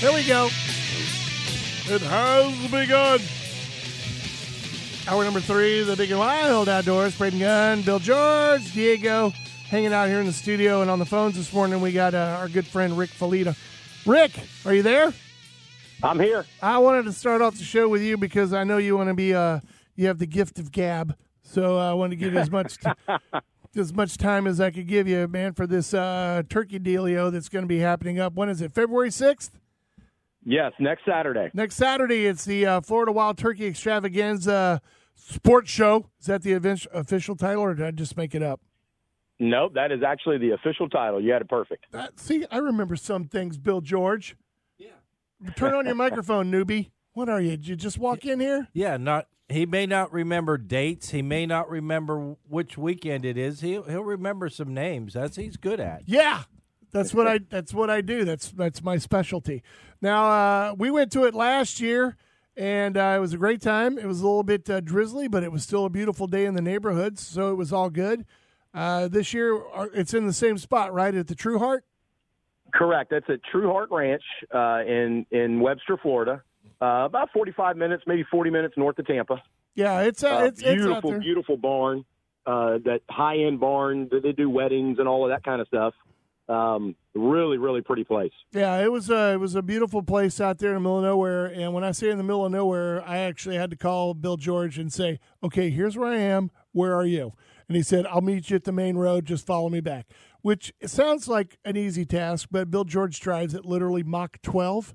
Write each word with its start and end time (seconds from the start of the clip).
Here 0.00 0.14
we 0.14 0.26
go. 0.26 0.46
It 0.46 2.00
has 2.00 2.70
begun. 2.70 3.20
Hour 5.06 5.24
number 5.24 5.40
three, 5.40 5.82
the 5.82 5.94
Big 5.94 6.10
and 6.10 6.18
Wild 6.18 6.70
Outdoors. 6.70 7.18
Braden 7.18 7.38
Gunn, 7.38 7.82
Bill 7.82 7.98
George, 7.98 8.72
Diego, 8.72 9.30
hanging 9.68 9.92
out 9.92 10.08
here 10.08 10.18
in 10.20 10.24
the 10.24 10.32
studio 10.32 10.80
and 10.80 10.90
on 10.90 11.00
the 11.00 11.04
phones 11.04 11.36
this 11.36 11.52
morning. 11.52 11.82
We 11.82 11.92
got 11.92 12.14
uh, 12.14 12.38
our 12.40 12.48
good 12.48 12.66
friend 12.66 12.96
Rick 12.96 13.10
Felita. 13.10 13.54
Rick, 14.06 14.32
are 14.64 14.72
you 14.72 14.82
there? 14.82 15.12
I'm 16.02 16.18
here. 16.18 16.46
I 16.62 16.78
wanted 16.78 17.04
to 17.04 17.12
start 17.12 17.42
off 17.42 17.58
the 17.58 17.64
show 17.64 17.86
with 17.86 18.00
you 18.00 18.16
because 18.16 18.54
I 18.54 18.64
know 18.64 18.78
you 18.78 18.96
want 18.96 19.08
to 19.10 19.14
be. 19.14 19.34
Uh, 19.34 19.60
you 19.96 20.06
have 20.06 20.18
the 20.18 20.24
gift 20.24 20.58
of 20.58 20.72
gab, 20.72 21.14
so 21.42 21.76
I 21.76 21.92
want 21.92 22.12
to 22.12 22.16
give 22.16 22.32
you 22.32 22.38
as 22.38 22.50
much. 22.50 22.78
T- 22.78 22.90
as 23.78 23.92
much 23.92 24.16
time 24.16 24.46
as 24.46 24.62
I 24.62 24.70
could 24.70 24.86
give 24.86 25.06
you, 25.06 25.28
man, 25.28 25.52
for 25.52 25.66
this 25.66 25.92
uh, 25.92 26.42
turkey 26.48 26.80
dealio 26.80 27.30
that's 27.30 27.50
going 27.50 27.64
to 27.64 27.68
be 27.68 27.80
happening 27.80 28.18
up. 28.18 28.32
When 28.32 28.48
is 28.48 28.62
it? 28.62 28.72
February 28.72 29.10
sixth. 29.10 29.58
Yes, 30.44 30.72
next 30.78 31.04
Saturday. 31.04 31.50
Next 31.52 31.76
Saturday, 31.76 32.26
it's 32.26 32.44
the 32.44 32.66
uh, 32.66 32.80
Florida 32.80 33.12
Wild 33.12 33.36
Turkey 33.38 33.66
Extravaganza 33.66 34.80
Sports 35.14 35.70
Show. 35.70 36.06
Is 36.20 36.26
that 36.26 36.42
the 36.42 36.52
event- 36.52 36.86
official 36.92 37.36
title, 37.36 37.62
or 37.62 37.74
did 37.74 37.86
I 37.86 37.90
just 37.90 38.16
make 38.16 38.34
it 38.34 38.42
up? 38.42 38.60
Nope, 39.38 39.72
that 39.74 39.90
is 39.92 40.02
actually 40.02 40.38
the 40.38 40.50
official 40.50 40.88
title. 40.88 41.20
You 41.20 41.32
had 41.32 41.42
it 41.42 41.48
perfect. 41.48 41.86
That, 41.92 42.18
see, 42.20 42.44
I 42.50 42.58
remember 42.58 42.96
some 42.96 43.24
things, 43.24 43.56
Bill 43.58 43.80
George. 43.80 44.36
Yeah. 44.78 44.88
Turn 45.56 45.74
on 45.74 45.86
your 45.86 45.94
microphone, 46.06 46.50
newbie. 46.50 46.90
What 47.12 47.28
are 47.28 47.40
you? 47.40 47.50
Did 47.52 47.66
you 47.66 47.76
just 47.76 47.98
walk 47.98 48.24
in 48.24 48.38
here? 48.40 48.68
Yeah, 48.72 48.96
not 48.96 49.26
he 49.48 49.66
may 49.66 49.84
not 49.84 50.12
remember 50.12 50.56
dates. 50.58 51.10
He 51.10 51.22
may 51.22 51.44
not 51.44 51.68
remember 51.68 52.36
which 52.48 52.78
weekend 52.78 53.24
it 53.24 53.36
is. 53.36 53.60
He'll 53.62 53.82
he'll 53.82 54.04
remember 54.04 54.48
some 54.48 54.72
names. 54.72 55.14
That's 55.14 55.36
he's 55.36 55.56
good 55.56 55.80
at. 55.80 56.02
Yeah, 56.06 56.42
that's 56.92 57.14
what 57.14 57.26
I. 57.26 57.38
That's 57.38 57.72
what 57.74 57.90
I 57.90 58.00
do. 58.00 58.24
That's 58.24 58.50
that's 58.50 58.82
my 58.82 58.98
specialty. 58.98 59.62
Now 60.00 60.24
uh, 60.30 60.74
we 60.76 60.90
went 60.90 61.12
to 61.12 61.24
it 61.24 61.34
last 61.34 61.80
year, 61.80 62.16
and 62.56 62.96
uh, 62.96 63.14
it 63.16 63.20
was 63.20 63.32
a 63.32 63.38
great 63.38 63.60
time. 63.60 63.98
It 63.98 64.06
was 64.06 64.20
a 64.20 64.24
little 64.26 64.42
bit 64.42 64.68
uh, 64.68 64.80
drizzly, 64.80 65.28
but 65.28 65.42
it 65.42 65.52
was 65.52 65.62
still 65.62 65.84
a 65.84 65.90
beautiful 65.90 66.26
day 66.26 66.44
in 66.46 66.54
the 66.54 66.62
neighborhood, 66.62 67.18
so 67.18 67.50
it 67.50 67.54
was 67.56 67.72
all 67.72 67.90
good. 67.90 68.24
Uh, 68.72 69.08
this 69.08 69.34
year, 69.34 69.60
uh, 69.74 69.86
it's 69.92 70.14
in 70.14 70.26
the 70.26 70.32
same 70.32 70.56
spot, 70.58 70.92
right 70.92 71.14
at 71.14 71.26
the 71.26 71.34
True 71.34 71.58
Heart. 71.58 71.84
Correct. 72.72 73.10
That's 73.10 73.28
at 73.28 73.40
True 73.50 73.70
Heart 73.70 73.90
Ranch 73.90 74.22
uh, 74.54 74.82
in 74.86 75.26
in 75.30 75.60
Webster, 75.60 75.96
Florida. 75.96 76.42
Uh, 76.80 77.04
about 77.04 77.30
45 77.32 77.76
minutes, 77.76 78.04
maybe 78.06 78.24
40 78.30 78.50
minutes 78.50 78.74
north 78.76 78.98
of 78.98 79.06
Tampa. 79.06 79.42
Yeah, 79.74 80.00
it's 80.02 80.22
a 80.22 80.34
Uh, 80.34 80.44
it's, 80.44 80.60
it's 80.62 80.74
beautiful, 80.82 81.10
there. 81.10 81.20
beautiful 81.20 81.56
barn. 81.56 82.04
Uh, 82.46 82.78
that 82.84 83.00
high 83.10 83.36
end 83.38 83.60
barn 83.60 84.08
that 84.10 84.22
they 84.22 84.32
do 84.32 84.48
weddings 84.48 84.98
and 84.98 85.06
all 85.06 85.24
of 85.24 85.30
that 85.30 85.44
kind 85.44 85.60
of 85.60 85.66
stuff. 85.68 85.92
Um, 86.50 86.96
really, 87.14 87.58
really 87.58 87.80
pretty 87.80 88.02
place. 88.02 88.32
Yeah, 88.50 88.82
it 88.82 88.90
was 88.90 89.08
a 89.08 89.34
it 89.34 89.36
was 89.38 89.54
a 89.54 89.62
beautiful 89.62 90.02
place 90.02 90.40
out 90.40 90.58
there 90.58 90.70
in 90.70 90.74
the 90.74 90.80
middle 90.80 90.98
of 90.98 91.04
nowhere. 91.04 91.46
And 91.46 91.72
when 91.72 91.84
I 91.84 91.92
say 91.92 92.10
in 92.10 92.18
the 92.18 92.24
middle 92.24 92.44
of 92.44 92.50
nowhere, 92.50 93.06
I 93.06 93.18
actually 93.18 93.54
had 93.54 93.70
to 93.70 93.76
call 93.76 94.14
Bill 94.14 94.36
George 94.36 94.76
and 94.76 94.92
say, 94.92 95.20
"Okay, 95.44 95.70
here's 95.70 95.96
where 95.96 96.10
I 96.10 96.16
am. 96.16 96.50
Where 96.72 96.92
are 96.92 97.06
you?" 97.06 97.34
And 97.68 97.76
he 97.76 97.84
said, 97.84 98.04
"I'll 98.06 98.20
meet 98.20 98.50
you 98.50 98.56
at 98.56 98.64
the 98.64 98.72
main 98.72 98.96
road. 98.96 99.26
Just 99.26 99.46
follow 99.46 99.68
me 99.68 99.80
back." 99.80 100.08
Which 100.42 100.72
sounds 100.84 101.28
like 101.28 101.58
an 101.64 101.76
easy 101.76 102.04
task, 102.04 102.48
but 102.50 102.68
Bill 102.70 102.84
George 102.84 103.20
drives 103.20 103.54
at 103.54 103.64
literally 103.64 104.02
Mach 104.02 104.42
12. 104.42 104.94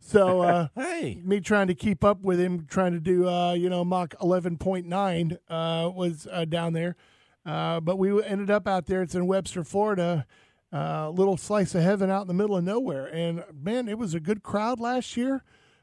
So 0.00 0.40
uh, 0.42 0.68
Hey, 0.74 1.20
me 1.24 1.38
trying 1.38 1.68
to 1.68 1.74
keep 1.74 2.02
up 2.02 2.22
with 2.22 2.40
him, 2.40 2.66
trying 2.68 2.92
to 2.94 3.00
do 3.00 3.28
uh, 3.28 3.52
you 3.52 3.70
know 3.70 3.84
Mach 3.84 4.14
11.9 4.20 5.38
uh, 5.48 5.90
was 5.90 6.26
uh, 6.32 6.46
down 6.46 6.72
there. 6.72 6.96
Uh, 7.46 7.78
but 7.78 7.96
we 7.96 8.22
ended 8.24 8.50
up 8.50 8.66
out 8.66 8.86
there. 8.86 9.02
It's 9.02 9.14
in 9.14 9.26
Webster, 9.28 9.62
Florida. 9.62 10.26
A 10.72 11.10
little 11.10 11.36
slice 11.36 11.74
of 11.74 11.82
heaven 11.82 12.10
out 12.10 12.22
in 12.22 12.28
the 12.28 12.34
middle 12.34 12.56
of 12.56 12.64
nowhere. 12.64 13.06
And 13.06 13.44
man, 13.52 13.88
it 13.88 13.98
was 13.98 14.14
a 14.14 14.20
good 14.20 14.42
crowd 14.42 14.78
last 14.80 15.16
year. 15.16 15.42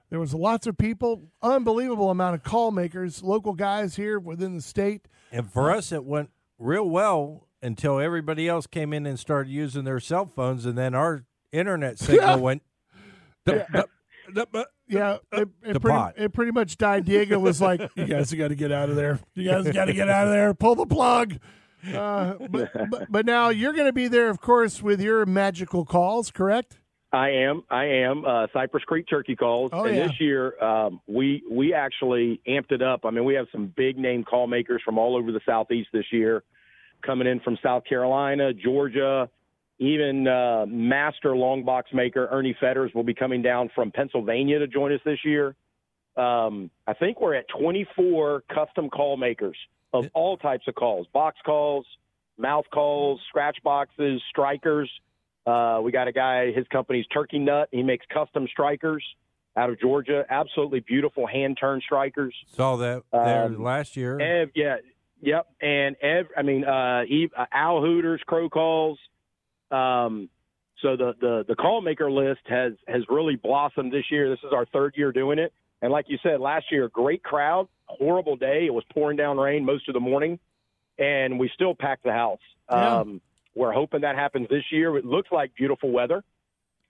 There 0.10 0.20
was 0.20 0.34
lots 0.34 0.66
of 0.68 0.78
people, 0.78 1.24
unbelievable 1.42 2.10
amount 2.10 2.36
of 2.36 2.44
call 2.44 2.72
makers, 2.72 3.22
local 3.22 3.54
guys 3.54 3.98
here 3.98 4.18
within 4.20 4.56
the 4.56 4.62
state. 4.62 5.08
and 5.32 5.52
for 5.52 5.70
uh, 5.70 5.78
us 5.78 5.92
it 5.92 6.06
went 6.06 6.30
real 6.58 6.90
well 6.90 7.48
until 7.62 8.00
everybody 8.00 8.48
else 8.48 8.68
came 8.68 8.94
in 8.94 9.06
and 9.06 9.20
started 9.20 9.50
using 9.50 9.84
their 9.84 10.00
cell 10.00 10.26
phones, 10.26 10.66
and 10.66 10.78
then 10.78 10.96
our 10.96 11.26
internet 11.52 12.00
signal 12.00 12.40
went. 12.40 12.62
dup, 13.46 13.68
dup, 13.72 13.90
dup, 14.34 14.52
dup. 14.54 14.68
Yeah, 14.88 15.18
it, 15.34 15.50
it, 15.64 15.82
pretty, 15.82 16.00
it 16.16 16.32
pretty 16.32 16.52
much 16.54 16.78
died. 16.78 17.04
Diego 17.04 17.38
was 17.40 17.60
like, 17.60 17.82
"You 17.96 18.06
guys 18.06 18.32
got 18.34 18.48
to 18.48 18.56
get 18.56 18.72
out 18.72 18.90
of 18.90 18.96
there. 18.96 19.20
You 19.34 19.50
guys 19.50 19.70
got 19.70 19.86
to 19.86 19.94
get 19.94 20.08
out 20.08 20.28
of 20.28 20.34
there. 20.34 20.54
Pull 20.54 20.76
the 20.76 20.86
plug." 20.86 21.38
Uh, 21.94 22.36
but, 22.50 22.72
but 22.90 23.12
but 23.12 23.26
now 23.26 23.50
you're 23.50 23.74
going 23.74 23.88
to 23.88 23.94
be 23.94 24.08
there, 24.08 24.30
of 24.30 24.42
course, 24.42 24.82
with 24.82 25.02
your 25.02 25.26
magical 25.26 25.86
calls, 25.86 26.32
correct? 26.32 26.78
I 27.12 27.30
am. 27.30 27.64
I 27.70 27.86
am. 27.86 28.26
Uh, 28.26 28.48
Cypress 28.52 28.84
Creek 28.84 29.08
Turkey 29.10 29.36
Calls. 29.36 29.72
Oh, 29.74 29.86
and 29.86 29.96
yeah. 29.96 30.08
this 30.08 30.20
year, 30.20 30.62
um, 30.62 31.00
we 31.08 31.42
we 31.50 31.74
actually 31.74 32.42
amped 32.48 32.72
it 32.72 32.82
up. 32.82 33.06
I 33.06 33.12
mean, 33.12 33.24
we 33.24 33.36
have 33.36 33.48
some 33.52 33.74
big 33.76 33.98
name 33.98 34.24
call 34.24 34.48
makers 34.48 34.82
from 34.84 34.98
all 34.98 35.16
over 35.16 35.32
the 35.32 35.40
southeast 35.46 35.90
this 35.94 36.06
year, 36.12 36.44
coming 37.06 37.28
in 37.28 37.40
from 37.40 37.58
South 37.64 37.86
Carolina, 37.86 38.54
Georgia, 38.54 39.30
even 39.80 40.28
uh, 40.28 40.66
master 40.68 41.36
long 41.36 41.64
box 41.64 41.92
maker 41.94 42.28
Ernie 42.32 42.56
Fetters 42.60 42.92
will 42.94 43.04
be 43.04 43.14
coming 43.14 43.42
down 43.42 43.70
from 43.74 43.92
Pennsylvania 43.92 44.60
to 44.60 44.68
join 44.68 44.92
us 44.92 45.02
this 45.06 45.20
year. 45.24 45.56
Um, 46.18 46.72
I 46.88 46.94
think 46.94 47.22
we're 47.22 47.36
at 47.36 47.46
24 47.50 48.44
custom 48.54 48.90
call 48.90 49.18
makers 49.18 49.58
of 50.00 50.10
all 50.14 50.38
types 50.38 50.68
of 50.68 50.76
calls: 50.76 51.08
box 51.14 51.38
calls, 51.46 51.86
mouth 52.38 52.66
calls, 52.74 53.20
scratch 53.30 53.58
boxes, 53.64 54.22
strikers. 54.30 54.90
Uh, 55.46 55.80
we 55.84 55.92
got 55.92 56.08
a 56.08 56.12
guy, 56.12 56.52
his 56.52 56.68
company's 56.68 57.06
Turkey 57.08 57.40
Nut. 57.40 57.70
He 57.72 57.82
makes 57.84 58.06
custom 58.14 58.48
strikers 58.52 59.04
out 59.56 59.70
of 59.70 59.80
Georgia. 59.80 60.26
Absolutely 60.30 60.82
beautiful 60.82 61.26
hand 61.26 61.58
turn 61.60 61.80
strikers. 61.84 62.36
Saw 62.54 62.76
that 62.78 63.04
there 63.12 63.46
Um, 63.46 63.64
last 63.64 63.96
year. 63.96 64.20
Ev, 64.20 64.50
yeah, 64.56 64.78
yep. 65.22 65.48
And 65.62 65.96
Ev, 66.02 66.28
I 66.36 66.42
mean, 66.42 66.66
uh, 66.66 67.04
Eve, 67.08 67.32
uh, 67.38 67.46
owl 67.54 67.82
hooters, 67.82 68.22
crow 68.28 68.50
calls. 68.50 69.00
Um, 69.72 70.30
so 70.82 70.96
the, 70.96 71.14
the 71.20 71.46
the 71.48 71.56
call 71.56 71.82
maker 71.82 72.12
list 72.12 72.42
has 72.48 72.74
has 72.88 73.02
really 73.10 73.36
blossomed 73.36 73.92
this 73.92 74.06
year. 74.12 74.30
This 74.30 74.40
is 74.44 74.54
our 74.54 74.66
third 74.68 74.94
year 74.96 75.12
doing 75.12 75.40
it, 75.40 75.52
and 75.82 75.92
like 75.92 76.06
you 76.08 76.18
said, 76.24 76.40
last 76.40 76.72
year, 76.72 76.90
great 76.90 77.24
crowd, 77.24 77.68
horrible 77.86 78.36
day. 78.36 78.66
It 78.66 78.74
was 78.74 78.84
pouring 78.94 79.18
down 79.18 79.38
rain 79.38 79.66
most 79.66 79.88
of 79.88 79.94
the 79.94 80.00
morning, 80.00 80.40
and 80.98 81.40
we 81.40 81.50
still 81.54 81.76
packed 81.76 82.04
the 82.04 82.12
house. 82.12 82.40
Yeah. 82.70 83.00
Um, 83.00 83.22
we're 83.56 83.74
hoping 83.74 84.02
that 84.02 84.16
happens 84.16 84.48
this 84.50 84.64
year. 84.72 84.98
It 84.98 85.06
looks 85.06 85.32
like 85.32 85.56
beautiful 85.56 85.92
weather. 85.92 86.24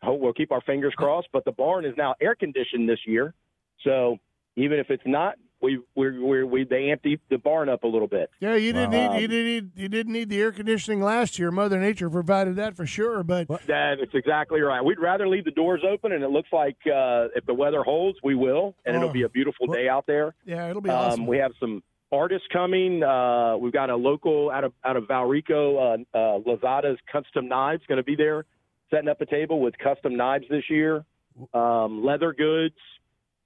Hope 0.02 0.20
we'll 0.20 0.34
keep 0.34 0.52
our 0.52 0.62
fingers 0.62 0.94
crossed. 0.96 1.28
But 1.32 1.46
the 1.46 1.52
barn 1.52 1.86
is 1.86 1.96
now 1.98 2.16
air 2.22 2.36
conditioned 2.36 2.88
this 2.88 3.00
year, 3.06 3.34
so 3.84 4.18
even 4.56 4.80
if 4.80 4.90
it's 4.90 5.04
not, 5.06 5.36
we 5.62 5.80
we 5.96 6.20
we 6.20 6.44
we 6.44 6.64
they 6.64 6.84
amped 6.84 7.02
the, 7.04 7.18
the 7.30 7.38
barn 7.38 7.68
up 7.70 7.84
a 7.84 7.88
little 7.88 8.08
bit. 8.08 8.30
Yeah, 8.40 8.56
you 8.56 8.74
didn't 8.74 8.92
Wow. 8.92 9.14
need 9.14 9.22
you 9.22 9.28
didn't 9.28 9.46
need 9.46 9.72
you 9.76 9.90
didn't 9.90 10.14
need 10.14 10.30
the 10.30 10.40
air 10.42 10.52
conditioning 10.52 11.02
last 11.02 11.40
year. 11.40 11.50
Mother 11.52 11.80
Nature 11.80 12.10
provided 12.10 12.56
that 12.58 12.76
for 12.76 12.86
sure. 12.86 13.24
But 13.24 13.48
That 13.68 14.00
is 14.02 14.10
exactly 14.14 14.62
right. 14.62 14.84
We'd 14.84 15.00
rather 15.00 15.28
leave 15.28 15.46
the 15.46 15.52
doors 15.52 15.82
open, 15.88 16.12
and 16.12 16.24
it 16.24 16.30
looks 16.30 16.50
like 16.54 16.78
uh, 16.86 17.30
if 17.36 17.46
the 17.46 17.54
weather 17.54 17.84
holds, 17.84 18.20
we 18.24 18.36
will, 18.36 18.76
and 18.86 18.96
Oh. 18.96 19.00
it'll 19.00 19.14
be 19.14 19.24
a 19.24 19.30
beautiful 19.30 19.68
day 19.68 19.90
out 19.90 20.06
there. 20.06 20.36
yeah, 20.46 20.70
it'll 20.70 20.82
be 20.82 20.90
awesome. 20.90 21.22
Um, 21.22 21.28
we 21.28 21.38
have 21.40 21.52
some 21.60 21.82
artists 22.12 22.48
coming. 22.54 23.02
Uh, 23.04 23.58
we've 23.58 23.74
got 23.74 23.90
a 23.90 23.96
local 23.96 24.52
out 24.52 24.64
of 24.64 24.74
out 24.86 24.96
of 24.96 25.06
Valrico, 25.06 26.04
uh, 26.14 26.18
uh, 26.18 26.40
Lazada's 26.40 27.00
Custom 27.12 27.48
Knives, 27.48 27.82
going 27.88 27.98
to 27.98 28.04
be 28.04 28.16
there, 28.16 28.46
setting 28.92 29.10
up 29.10 29.20
a 29.22 29.26
table 29.26 29.60
with 29.60 29.76
custom 29.80 30.16
knives 30.16 30.46
this 30.50 30.70
year. 30.70 31.04
Um, 31.54 32.04
leather 32.06 32.34
goods. 32.34 32.76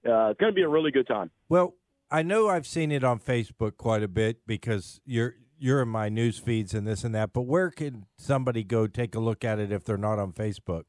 Uh, 0.08 0.30
it's 0.32 0.40
going 0.40 0.52
to 0.52 0.56
be 0.56 0.62
a 0.64 0.68
really 0.70 0.92
good 0.92 1.08
time. 1.08 1.30
Well, 1.50 1.76
I 2.12 2.24
know 2.24 2.50
I've 2.50 2.68
seen 2.68 2.92
it 2.92 3.04
on 3.04 3.20
Facebook 3.20 3.78
quite 3.78 4.04
a 4.04 4.08
bit 4.08 4.46
because 4.46 5.00
you're 5.06 5.36
you're 5.58 5.82
in 5.82 5.90
my 5.90 6.10
news 6.10 6.40
feeds 6.40 6.74
and 6.74 6.86
this 6.88 7.04
and 7.04 7.14
that. 7.16 7.34
But 7.34 7.44
where 7.44 7.70
can 7.70 8.06
somebody 8.18 8.64
go 8.64 8.88
take 8.88 9.14
a 9.16 9.20
look 9.20 9.46
at 9.46 9.60
it 9.60 9.72
if 9.72 9.84
they're 9.84 9.96
not 9.98 10.18
on 10.20 10.34
Facebook? 10.34 10.84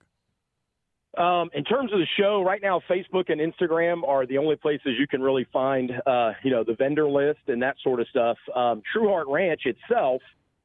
Um, 1.19 1.51
in 1.53 1.63
terms 1.63 1.93
of 1.93 1.99
the 1.99 2.07
show, 2.19 2.43
right 2.43 2.61
now, 2.63 2.81
Facebook 2.91 3.25
and 3.29 3.39
Instagram 3.39 4.03
are 4.09 4.25
the 4.27 4.39
only 4.39 4.57
places 4.57 4.93
you 4.99 5.07
can 5.07 5.21
really 5.21 5.47
find, 5.53 5.93
uh, 6.07 6.33
you 6.43 6.51
know, 6.51 6.65
the 6.65 6.75
vendor 6.75 7.07
list 7.07 7.41
and 7.49 7.61
that 7.63 7.77
sort 7.85 8.01
of 8.01 8.09
stuff. 8.09 8.39
Um, 8.57 8.81
True 8.95 9.09
Heart 9.09 9.27
Ranch 9.29 9.61
itself 9.67 10.23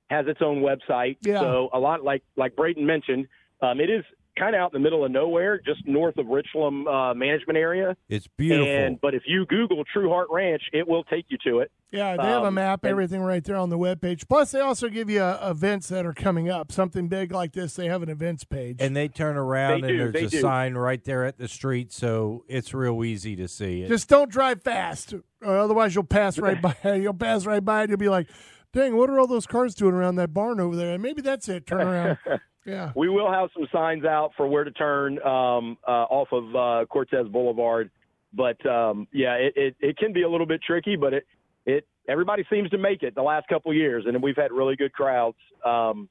has 0.09 0.25
its 0.27 0.39
own 0.41 0.61
website, 0.61 1.17
Yeah. 1.21 1.41
so 1.41 1.69
a 1.73 1.79
lot 1.79 2.01
like 2.01 2.23
like 2.37 2.55
Braden 2.55 2.85
mentioned, 2.85 3.27
um, 3.61 3.81
it 3.81 3.89
is 3.89 4.05
kind 4.37 4.55
of 4.55 4.61
out 4.61 4.73
in 4.73 4.81
the 4.81 4.83
middle 4.83 5.03
of 5.05 5.11
nowhere, 5.11 5.59
just 5.59 5.85
north 5.87 6.17
of 6.17 6.27
Richloam 6.27 6.87
uh, 6.87 7.13
Management 7.13 7.57
Area. 7.57 7.95
It's 8.09 8.27
beautiful. 8.37 8.67
And 8.67 9.01
but 9.01 9.13
if 9.13 9.23
you 9.25 9.45
Google 9.45 9.83
True 9.91 10.09
Heart 10.09 10.27
Ranch, 10.31 10.61
it 10.73 10.87
will 10.87 11.03
take 11.05 11.25
you 11.29 11.37
to 11.45 11.59
it. 11.59 11.71
Yeah, 11.91 12.17
they 12.17 12.23
have 12.23 12.43
a 12.43 12.47
Um, 12.47 12.55
map, 12.55 12.83
and- 12.83 12.91
everything 12.91 13.21
right 13.21 13.43
there 13.43 13.55
on 13.55 13.69
the 13.69 13.77
webpage. 13.77 14.27
Plus, 14.27 14.51
they 14.51 14.59
also 14.59 14.89
give 14.89 15.09
you 15.09 15.21
uh, 15.21 15.47
events 15.49 15.87
that 15.89 16.05
are 16.05 16.13
coming 16.13 16.49
up. 16.49 16.71
Something 16.71 17.07
big 17.07 17.31
like 17.31 17.53
this, 17.53 17.75
they 17.75 17.87
have 17.87 18.03
an 18.03 18.09
events 18.09 18.43
page. 18.43 18.77
and 18.81 18.95
they 18.95 19.07
turn 19.07 19.37
around 19.37 19.81
They 19.81 19.87
and 19.89 19.97
do, 19.97 20.11
there's 20.11 20.13
they 20.13 20.25
a 20.25 20.29
do. 20.29 20.41
sign 20.41 20.75
right 20.75 21.03
there 21.03 21.23
at 21.23 21.37
the 21.37 21.47
street, 21.47 21.91
so 21.93 22.43
it's 22.49 22.73
real 22.73 23.03
easy 23.05 23.35
to 23.37 23.47
see 23.47 23.83
it. 23.83 23.87
Just 23.87 24.09
don't 24.09 24.29
drive 24.29 24.63
fast, 24.63 25.13
or 25.41 25.57
otherwise 25.57 25.95
you'll 25.95 26.03
pass 26.03 26.37
right 26.39 26.61
by. 26.61 26.75
You'll 26.95 27.13
pass 27.13 27.45
right 27.45 27.63
by 27.63 27.81
and 27.83 27.89
You'll 27.89 27.97
be 27.97 28.09
like, 28.09 28.27
"Dang, 28.73 28.97
what 28.97 29.09
are 29.09 29.17
all 29.19 29.27
those 29.27 29.47
cars 29.47 29.73
doing 29.73 29.93
around 29.93 30.15
that 30.17 30.33
barn 30.33 30.59
over 30.59 30.75
there?" 30.75 30.93
And 30.93 31.01
maybe 31.01 31.21
that's 31.21 31.47
it. 31.47 31.65
Turn 31.65 31.87
around. 31.87 32.17
yeah. 32.67 32.91
We 32.95 33.09
will 33.09 33.31
have 33.31 33.49
some 33.53 33.67
signs 33.71 34.03
out 34.03 34.31
for 34.35 34.47
where 34.47 34.63
to 34.65 34.71
turn 34.71 35.19
um, 35.23 35.77
uh, 35.87 36.05
off 36.09 36.27
of 36.31 36.55
uh, 36.55 36.85
Cortez 36.87 37.27
Boulevard, 37.27 37.89
but 38.33 38.63
um, 38.65 39.07
yeah, 39.13 39.35
it, 39.35 39.53
it, 39.55 39.75
it 39.79 39.97
can 39.97 40.11
be 40.11 40.23
a 40.23 40.29
little 40.29 40.45
bit 40.45 40.61
tricky, 40.61 40.97
but 40.97 41.13
it 41.13 41.25
it 41.65 41.87
everybody 42.07 42.45
seems 42.49 42.69
to 42.71 42.77
make 42.77 43.03
it 43.03 43.15
the 43.15 43.21
last 43.21 43.47
couple 43.47 43.73
years, 43.73 44.03
and 44.05 44.21
we've 44.21 44.35
had 44.35 44.51
really 44.51 44.75
good 44.75 44.93
crowds. 44.93 45.37
Um, 45.65 46.09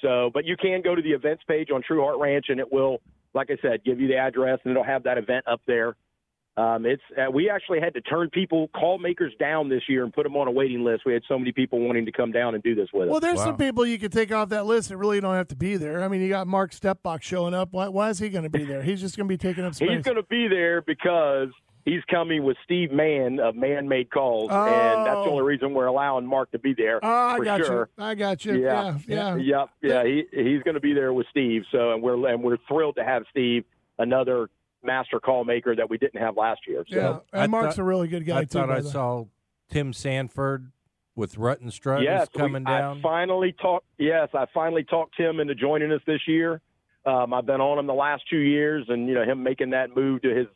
so, 0.00 0.30
but 0.32 0.44
you 0.44 0.56
can 0.56 0.80
go 0.82 0.94
to 0.94 1.02
the 1.02 1.10
events 1.10 1.42
page 1.48 1.68
on 1.74 1.82
True 1.82 2.02
Heart 2.02 2.18
Ranch, 2.18 2.46
and 2.48 2.60
it 2.60 2.72
will, 2.72 3.00
like 3.34 3.50
I 3.50 3.56
said, 3.60 3.82
give 3.84 4.00
you 4.00 4.08
the 4.08 4.16
address, 4.16 4.60
and 4.64 4.70
it'll 4.70 4.84
have 4.84 5.02
that 5.04 5.18
event 5.18 5.44
up 5.48 5.60
there. 5.66 5.96
Um, 6.58 6.86
it's 6.86 7.02
uh, 7.18 7.30
we 7.30 7.50
actually 7.50 7.80
had 7.80 7.92
to 7.94 8.00
turn 8.00 8.30
people 8.30 8.68
call 8.68 8.98
makers 8.98 9.32
down 9.38 9.68
this 9.68 9.82
year 9.90 10.04
and 10.04 10.12
put 10.12 10.22
them 10.22 10.36
on 10.36 10.48
a 10.48 10.50
waiting 10.50 10.84
list. 10.84 11.02
We 11.04 11.12
had 11.12 11.22
so 11.28 11.38
many 11.38 11.52
people 11.52 11.80
wanting 11.80 12.06
to 12.06 12.12
come 12.12 12.32
down 12.32 12.54
and 12.54 12.62
do 12.62 12.74
this 12.74 12.88
with 12.94 13.08
us. 13.08 13.10
Well, 13.10 13.20
there's 13.20 13.36
Wow. 13.38 13.44
some 13.44 13.56
people 13.58 13.84
you 13.86 13.98
could 13.98 14.12
take 14.12 14.32
off 14.32 14.48
that 14.48 14.64
list 14.64 14.88
that 14.88 14.96
really 14.96 15.20
don't 15.20 15.34
have 15.34 15.48
to 15.48 15.56
be 15.56 15.76
there. 15.76 16.02
I 16.02 16.08
mean, 16.08 16.22
you 16.22 16.30
got 16.30 16.46
Mark 16.46 16.70
Stepbach 16.72 17.20
showing 17.20 17.52
up. 17.52 17.72
Why, 17.72 17.88
why 17.88 18.08
is 18.08 18.18
he 18.20 18.30
going 18.30 18.44
to 18.44 18.50
be 18.50 18.64
there? 18.64 18.82
He's 18.82 19.02
just 19.02 19.18
going 19.18 19.28
to 19.28 19.32
be 19.32 19.36
taking 19.36 19.64
up 19.64 19.74
space. 19.76 19.90
He's 19.90 20.02
going 20.02 20.16
to 20.16 20.22
be 20.22 20.48
there 20.48 20.80
because 20.80 21.48
he's 21.84 22.02
coming 22.10 22.42
with 22.42 22.56
Steve 22.64 22.90
Mann 22.90 23.38
of 23.38 23.54
Man 23.54 23.86
Made 23.86 24.10
Calls, 24.10 24.50
and 24.50 25.04
that's 25.06 25.14
the 25.14 25.24
Oh. 25.26 25.32
only 25.32 25.42
reason 25.44 25.74
we're 25.74 25.84
allowing 25.86 26.26
Mark 26.26 26.50
to 26.52 26.58
be 26.58 26.72
there 26.72 27.00
oh, 27.02 27.28
I 27.28 27.36
for 27.36 27.44
got 27.44 27.66
sure. 27.66 27.90
you. 27.98 28.02
I 28.04 28.14
got 28.14 28.44
you. 28.46 28.54
Yeah, 28.62 28.96
yeah. 29.06 29.36
yeah, 29.36 29.64
yeah. 29.82 30.04
He 30.04 30.24
he's 30.32 30.62
going 30.62 30.74
to 30.74 30.80
be 30.80 30.94
there 30.94 31.12
with 31.12 31.26
Steve. 31.30 31.64
So, 31.70 31.92
and 31.92 32.02
we're 32.02 32.28
and 32.30 32.42
we're 32.42 32.56
thrilled 32.66 32.96
to 32.96 33.04
have 33.04 33.24
Steve, 33.30 33.64
another 33.98 34.48
master 34.86 35.20
call 35.20 35.44
maker 35.44 35.74
that 35.76 35.90
we 35.90 35.98
didn't 35.98 36.20
have 36.20 36.36
last 36.36 36.60
year. 36.66 36.84
So. 36.88 36.96
Yeah, 36.96 37.18
and 37.32 37.42
I 37.42 37.46
Mark's 37.46 37.76
thought- 37.76 37.82
a 37.82 37.84
really 37.84 38.08
good 38.08 38.24
guy 38.24 38.38
I 38.38 38.40
too. 38.42 38.46
thought 38.58 38.70
I 38.70 38.80
the 38.80 38.88
saw 38.88 39.24
Tim 39.70 39.92
Sanford 39.92 40.72
with 41.14 41.36
Rutten 41.36 41.72
Strut 41.72 42.02
Yes, 42.02 42.28
we- 42.34 42.38
coming 42.40 42.64
down. 42.64 42.98
I 42.98 43.02
finally 43.02 43.52
talked. 43.52 43.86
Yes, 43.98 44.28
I 44.34 44.46
finally 44.54 44.84
talked 44.84 45.16
Tim 45.16 45.40
into 45.40 45.54
joining 45.54 45.90
us 45.92 46.00
this 46.06 46.20
year. 46.26 46.60
Um, 47.04 47.32
I've 47.32 47.46
been 47.46 47.60
on 47.60 47.78
him 47.78 47.86
the 47.86 47.94
last 47.94 48.24
two 48.28 48.38
years, 48.38 48.86
and 48.88 49.08
you 49.08 49.14
know 49.14 49.24
him 49.24 49.42
making 49.42 49.70
that 49.70 49.94
move 49.94 50.22
to 50.22 50.34
his 50.34 50.46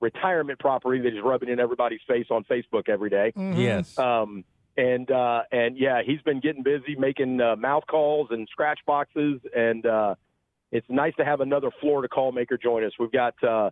retirement 0.00 0.58
property 0.58 1.00
that 1.00 1.12
he's 1.12 1.22
rubbing 1.22 1.48
in 1.50 1.60
everybody's 1.60 2.00
face 2.08 2.26
on 2.30 2.42
Facebook 2.44 2.88
every 2.88 3.10
day. 3.10 3.32
Mhm. 3.36 3.56
yes. 3.58 3.98
Um, 3.98 4.44
and 4.76 5.10
uh, 5.10 5.42
and 5.52 5.76
yeah, 5.76 6.02
he's 6.04 6.20
been 6.22 6.40
getting 6.40 6.62
busy 6.62 6.96
making 6.96 7.40
uh, 7.40 7.54
mouth 7.56 7.84
calls 7.88 8.28
and 8.30 8.48
scratch 8.50 8.80
boxes, 8.86 9.40
and 9.54 9.84
uh, 9.86 10.14
it's 10.72 10.86
nice 10.88 11.14
to 11.16 11.24
have 11.24 11.40
another 11.40 11.70
Florida 11.80 12.08
call 12.08 12.32
maker 12.32 12.56
join 12.56 12.84
us. 12.84 12.92
We've 12.98 13.12
got 13.12 13.34
uh, 13.44 13.70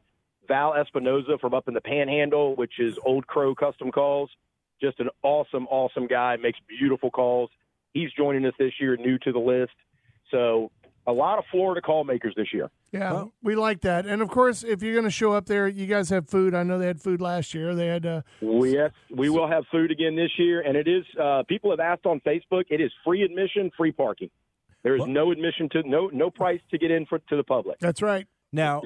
Val 0.48 0.72
Espinoza 0.72 1.38
from 1.40 1.54
up 1.54 1.68
in 1.68 1.74
the 1.74 1.80
Panhandle, 1.80 2.56
which 2.56 2.78
is 2.80 2.98
Old 3.04 3.26
Crow 3.26 3.54
Custom 3.54 3.90
Calls. 3.92 4.30
Just 4.80 4.98
an 5.00 5.08
awesome, 5.22 5.66
awesome 5.68 6.06
guy. 6.06 6.36
Makes 6.36 6.58
beautiful 6.68 7.10
calls. 7.10 7.50
He's 7.92 8.10
joining 8.12 8.44
us 8.46 8.54
this 8.58 8.72
year, 8.80 8.96
new 8.96 9.18
to 9.18 9.32
the 9.32 9.38
list. 9.38 9.72
So 10.30 10.70
a 11.06 11.12
lot 11.12 11.38
of 11.38 11.44
Florida 11.50 11.80
call 11.80 12.04
makers 12.04 12.34
this 12.36 12.52
year. 12.52 12.70
Yeah, 12.92 13.12
Well- 13.12 13.32
we 13.42 13.54
like 13.54 13.80
that. 13.82 14.06
And 14.06 14.22
of 14.22 14.28
course, 14.30 14.62
if 14.62 14.82
you're 14.82 14.94
going 14.94 15.04
to 15.04 15.10
show 15.10 15.32
up 15.32 15.46
there, 15.46 15.68
you 15.68 15.86
guys 15.86 16.08
have 16.10 16.28
food. 16.28 16.54
I 16.54 16.62
know 16.62 16.78
they 16.78 16.86
had 16.86 17.00
food 17.00 17.20
last 17.20 17.52
year. 17.54 17.74
They 17.74 17.86
had 17.88 18.06
uh, 18.06 18.22
We 18.40 18.74
yes, 18.74 18.92
we 19.10 19.28
will 19.28 19.48
have 19.48 19.64
food 19.70 19.90
again 19.90 20.16
this 20.16 20.30
year, 20.38 20.60
and 20.62 20.76
it 20.76 20.86
is. 20.88 21.04
Uh, 21.20 21.42
people 21.48 21.70
have 21.70 21.80
asked 21.80 22.06
on 22.06 22.20
Facebook. 22.20 22.64
It 22.70 22.80
is 22.80 22.90
free 23.04 23.22
admission, 23.22 23.70
free 23.76 23.92
parking. 23.92 24.30
There 24.84 24.94
is 24.94 25.00
What? 25.00 25.10
no 25.10 25.32
admission 25.32 25.68
to 25.70 25.82
no 25.82 26.06
no 26.12 26.30
price 26.30 26.60
to 26.70 26.78
get 26.78 26.90
in 26.90 27.04
for 27.04 27.18
to 27.18 27.36
the 27.36 27.42
public. 27.44 27.78
that's 27.80 28.00
right. 28.00 28.26
Now, 28.52 28.82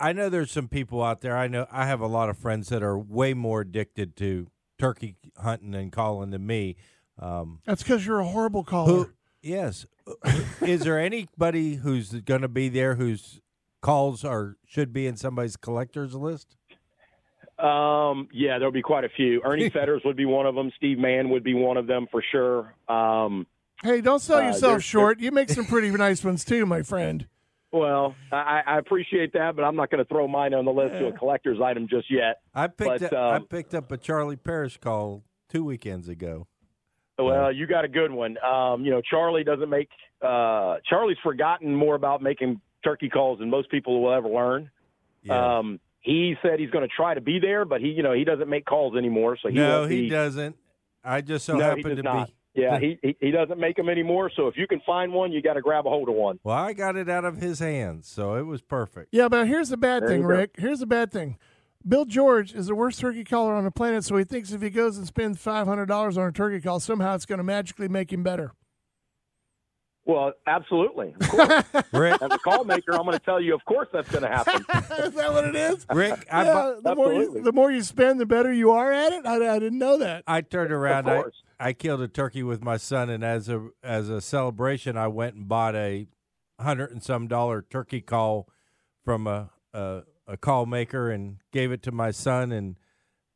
I 0.00 0.12
know 0.12 0.28
there's 0.28 0.50
some 0.50 0.68
people 0.68 1.02
out 1.02 1.20
there. 1.20 1.36
I 1.36 1.46
know 1.48 1.66
I 1.70 1.86
have 1.86 2.00
a 2.00 2.06
lot 2.06 2.28
of 2.28 2.36
friends 2.36 2.68
that 2.68 2.82
are 2.82 2.98
way 2.98 3.32
more 3.34 3.60
addicted 3.62 4.16
to 4.16 4.48
turkey 4.78 5.16
hunting 5.40 5.74
and 5.74 5.92
calling 5.92 6.30
than 6.30 6.46
me. 6.46 6.76
Um, 7.18 7.60
That's 7.64 7.82
because 7.82 8.04
you're 8.04 8.20
a 8.20 8.24
horrible 8.26 8.64
caller. 8.64 8.92
who? 8.92 9.10
Yes. 9.42 9.86
Is 10.60 10.80
there 10.80 10.98
anybody 10.98 11.76
who's 11.76 12.12
going 12.22 12.42
to 12.42 12.48
be 12.48 12.68
there 12.68 12.96
whose 12.96 13.40
calls 13.82 14.24
are 14.24 14.56
should 14.66 14.92
be 14.92 15.06
in 15.06 15.16
somebody's 15.16 15.56
collector's 15.56 16.14
list? 16.14 16.56
Um, 17.58 18.28
yeah, 18.32 18.58
there'll 18.58 18.72
be 18.72 18.82
quite 18.82 19.04
a 19.04 19.08
few. 19.08 19.40
Ernie 19.44 19.70
Fetters 19.72 20.02
would 20.04 20.16
be 20.16 20.24
one 20.24 20.46
of 20.46 20.54
them. 20.54 20.72
Steve 20.76 20.98
Mann 20.98 21.30
would 21.30 21.44
be 21.44 21.54
one 21.54 21.76
of 21.76 21.86
them 21.86 22.06
for 22.10 22.22
sure. 22.32 22.74
Um, 22.88 23.46
Hey, 23.82 24.00
don't 24.00 24.20
sell 24.20 24.38
Uh, 24.38 24.46
yourself 24.46 24.60
there's- 24.62 24.82
short. 24.84 25.20
You 25.20 25.30
make 25.30 25.50
some 25.50 25.66
pretty 25.66 25.90
nice 25.90 26.24
ones 26.24 26.44
too, 26.44 26.64
my 26.64 26.82
friend. 26.82 27.26
Well, 27.74 28.14
I, 28.30 28.62
I 28.64 28.78
appreciate 28.78 29.32
that, 29.32 29.56
but 29.56 29.62
I'm 29.62 29.74
not 29.74 29.90
going 29.90 29.98
to 30.02 30.08
throw 30.08 30.28
mine 30.28 30.54
on 30.54 30.64
the 30.64 30.70
list 30.70 30.92
to 30.92 31.08
a 31.08 31.12
collector's 31.12 31.60
item 31.60 31.88
just 31.90 32.08
yet. 32.08 32.40
I 32.54 32.68
picked 32.68 33.00
But, 33.00 33.02
up, 33.02 33.12
I 33.12 33.36
um, 33.36 33.46
picked 33.46 33.74
up 33.74 33.90
a 33.90 33.96
Charlie 33.96 34.36
Parrish 34.36 34.78
call 34.78 35.24
two 35.48 35.64
weekends 35.64 36.08
ago. 36.08 36.46
Well, 37.18 37.52
you 37.52 37.66
got 37.66 37.84
a 37.84 37.88
good 37.88 38.12
one. 38.12 38.36
Um, 38.38 38.84
you 38.84 38.92
know, 38.92 39.00
Charlie 39.00 39.44
doesn't 39.44 39.68
make. 39.68 39.88
Uh, 40.22 40.76
Charlie's 40.88 41.18
forgotten 41.22 41.74
more 41.74 41.96
about 41.96 42.22
making 42.22 42.60
turkey 42.84 43.08
calls 43.08 43.40
than 43.40 43.50
most 43.50 43.70
people 43.70 44.02
will 44.02 44.12
ever 44.12 44.28
learn. 44.28 44.70
Yeah. 45.22 45.58
Um, 45.58 45.80
he 46.00 46.36
said 46.42 46.60
he's 46.60 46.70
going 46.70 46.86
to 46.86 46.94
try 46.94 47.14
to 47.14 47.20
be 47.20 47.40
there, 47.40 47.64
but 47.64 47.80
he, 47.80 47.88
you 47.88 48.02
know, 48.02 48.12
he 48.12 48.24
doesn't 48.24 48.48
make 48.48 48.66
calls 48.66 48.96
anymore. 48.96 49.36
So 49.42 49.48
he 49.48 49.54
no, 49.54 49.86
he 49.86 50.02
be, 50.02 50.08
doesn't. 50.10 50.56
I 51.02 51.22
just 51.22 51.44
so 51.44 51.56
no, 51.56 51.64
happen 51.64 51.96
to 51.96 52.02
not. 52.02 52.28
be. 52.28 52.34
Yeah, 52.54 52.78
he, 52.78 52.98
he 53.02 53.16
he 53.20 53.30
doesn't 53.32 53.58
make 53.58 53.76
them 53.76 53.88
anymore. 53.88 54.30
So 54.36 54.46
if 54.46 54.56
you 54.56 54.66
can 54.66 54.80
find 54.86 55.12
one, 55.12 55.32
you 55.32 55.42
got 55.42 55.54
to 55.54 55.60
grab 55.60 55.86
a 55.86 55.90
hold 55.90 56.08
of 56.08 56.14
one. 56.14 56.38
Well, 56.44 56.56
I 56.56 56.72
got 56.72 56.94
it 56.96 57.08
out 57.08 57.24
of 57.24 57.38
his 57.38 57.58
hands, 57.58 58.06
so 58.08 58.36
it 58.36 58.42
was 58.42 58.62
perfect. 58.62 59.08
Yeah, 59.12 59.28
but 59.28 59.48
here's 59.48 59.70
the 59.70 59.76
bad 59.76 60.02
There 60.02 60.10
thing, 60.10 60.22
you 60.22 60.28
go. 60.28 60.34
Rick. 60.34 60.54
Here's 60.56 60.78
the 60.78 60.86
bad 60.86 61.10
thing. 61.10 61.36
Bill 61.86 62.04
George 62.04 62.54
is 62.54 62.68
the 62.68 62.74
worst 62.74 63.00
turkey 63.00 63.24
caller 63.24 63.54
on 63.54 63.64
the 63.64 63.70
planet, 63.70 64.04
so 64.04 64.16
he 64.16 64.24
thinks 64.24 64.52
if 64.52 64.62
he 64.62 64.70
goes 64.70 64.96
and 64.96 65.06
spends 65.06 65.38
five 65.38 65.66
hundred 65.66 65.86
dollars 65.86 66.16
on 66.16 66.28
a 66.28 66.32
turkey 66.32 66.60
call, 66.60 66.80
somehow 66.80 67.14
it's 67.14 67.26
going 67.26 67.38
to 67.38 67.44
magically 67.44 67.88
make 67.88 68.12
him 68.12 68.22
better. 68.22 68.52
Well, 70.06 70.32
absolutely. 70.46 71.14
Of 71.20 71.28
course. 71.28 71.64
Rick, 71.92 72.20
As 72.20 72.30
a 72.30 72.38
call 72.38 72.64
maker, 72.64 72.92
I'm 72.92 73.04
going 73.06 73.18
to 73.18 73.24
tell 73.24 73.40
you, 73.40 73.54
of 73.54 73.64
course, 73.64 73.88
that's 73.92 74.10
going 74.10 74.22
to 74.22 74.28
happen. 74.28 74.56
is 75.04 75.14
that 75.14 75.32
what 75.32 75.44
it 75.46 75.56
is? 75.56 75.86
Rick, 75.90 76.26
I, 76.30 76.44
Yeah, 76.44 76.72
bu- 76.76 76.82
the 76.82 76.94
more 76.94 77.12
you 77.12 77.18
Absolutely. 77.20 77.42
the 77.42 77.52
more 77.52 77.72
you 77.72 77.82
spend, 77.82 78.20
the 78.20 78.26
better 78.26 78.52
you 78.52 78.70
are 78.72 78.92
at 78.92 79.12
it. 79.12 79.24
I, 79.24 79.36
I 79.54 79.58
didn't 79.58 79.78
know 79.78 79.96
that. 79.98 80.24
I 80.26 80.42
turned 80.42 80.72
around. 80.72 81.08
I, 81.08 81.22
course. 81.22 81.42
I 81.58 81.72
killed 81.72 82.02
a 82.02 82.08
turkey 82.08 82.42
with 82.42 82.62
my 82.62 82.76
son, 82.76 83.08
and 83.08 83.24
as 83.24 83.48
a 83.48 83.68
as 83.82 84.10
a 84.10 84.20
celebration, 84.20 84.98
I 84.98 85.08
went 85.08 85.36
and 85.36 85.48
bought 85.48 85.74
a 85.74 86.06
hundred 86.60 86.90
and 86.90 87.02
some 87.02 87.26
dollar 87.26 87.62
turkey 87.62 88.02
call 88.02 88.48
from 89.04 89.26
a 89.26 89.50
a, 89.72 90.02
a 90.26 90.36
call 90.36 90.66
maker 90.66 91.10
and 91.10 91.38
gave 91.50 91.72
it 91.72 91.82
to 91.84 91.92
my 91.92 92.10
son. 92.10 92.52
And 92.52 92.76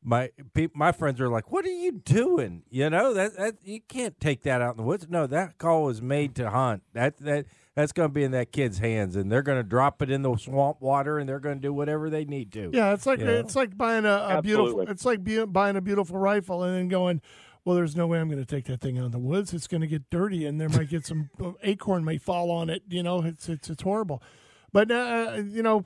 my 0.03 0.29
pe- 0.53 0.69
my 0.73 0.91
friends 0.91 1.19
are 1.19 1.29
like, 1.29 1.51
"What 1.51 1.65
are 1.65 1.69
you 1.69 1.91
doing? 1.91 2.63
You 2.69 2.89
know 2.89 3.13
that 3.13 3.35
that 3.37 3.55
you 3.63 3.81
can't 3.81 4.19
take 4.19 4.43
that 4.43 4.61
out 4.61 4.71
in 4.71 4.77
the 4.77 4.83
woods. 4.83 5.07
No, 5.09 5.27
that 5.27 5.57
call 5.57 5.83
was 5.83 6.01
made 6.01 6.35
to 6.35 6.49
hunt. 6.49 6.83
That 6.93 7.17
that 7.17 7.45
that's 7.75 7.91
going 7.91 8.09
to 8.09 8.13
be 8.13 8.23
in 8.23 8.31
that 8.31 8.51
kid's 8.51 8.79
hands, 8.79 9.15
and 9.15 9.31
they're 9.31 9.41
going 9.41 9.57
to 9.59 9.63
drop 9.67 10.01
it 10.01 10.09
in 10.09 10.21
the 10.21 10.35
swamp 10.37 10.81
water, 10.81 11.17
and 11.19 11.27
they're 11.27 11.39
going 11.39 11.55
to 11.57 11.61
do 11.61 11.73
whatever 11.73 12.09
they 12.09 12.25
need 12.25 12.51
to. 12.53 12.69
Yeah, 12.73 12.93
it's 12.93 13.05
like 13.05 13.19
Yeah. 13.19 13.27
it's 13.29 13.55
like 13.55 13.77
buying 13.77 14.05
a, 14.05 14.37
a 14.37 14.41
beautiful. 14.41 14.81
It's 14.81 15.05
like 15.05 15.23
bu- 15.23 15.47
buying 15.47 15.75
a 15.75 15.81
beautiful 15.81 16.17
rifle 16.17 16.63
and 16.63 16.75
then 16.75 16.87
going. 16.87 17.21
Well, 17.65 17.75
there's 17.75 17.95
no 17.95 18.07
way 18.07 18.19
I'm 18.19 18.29
going 18.29 18.39
to 18.43 18.45
take 18.55 18.65
that 18.65 18.79
thing 18.79 18.97
out 18.97 19.05
in 19.05 19.11
the 19.11 19.19
woods. 19.19 19.53
It's 19.53 19.67
going 19.67 19.81
to 19.81 19.87
get 19.87 20.09
dirty, 20.09 20.45
and 20.45 20.59
there 20.61 20.69
might 20.69 20.89
get 20.89 21.05
some 21.05 21.29
acorn 21.61 22.05
may 22.05 22.17
fall 22.17 22.51
on 22.51 22.69
it. 22.69 22.83
You 22.89 23.03
know, 23.03 23.21
it's 23.21 23.49
it's 23.49 23.69
it's 23.69 23.83
horrible. 23.83 24.23
But 24.71 24.89
uh, 24.91 25.41
you 25.45 25.61
know, 25.61 25.83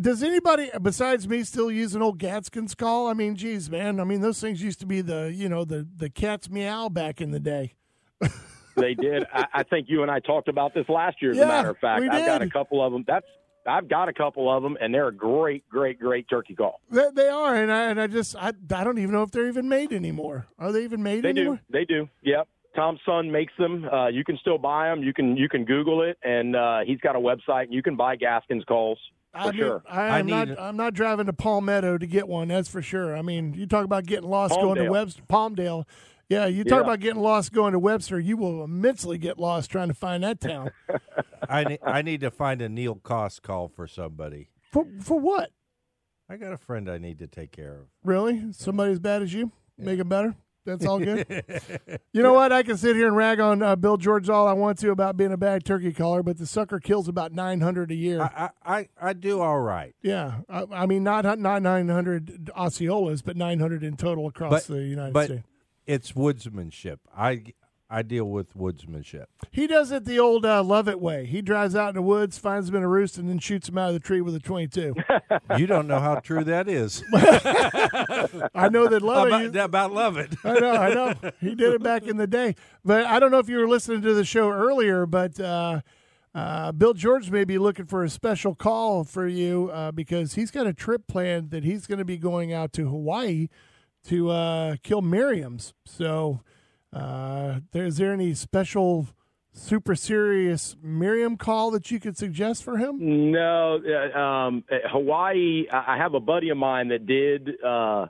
does 0.00 0.22
anybody 0.22 0.70
besides 0.80 1.28
me 1.28 1.42
still 1.42 1.70
use 1.70 1.94
an 1.94 2.02
old 2.02 2.18
Gaskins 2.18 2.74
call? 2.74 3.08
I 3.08 3.14
mean, 3.14 3.34
geez, 3.36 3.70
man. 3.70 4.00
I 4.00 4.04
mean, 4.04 4.20
those 4.20 4.40
things 4.40 4.62
used 4.62 4.80
to 4.80 4.86
be 4.86 5.00
the 5.00 5.32
you 5.34 5.48
know 5.48 5.64
the 5.64 5.86
the 5.96 6.08
cat's 6.10 6.48
meow 6.48 6.88
back 6.88 7.20
in 7.20 7.30
the 7.30 7.40
day. 7.40 7.74
They 8.76 8.94
did. 8.94 9.24
I, 9.34 9.46
I 9.52 9.62
think 9.64 9.88
you 9.90 10.02
and 10.02 10.10
I 10.10 10.20
talked 10.20 10.48
about 10.48 10.72
this 10.74 10.88
last 10.88 11.20
year. 11.20 11.32
As 11.32 11.36
Yeah, 11.38 11.44
a 11.44 11.48
matter 11.48 11.70
of 11.70 11.78
fact, 11.78 12.02
I've 12.08 12.24
got 12.24 12.40
a 12.40 12.48
couple 12.48 12.82
of 12.82 12.92
them. 12.92 13.04
That's 13.06 13.26
I've 13.66 13.88
got 13.88 14.08
a 14.08 14.12
couple 14.12 14.48
of 14.50 14.62
them, 14.62 14.78
and 14.80 14.94
they're 14.94 15.08
a 15.08 15.14
great, 15.14 15.68
great, 15.68 15.98
great 15.98 16.30
turkey 16.30 16.54
call. 16.54 16.80
They, 16.90 17.08
they 17.14 17.28
are, 17.28 17.56
and 17.56 17.70
I 17.70 17.90
and 17.90 18.00
I 18.00 18.06
just 18.06 18.36
I, 18.36 18.52
I 18.74 18.84
don't 18.84 18.98
even 18.98 19.10
know 19.10 19.22
if 19.22 19.32
they're 19.32 19.48
even 19.48 19.68
made 19.68 19.92
anymore. 19.92 20.46
Are 20.58 20.72
they 20.72 20.84
even 20.84 21.02
made 21.02 21.24
They 21.24 21.30
anymore? 21.30 21.56
do. 21.56 21.60
They 21.68 21.84
do. 21.84 22.08
Yep. 22.22 22.48
Tom's 22.76 23.00
son 23.04 23.30
makes 23.30 23.52
them. 23.58 23.84
Uh, 23.92 24.06
you 24.06 24.24
can 24.24 24.38
still 24.38 24.56
buy 24.56 24.88
them. 24.88 25.02
You 25.02 25.12
can 25.12 25.36
you 25.36 25.48
can 25.48 25.64
Google 25.64 26.02
it, 26.02 26.16
and 26.22 26.54
uh, 26.56 26.78
he's 26.86 27.00
got 27.00 27.16
a 27.16 27.20
website. 27.20 27.64
and 27.64 27.74
You 27.74 27.82
can 27.82 27.96
buy 27.96 28.16
Gaskins 28.16 28.64
calls 28.64 28.98
for 29.32 29.38
I 29.38 29.44
mean, 29.46 29.54
sure. 29.54 29.82
I 29.88 30.00
I 30.06 30.18
am 30.20 30.26
need 30.26 30.32
not. 30.32 30.48
it. 30.48 30.58
I'm 30.60 30.76
not 30.76 30.94
driving 30.94 31.26
to 31.26 31.32
Palmetto 31.32 31.98
to 31.98 32.06
get 32.06 32.26
one. 32.28 32.48
That's 32.48 32.68
for 32.68 32.82
sure. 32.82 33.16
I 33.16 33.22
mean, 33.22 33.54
you 33.54 33.66
talk 33.66 33.84
about 33.84 34.04
getting 34.06 34.28
lost 34.28 34.54
going 34.54 34.76
to 34.76 34.82
Palmdale. 34.82 34.90
Webster, 34.90 35.22
Palmdale. 35.28 35.84
Yeah, 36.28 36.46
you 36.46 36.62
talk 36.64 36.78
Yeah. 36.78 36.84
about 36.84 37.00
getting 37.00 37.22
lost 37.22 37.52
going 37.52 37.72
to 37.72 37.78
Webster. 37.78 38.18
You 38.20 38.36
will 38.36 38.62
immensely 38.64 39.18
get 39.18 39.38
lost 39.38 39.70
trying 39.70 39.88
to 39.88 39.94
find 39.94 40.22
that 40.22 40.40
town. 40.40 40.70
I 41.48 41.64
need 41.64 41.78
I 41.82 42.02
need 42.02 42.20
to 42.20 42.30
find 42.30 42.60
a 42.62 42.68
Neil 42.68 42.94
Cost 42.96 43.42
call 43.42 43.68
for 43.68 43.86
somebody. 43.86 44.50
for 44.70 44.86
for 45.00 45.18
what? 45.18 45.50
I 46.28 46.36
got 46.36 46.52
a 46.52 46.56
friend 46.58 46.88
I 46.88 46.98
need 46.98 47.18
to 47.18 47.26
take 47.26 47.50
care 47.50 47.74
of. 47.74 47.86
Really? 48.04 48.52
Somebody 48.52 48.92
as 48.92 49.00
bad 49.00 49.22
as 49.22 49.32
you? 49.34 49.50
Make 49.76 49.98
it 49.98 50.08
better? 50.08 50.36
That's 50.70 50.86
all 50.86 50.98
good. 50.98 51.26
you 52.12 52.22
know 52.22 52.32
what? 52.32 52.52
I 52.52 52.62
can 52.62 52.76
sit 52.76 52.96
here 52.96 53.06
and 53.08 53.16
rag 53.16 53.40
on 53.40 53.62
uh, 53.62 53.76
Bill 53.76 53.96
George 53.96 54.28
all 54.28 54.46
I 54.46 54.52
want 54.52 54.78
to 54.80 54.90
about 54.90 55.16
being 55.16 55.32
a 55.32 55.36
bad 55.36 55.64
turkey 55.64 55.92
caller, 55.92 56.22
but 56.22 56.38
the 56.38 56.46
sucker 56.46 56.78
kills 56.78 57.08
about 57.08 57.32
900 57.32 57.90
a 57.90 57.94
year. 57.94 58.20
I, 58.22 58.50
I, 58.64 58.88
I, 59.00 59.12
do 59.12 59.40
all 59.40 59.58
right. 59.58 59.94
yeah. 60.02 60.40
I, 60.48 60.64
I 60.72 60.86
mean, 60.86 61.02
not, 61.02 61.24
not 61.38 61.62
900 61.62 62.50
Osceolas, 62.56 63.22
but 63.24 63.36
900 63.36 63.82
in 63.82 63.96
total 63.96 64.26
across 64.28 64.50
But- 64.66 64.74
the 64.74 64.82
United 64.82 65.12
but 65.12 65.26
States. 65.26 65.42
It's 65.86 66.12
woodsmanship. 66.12 66.98
I 67.16 67.42
I 67.92 68.02
deal 68.02 68.24
with 68.26 68.56
woodsmanship. 68.56 69.24
He 69.50 69.66
does 69.66 69.90
it 69.90 70.04
the 70.04 70.20
old 70.20 70.46
uh, 70.46 70.62
love 70.62 70.88
it 70.88 71.00
way. 71.00 71.26
He 71.26 71.42
drives 71.42 71.74
out 71.74 71.88
in 71.88 71.94
the 71.96 72.02
woods, 72.02 72.38
finds 72.38 72.68
them 72.68 72.76
in 72.76 72.84
a 72.84 72.88
roost, 72.88 73.18
and 73.18 73.28
then 73.28 73.40
shoots 73.40 73.66
them 73.66 73.76
out 73.78 73.88
of 73.88 73.94
the 73.94 74.00
tree 74.00 74.20
with 74.20 74.34
a 74.34 74.40
22. 74.40 74.94
You 75.58 75.66
don't 75.66 75.88
know 75.88 75.98
how 75.98 76.16
true 76.16 76.44
that 76.44 76.68
is. 76.68 77.02
I 77.12 78.68
know 78.70 78.86
that 78.86 79.02
love 79.02 79.28
it. 79.28 79.48
about, 79.48 79.64
about 79.64 79.92
love 79.92 80.16
it. 80.16 80.32
I 80.44 80.60
know, 80.60 80.70
I 80.70 80.94
know. 80.94 81.14
He 81.40 81.54
did 81.56 81.74
it 81.74 81.82
back 81.82 82.06
in 82.06 82.16
the 82.16 82.26
day. 82.26 82.54
But 82.84 83.04
I 83.06 83.18
don't 83.18 83.32
know 83.32 83.38
if 83.38 83.48
you 83.48 83.58
were 83.58 83.68
listening 83.68 84.02
to 84.02 84.14
the 84.14 84.24
show 84.24 84.48
earlier, 84.50 85.06
but 85.06 85.40
uh, 85.40 85.80
uh, 86.34 86.70
Bill 86.72 86.94
George 86.94 87.30
may 87.30 87.44
be 87.44 87.58
looking 87.58 87.86
for 87.86 88.04
a 88.04 88.08
special 88.08 88.54
call 88.54 89.02
for 89.02 89.26
you 89.26 89.70
uh, 89.72 89.90
because 89.90 90.34
he's 90.34 90.50
got 90.52 90.66
a 90.66 90.72
trip 90.72 91.06
planned 91.08 91.50
that 91.50 91.64
he's 91.64 91.86
going 91.86 91.98
to 91.98 92.04
be 92.04 92.16
going 92.18 92.52
out 92.52 92.72
to 92.74 92.88
Hawaii 92.88 93.48
to 94.04 94.30
uh, 94.30 94.76
kill 94.82 95.02
Merriams. 95.02 95.72
So, 95.84 96.40
uh, 96.92 97.60
there, 97.72 97.86
is 97.86 97.96
there 97.96 98.12
any 98.12 98.34
special, 98.34 99.08
super 99.52 99.94
serious 99.94 100.76
Merriam 100.82 101.36
call 101.36 101.70
that 101.72 101.90
you 101.90 102.00
could 102.00 102.16
suggest 102.16 102.62
for 102.62 102.78
him? 102.78 103.30
No, 103.32 103.78
uh, 103.78 104.18
um, 104.18 104.64
Hawaii. 104.90 105.66
I 105.72 105.94
I 105.94 105.96
have 105.96 106.14
a 106.14 106.20
buddy 106.20 106.50
of 106.50 106.56
mine 106.56 106.88
that 106.88 107.06
did 107.06 107.48
uh, 107.64 108.06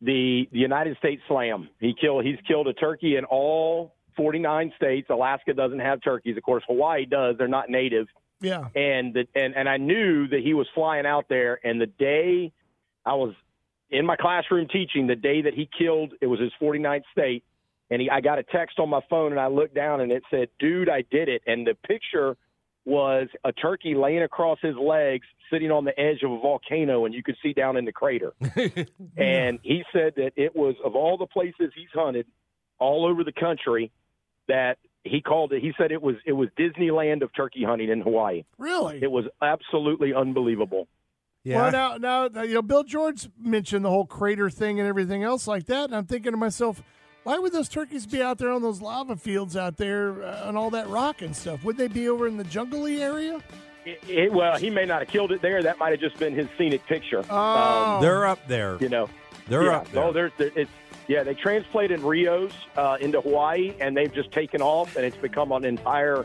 the 0.00 0.48
the 0.52 0.58
United 0.58 0.96
States 0.98 1.22
Slam. 1.28 1.68
He 1.80 1.94
killed. 2.00 2.24
He's 2.24 2.38
killed 2.46 2.68
a 2.68 2.72
turkey 2.72 3.16
in 3.16 3.24
all 3.24 3.94
49 4.16 4.72
states. 4.76 5.08
Alaska 5.10 5.54
doesn't 5.54 5.80
have 5.80 6.02
turkeys, 6.02 6.36
of 6.36 6.42
course. 6.42 6.62
Hawaii 6.66 7.06
does. 7.06 7.36
They're 7.38 7.48
not 7.48 7.70
native. 7.70 8.06
Yeah. 8.42 8.68
and 8.74 9.12
the, 9.12 9.26
and 9.34 9.54
and 9.54 9.68
I 9.68 9.76
knew 9.76 10.26
that 10.28 10.40
he 10.40 10.54
was 10.54 10.66
flying 10.74 11.04
out 11.04 11.26
there. 11.28 11.60
And 11.62 11.80
the 11.80 11.86
day 11.86 12.52
I 13.04 13.14
was 13.14 13.34
in 13.90 14.06
my 14.06 14.16
classroom 14.16 14.66
teaching, 14.68 15.06
the 15.06 15.16
day 15.16 15.42
that 15.42 15.52
he 15.54 15.68
killed, 15.78 16.14
it 16.20 16.26
was 16.26 16.40
his 16.40 16.52
49th 16.60 17.02
state, 17.12 17.44
and 17.90 18.00
he, 18.00 18.10
I 18.10 18.20
got 18.20 18.38
a 18.38 18.42
text 18.42 18.78
on 18.78 18.88
my 18.88 19.00
phone, 19.10 19.32
and 19.32 19.40
I 19.40 19.48
looked 19.48 19.74
down, 19.74 20.00
and 20.00 20.12
it 20.12 20.22
said, 20.30 20.48
"Dude, 20.58 20.88
I 20.88 21.02
did 21.10 21.28
it." 21.28 21.42
And 21.46 21.66
the 21.66 21.74
picture 21.86 22.36
was 22.84 23.28
a 23.44 23.52
turkey 23.52 23.94
laying 23.94 24.22
across 24.22 24.58
his 24.62 24.76
legs, 24.76 25.26
sitting 25.52 25.70
on 25.70 25.84
the 25.84 25.98
edge 25.98 26.22
of 26.22 26.30
a 26.30 26.38
volcano, 26.38 27.04
and 27.04 27.14
you 27.14 27.22
could 27.22 27.36
see 27.42 27.52
down 27.52 27.76
in 27.76 27.84
the 27.84 27.92
crater. 27.92 28.32
and 29.16 29.58
he 29.62 29.84
said 29.92 30.14
that 30.16 30.32
it 30.36 30.54
was 30.54 30.76
of 30.84 30.94
all 30.94 31.18
the 31.18 31.26
places 31.26 31.72
he's 31.74 31.88
hunted 31.92 32.26
all 32.78 33.06
over 33.06 33.24
the 33.24 33.32
country 33.32 33.90
that 34.48 34.78
he 35.04 35.20
called 35.20 35.52
it. 35.52 35.62
He 35.62 35.72
said 35.76 35.92
it 35.92 36.02
was 36.02 36.16
it 36.24 36.32
was 36.32 36.48
Disneyland 36.58 37.22
of 37.22 37.34
turkey 37.34 37.64
hunting 37.64 37.90
in 37.90 38.00
Hawaii. 38.00 38.44
Really? 38.58 39.00
It 39.02 39.10
was 39.10 39.24
absolutely 39.42 40.14
unbelievable. 40.14 40.88
Yeah. 41.42 41.62
Well, 41.62 41.72
now, 41.72 41.96
now, 41.96 42.28
now, 42.28 42.42
you 42.42 42.54
know, 42.54 42.62
Bill 42.62 42.84
George 42.84 43.28
mentioned 43.38 43.84
the 43.84 43.88
whole 43.88 44.04
crater 44.04 44.50
thing 44.50 44.78
and 44.78 44.86
everything 44.86 45.22
else 45.22 45.46
like 45.46 45.66
that, 45.66 45.84
and 45.84 45.96
I'm 45.96 46.04
thinking 46.04 46.32
to 46.32 46.36
myself, 46.36 46.82
why 47.24 47.38
would 47.38 47.52
those 47.52 47.68
turkeys 47.68 48.06
be 48.06 48.22
out 48.22 48.38
there 48.38 48.50
on 48.50 48.62
those 48.62 48.80
lava 48.80 49.16
fields 49.16 49.56
out 49.56 49.76
there 49.76 50.22
uh, 50.22 50.48
and 50.48 50.56
all 50.56 50.70
that 50.70 50.88
rock 50.88 51.22
and 51.22 51.34
stuff? 51.36 51.62
Would 51.64 51.76
they 51.76 51.88
be 51.88 52.08
over 52.08 52.26
in 52.26 52.36
the 52.36 52.44
jungly 52.44 53.02
area? 53.02 53.40
It, 53.84 53.98
it, 54.08 54.32
well, 54.32 54.58
he 54.58 54.68
may 54.70 54.84
not 54.84 55.00
have 55.00 55.08
killed 55.08 55.32
it 55.32 55.40
there. 55.42 55.62
That 55.62 55.78
might 55.78 55.90
have 55.90 56.00
just 56.00 56.18
been 56.18 56.34
his 56.34 56.48
scenic 56.58 56.84
picture. 56.86 57.24
Oh, 57.30 57.36
Um, 57.96 58.02
They're 58.02 58.26
up 58.26 58.46
there. 58.46 58.76
you 58.80 58.88
know, 58.88 59.08
They're 59.48 59.64
yeah. 59.64 59.76
up 59.78 59.90
there. 59.90 60.04
Oh, 60.04 60.12
there's 60.12 60.32
there, 60.38 60.50
it's 60.54 60.70
yeah. 61.08 61.22
They 61.22 61.34
transplanted 61.34 62.00
Rios 62.00 62.52
uh, 62.76 62.98
into 63.00 63.20
Hawaii, 63.20 63.74
and 63.80 63.96
they've 63.96 64.12
just 64.12 64.30
taken 64.32 64.60
off, 64.62 64.96
and 64.96 65.04
it's 65.04 65.16
become 65.16 65.50
an 65.52 65.64
entire 65.64 66.24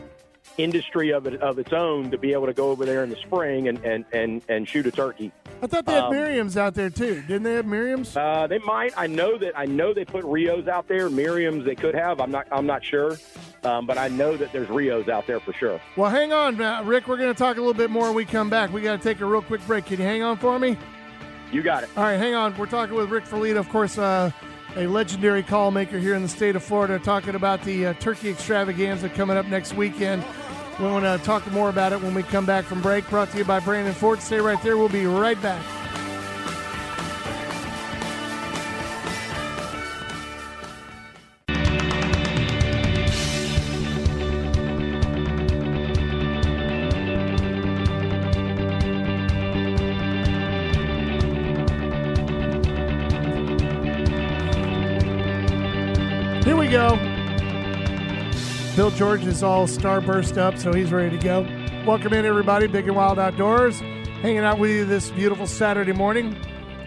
industry 0.58 1.10
of 1.10 1.26
it 1.26 1.40
of 1.42 1.58
its 1.58 1.72
own 1.72 2.10
to 2.10 2.18
be 2.18 2.32
able 2.32 2.46
to 2.46 2.52
go 2.52 2.70
over 2.70 2.84
there 2.84 3.04
in 3.04 3.10
the 3.10 3.16
spring 3.16 3.68
and 3.68 3.78
and 3.84 4.04
and, 4.12 4.42
and 4.48 4.68
shoot 4.68 4.86
a 4.86 4.90
turkey. 4.90 5.32
I 5.62 5.66
thought 5.66 5.86
they 5.86 5.92
had 5.92 6.04
um, 6.04 6.12
Merriams 6.12 6.56
out 6.56 6.74
there 6.74 6.90
too. 6.90 7.22
Didn't 7.22 7.44
they 7.44 7.54
have 7.54 7.66
Merriams? 7.66 8.16
Uh, 8.16 8.46
they 8.46 8.58
might. 8.58 8.92
I 8.96 9.06
know 9.06 9.38
that. 9.38 9.58
I 9.58 9.64
know 9.64 9.94
they 9.94 10.04
put 10.04 10.24
Rios 10.24 10.68
out 10.68 10.88
there. 10.88 11.08
Merriams 11.08 11.64
they 11.64 11.74
could 11.74 11.94
have. 11.94 12.20
I'm 12.20 12.30
not. 12.30 12.46
I'm 12.50 12.66
not 12.66 12.84
sure. 12.84 13.16
Um, 13.64 13.86
but 13.86 13.98
I 13.98 14.08
know 14.08 14.36
that 14.36 14.52
there's 14.52 14.68
Rios 14.68 15.08
out 15.08 15.26
there 15.26 15.40
for 15.40 15.52
sure. 15.52 15.80
Well, 15.96 16.10
hang 16.10 16.32
on, 16.32 16.56
Rick. 16.86 17.08
We're 17.08 17.16
going 17.16 17.32
to 17.32 17.38
talk 17.38 17.56
a 17.56 17.60
little 17.60 17.74
bit 17.74 17.90
more 17.90 18.04
when 18.04 18.14
we 18.14 18.24
come 18.24 18.48
back. 18.48 18.72
We 18.72 18.80
got 18.80 19.00
to 19.00 19.02
take 19.02 19.20
a 19.20 19.24
real 19.24 19.42
quick 19.42 19.66
break. 19.66 19.86
Can 19.86 19.98
you 19.98 20.04
hang 20.04 20.22
on 20.22 20.36
for 20.36 20.58
me? 20.58 20.76
You 21.52 21.62
got 21.62 21.84
it. 21.84 21.90
All 21.96 22.04
right, 22.04 22.16
hang 22.16 22.34
on. 22.34 22.56
We're 22.58 22.66
talking 22.66 22.94
with 22.94 23.08
Rick 23.10 23.24
Felita, 23.24 23.56
of 23.56 23.68
course, 23.68 23.98
uh, 23.98 24.30
a 24.76 24.86
legendary 24.86 25.42
call 25.42 25.70
maker 25.70 25.98
here 25.98 26.14
in 26.14 26.22
the 26.22 26.28
state 26.28 26.54
of 26.54 26.62
Florida, 26.62 26.98
talking 26.98 27.34
about 27.34 27.62
the 27.64 27.86
uh, 27.86 27.94
turkey 27.94 28.28
extravaganza 28.28 29.08
coming 29.08 29.36
up 29.36 29.46
next 29.46 29.74
weekend. 29.74 30.22
We 30.78 30.84
want 30.84 31.04
to 31.04 31.24
talk 31.24 31.50
more 31.50 31.70
about 31.70 31.94
it 31.94 32.02
when 32.02 32.14
we 32.14 32.22
come 32.22 32.44
back 32.44 32.66
from 32.66 32.82
break. 32.82 33.08
Brought 33.08 33.30
to 33.30 33.38
you 33.38 33.44
by 33.44 33.60
Brandon 33.60 33.94
Ford. 33.94 34.20
Stay 34.20 34.38
right 34.38 34.62
there. 34.62 34.76
We'll 34.76 34.90
be 34.90 35.06
right 35.06 35.40
back. 35.40 35.85
Bill 58.76 58.90
George 58.90 59.24
is 59.24 59.42
all 59.42 59.66
starburst 59.66 60.36
up, 60.36 60.58
so 60.58 60.70
he's 60.70 60.92
ready 60.92 61.16
to 61.16 61.24
go. 61.24 61.40
Welcome 61.86 62.12
in, 62.12 62.26
everybody. 62.26 62.66
Big 62.66 62.86
and 62.86 62.94
Wild 62.94 63.18
Outdoors. 63.18 63.80
Hanging 63.80 64.40
out 64.40 64.58
with 64.58 64.70
you 64.70 64.84
this 64.84 65.10
beautiful 65.12 65.46
Saturday 65.46 65.94
morning. 65.94 66.36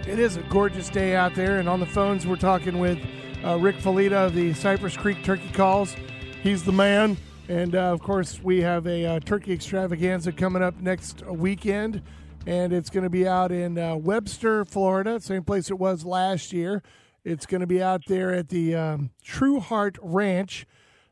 It 0.07 0.19
is 0.19 0.37
a 0.37 0.43
gorgeous 0.43 0.87
day 0.87 1.15
out 1.15 1.33
there, 1.33 1.57
and 1.57 1.67
on 1.67 1.79
the 1.79 1.87
phones, 1.87 2.27
we're 2.27 2.35
talking 2.35 2.77
with 2.77 2.99
uh, 3.43 3.57
Rick 3.57 3.77
Felita 3.77 4.27
of 4.27 4.35
the 4.35 4.53
Cypress 4.53 4.95
Creek 4.95 5.23
Turkey 5.23 5.49
Calls. 5.49 5.95
He's 6.43 6.63
the 6.63 6.71
man. 6.71 7.17
And 7.47 7.73
uh, 7.73 7.91
of 7.91 8.03
course, 8.03 8.39
we 8.39 8.61
have 8.61 8.85
a 8.85 9.05
uh, 9.07 9.19
turkey 9.21 9.53
extravaganza 9.53 10.31
coming 10.31 10.61
up 10.61 10.79
next 10.79 11.25
weekend, 11.25 12.03
and 12.45 12.71
it's 12.71 12.91
going 12.91 13.03
to 13.03 13.09
be 13.09 13.27
out 13.27 13.51
in 13.51 13.79
uh, 13.79 13.95
Webster, 13.95 14.63
Florida, 14.63 15.19
same 15.19 15.43
place 15.43 15.71
it 15.71 15.79
was 15.79 16.05
last 16.05 16.53
year. 16.53 16.83
It's 17.23 17.47
going 17.47 17.61
to 17.61 17.67
be 17.67 17.81
out 17.81 18.03
there 18.05 18.31
at 18.31 18.49
the 18.49 18.75
um, 18.75 19.09
True 19.23 19.59
Heart 19.59 19.97
Ranch. 20.03 20.67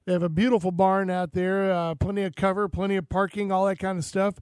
They 0.08 0.14
have 0.14 0.24
a 0.24 0.30
beautiful 0.30 0.72
barn 0.72 1.10
out 1.10 1.34
there, 1.34 1.70
uh, 1.70 1.94
plenty 1.96 2.24
of 2.24 2.34
cover, 2.34 2.70
plenty 2.70 2.96
of 2.96 3.10
parking, 3.10 3.52
all 3.52 3.66
that 3.66 3.78
kind 3.78 3.98
of 3.98 4.06
stuff. 4.06 4.36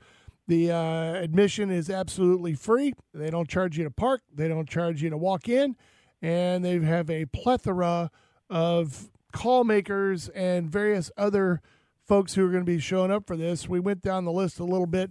The 0.47 0.71
uh, 0.71 1.13
admission 1.15 1.71
is 1.71 1.89
absolutely 1.89 2.53
free. 2.53 2.93
They 3.15 3.31
don't 3.31 3.49
charge 3.49 3.75
you 3.75 3.83
to 3.83 3.89
park, 3.89 4.21
they 4.31 4.47
don't 4.47 4.69
charge 4.69 5.01
you 5.01 5.09
to 5.09 5.17
walk 5.17 5.49
in, 5.49 5.75
and 6.21 6.63
they 6.63 6.77
have 6.81 7.09
a 7.09 7.25
plethora 7.25 8.11
of 8.47 9.09
call 9.33 9.63
makers 9.63 10.29
and 10.29 10.69
various 10.69 11.09
other 11.17 11.63
folks 12.07 12.35
who 12.35 12.45
are 12.45 12.51
going 12.51 12.63
to 12.63 12.71
be 12.71 12.79
showing 12.79 13.09
up 13.09 13.25
for 13.25 13.35
this. 13.35 13.67
We 13.67 13.79
went 13.79 14.03
down 14.03 14.23
the 14.23 14.31
list 14.31 14.59
a 14.59 14.63
little 14.63 14.85
bit 14.85 15.09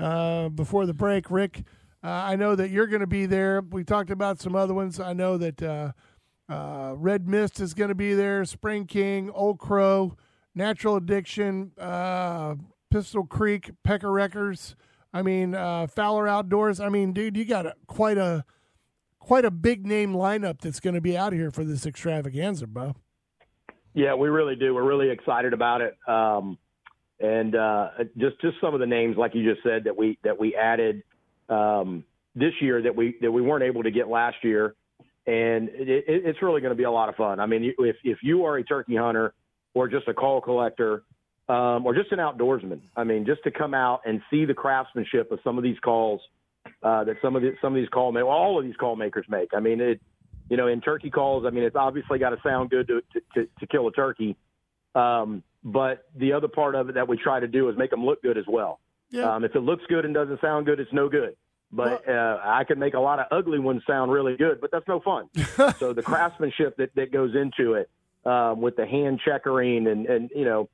uh, 0.00 0.48
before 0.48 0.86
the 0.86 0.94
break. 0.94 1.28
Rick, 1.28 1.64
uh, 2.04 2.08
I 2.08 2.36
know 2.36 2.54
that 2.54 2.70
you're 2.70 2.86
going 2.86 3.00
to 3.00 3.08
be 3.08 3.26
there. 3.26 3.62
We 3.68 3.82
talked 3.82 4.12
about 4.12 4.40
some 4.40 4.54
other 4.54 4.74
ones. 4.74 5.00
I 5.00 5.12
know 5.12 5.36
that 5.38 5.60
uh, 6.48 6.94
Red 6.96 7.28
Mist 7.28 7.60
is 7.60 7.74
going 7.74 7.88
to 7.88 7.94
be 7.94 8.14
there, 8.14 8.44
Spring 8.44 8.86
King, 8.86 9.30
Old 9.30 9.58
Crow, 9.58 10.16
Natural 10.54 10.96
Addiction, 10.96 11.72
uh, 11.78 12.54
Pistol 12.90 13.24
Creek, 13.24 13.70
Pecker 13.84 14.10
Wreckers. 14.10 14.74
I 15.12 15.22
mean, 15.22 15.54
uh, 15.54 15.86
Fowler 15.86 16.28
Outdoors. 16.28 16.80
I 16.80 16.88
mean, 16.88 17.12
dude, 17.12 17.36
you 17.36 17.44
got 17.44 17.66
a, 17.66 17.74
quite 17.86 18.18
a 18.18 18.44
quite 19.18 19.44
a 19.44 19.50
big 19.50 19.86
name 19.86 20.14
lineup 20.14 20.60
that's 20.60 20.80
going 20.80 20.94
to 20.94 21.00
be 21.00 21.16
out 21.16 21.32
here 21.32 21.50
for 21.50 21.64
this 21.64 21.84
extravaganza, 21.86 22.66
bro. 22.66 22.94
Yeah, 23.94 24.14
we 24.14 24.28
really 24.28 24.56
do. 24.56 24.74
We're 24.74 24.86
really 24.86 25.10
excited 25.10 25.52
about 25.52 25.80
it. 25.80 25.96
Um, 26.06 26.56
and 27.20 27.54
uh, 27.54 27.90
just 28.16 28.40
just 28.40 28.56
some 28.60 28.74
of 28.74 28.80
the 28.80 28.86
names, 28.86 29.16
like 29.16 29.34
you 29.34 29.50
just 29.50 29.62
said, 29.62 29.84
that 29.84 29.96
we 29.96 30.18
that 30.22 30.38
we 30.38 30.54
added 30.54 31.02
um, 31.48 32.04
this 32.34 32.52
year 32.60 32.80
that 32.82 32.94
we 32.94 33.16
that 33.20 33.30
we 33.30 33.42
weren't 33.42 33.64
able 33.64 33.82
to 33.82 33.90
get 33.90 34.08
last 34.08 34.36
year, 34.42 34.74
and 35.28 35.68
it, 35.68 35.88
it, 35.88 36.04
it's 36.24 36.40
really 36.40 36.62
going 36.62 36.70
to 36.72 36.76
be 36.76 36.84
a 36.84 36.90
lot 36.90 37.10
of 37.10 37.14
fun. 37.14 37.38
I 37.38 37.46
mean, 37.46 37.74
if 37.78 37.96
if 38.02 38.18
you 38.22 38.46
are 38.46 38.56
a 38.56 38.64
turkey 38.64 38.96
hunter 38.96 39.34
or 39.74 39.86
just 39.86 40.08
a 40.08 40.14
call 40.14 40.40
collector 40.40 41.02
um, 41.48 41.84
or 41.84 41.94
just 41.94 42.10
an 42.12 42.18
outdoorsman, 42.18 42.80
I 42.96 43.04
mean, 43.04 43.26
just 43.26 43.44
to 43.44 43.50
come 43.50 43.74
out 43.74 44.00
and 44.06 44.22
see 44.30 44.46
the 44.46 44.54
craftsmanship 44.54 45.30
of 45.30 45.38
some 45.44 45.58
of 45.58 45.64
these 45.64 45.78
calls 45.80 46.22
uh, 46.82 47.04
that 47.04 47.16
some 47.20 47.36
of 47.36 47.42
the, 47.42 47.52
some 47.60 47.74
of 47.74 47.80
these 47.80 47.90
call 47.90 48.10
makers, 48.10 48.28
all 48.28 48.58
of 48.58 48.64
these 48.64 48.76
call 48.76 48.96
makers 48.96 49.26
make. 49.28 49.50
I 49.54 49.60
mean, 49.60 49.80
it 49.80 50.00
you 50.48 50.56
know, 50.56 50.66
in 50.66 50.80
turkey 50.80 51.10
calls, 51.10 51.44
I 51.46 51.50
mean, 51.50 51.64
it's 51.64 51.76
obviously 51.76 52.18
got 52.18 52.30
to 52.30 52.38
sound 52.42 52.70
good 52.70 52.88
to, 52.88 53.02
to, 53.34 53.48
to 53.60 53.66
kill 53.66 53.86
a 53.86 53.92
turkey. 53.92 54.36
Um, 54.94 55.42
but 55.62 56.06
the 56.16 56.32
other 56.32 56.48
part 56.48 56.74
of 56.74 56.88
it 56.88 56.94
that 56.94 57.06
we 57.06 57.18
try 57.18 57.40
to 57.40 57.46
do 57.46 57.68
is 57.68 57.76
make 57.76 57.90
them 57.90 58.04
look 58.04 58.22
good 58.22 58.38
as 58.38 58.46
well. 58.48 58.80
Yeah. 59.10 59.34
Um, 59.34 59.44
if 59.44 59.54
it 59.54 59.60
looks 59.60 59.82
good 59.88 60.04
and 60.04 60.14
doesn't 60.14 60.40
sound 60.40 60.66
good, 60.66 60.80
it's 60.80 60.92
no 60.92 61.08
good. 61.08 61.36
But 61.70 62.08
uh, 62.08 62.40
I 62.42 62.64
can 62.64 62.78
make 62.78 62.94
a 62.94 63.00
lot 63.00 63.18
of 63.18 63.26
ugly 63.30 63.58
ones 63.58 63.82
sound 63.86 64.10
really 64.10 64.36
good, 64.36 64.60
but 64.60 64.70
that's 64.70 64.88
no 64.88 65.00
fun. 65.00 65.28
so 65.78 65.92
the 65.92 66.02
craftsmanship 66.02 66.76
that, 66.78 66.94
that 66.94 67.12
goes 67.12 67.34
into 67.34 67.74
it 67.74 67.90
um, 68.24 68.62
with 68.62 68.76
the 68.76 68.86
hand 68.86 69.20
checkering 69.24 69.86
and, 69.86 70.06
and 70.06 70.30
you 70.34 70.44
know, 70.44 70.68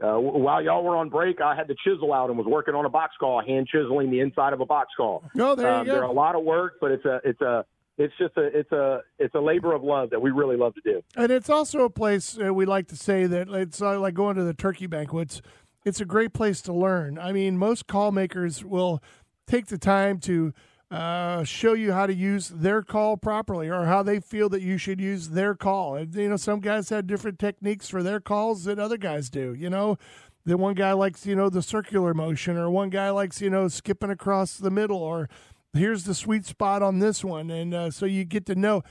uh, 0.00 0.16
while 0.16 0.62
y'all 0.62 0.84
were 0.84 0.96
on 0.96 1.08
break, 1.08 1.40
I 1.40 1.56
had 1.56 1.66
the 1.66 1.74
chisel 1.84 2.12
out 2.12 2.28
and 2.28 2.38
was 2.38 2.46
working 2.46 2.74
on 2.74 2.84
a 2.84 2.88
box 2.88 3.14
call, 3.18 3.42
hand 3.44 3.66
chiseling 3.66 4.10
the 4.10 4.20
inside 4.20 4.52
of 4.52 4.60
a 4.60 4.66
box 4.66 4.90
call. 4.96 5.24
Oh, 5.36 5.56
there 5.56 5.66
you 5.66 5.76
um, 5.78 5.86
go. 5.86 5.92
They're 5.92 6.02
a 6.02 6.12
lot 6.12 6.36
of 6.36 6.44
work, 6.44 6.74
but 6.80 6.92
it's 6.92 7.04
a 7.04 7.20
it's 7.24 7.40
a 7.40 7.64
it's 7.96 8.14
just 8.16 8.36
a 8.36 8.44
it's 8.56 8.70
a 8.70 9.00
it's 9.18 9.34
a 9.34 9.40
labor 9.40 9.74
of 9.74 9.82
love 9.82 10.10
that 10.10 10.22
we 10.22 10.30
really 10.30 10.56
love 10.56 10.74
to 10.74 10.80
do. 10.84 11.02
And 11.16 11.32
it's 11.32 11.50
also 11.50 11.80
a 11.80 11.90
place 11.90 12.38
uh, 12.38 12.54
we 12.54 12.64
like 12.64 12.86
to 12.88 12.96
say 12.96 13.26
that 13.26 13.48
it's 13.48 13.82
uh, 13.82 13.98
like 13.98 14.14
going 14.14 14.36
to 14.36 14.44
the 14.44 14.54
turkey 14.54 14.86
banquets. 14.86 15.42
It's 15.84 16.00
a 16.00 16.04
great 16.04 16.32
place 16.32 16.62
to 16.62 16.72
learn. 16.72 17.18
I 17.18 17.32
mean, 17.32 17.58
most 17.58 17.88
call 17.88 18.12
makers 18.12 18.64
will 18.64 19.02
take 19.48 19.66
the 19.66 19.78
time 19.78 20.20
to 20.20 20.52
uh, 20.90 21.42
show 21.44 21.72
you 21.72 21.92
how 21.92 22.06
to 22.06 22.14
use 22.14 22.48
their 22.48 22.82
call 22.82 23.16
properly 23.16 23.68
or 23.68 23.86
how 23.86 24.02
they 24.02 24.20
feel 24.20 24.48
that 24.48 24.62
you 24.62 24.78
should 24.78 25.00
use 25.00 25.30
their 25.30 25.54
call. 25.54 25.96
And, 25.96 26.14
you 26.14 26.28
know, 26.28 26.36
some 26.36 26.60
guys 26.60 26.88
have 26.90 27.06
different 27.06 27.38
techniques 27.38 27.88
for 27.88 28.02
their 28.02 28.20
calls 28.20 28.64
that 28.64 28.78
other 28.78 28.96
guys 28.96 29.28
do. 29.28 29.54
You 29.54 29.70
know, 29.70 29.98
the 30.46 30.56
one 30.56 30.74
guy 30.74 30.92
likes, 30.92 31.26
you 31.26 31.34
know, 31.34 31.50
the 31.50 31.62
circular 31.62 32.14
motion, 32.14 32.56
or 32.56 32.70
one 32.70 32.90
guy 32.90 33.10
likes, 33.10 33.42
you 33.42 33.50
know, 33.50 33.68
skipping 33.68 34.10
across 34.10 34.56
the 34.56 34.70
middle, 34.70 34.98
or 34.98 35.28
here's 35.74 36.04
the 36.04 36.14
sweet 36.14 36.46
spot 36.46 36.82
on 36.82 37.00
this 37.00 37.22
one. 37.22 37.50
And 37.50 37.74
uh, 37.74 37.90
so 37.90 38.06
you 38.06 38.24
get 38.24 38.46
to 38.46 38.54
know 38.54 38.82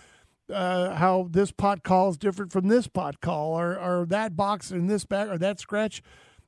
uh, 0.53 0.93
how 0.93 1.27
this 1.31 1.51
pot 1.51 1.83
call 1.83 2.09
is 2.09 2.17
different 2.17 2.51
from 2.51 2.67
this 2.67 2.87
pot 2.87 3.21
call, 3.21 3.59
or, 3.59 3.77
or 3.79 4.05
that 4.05 4.35
box 4.35 4.69
in 4.69 4.87
this 4.87 5.05
bag, 5.05 5.29
or 5.29 5.37
that 5.39 5.59
scratch. 5.59 6.03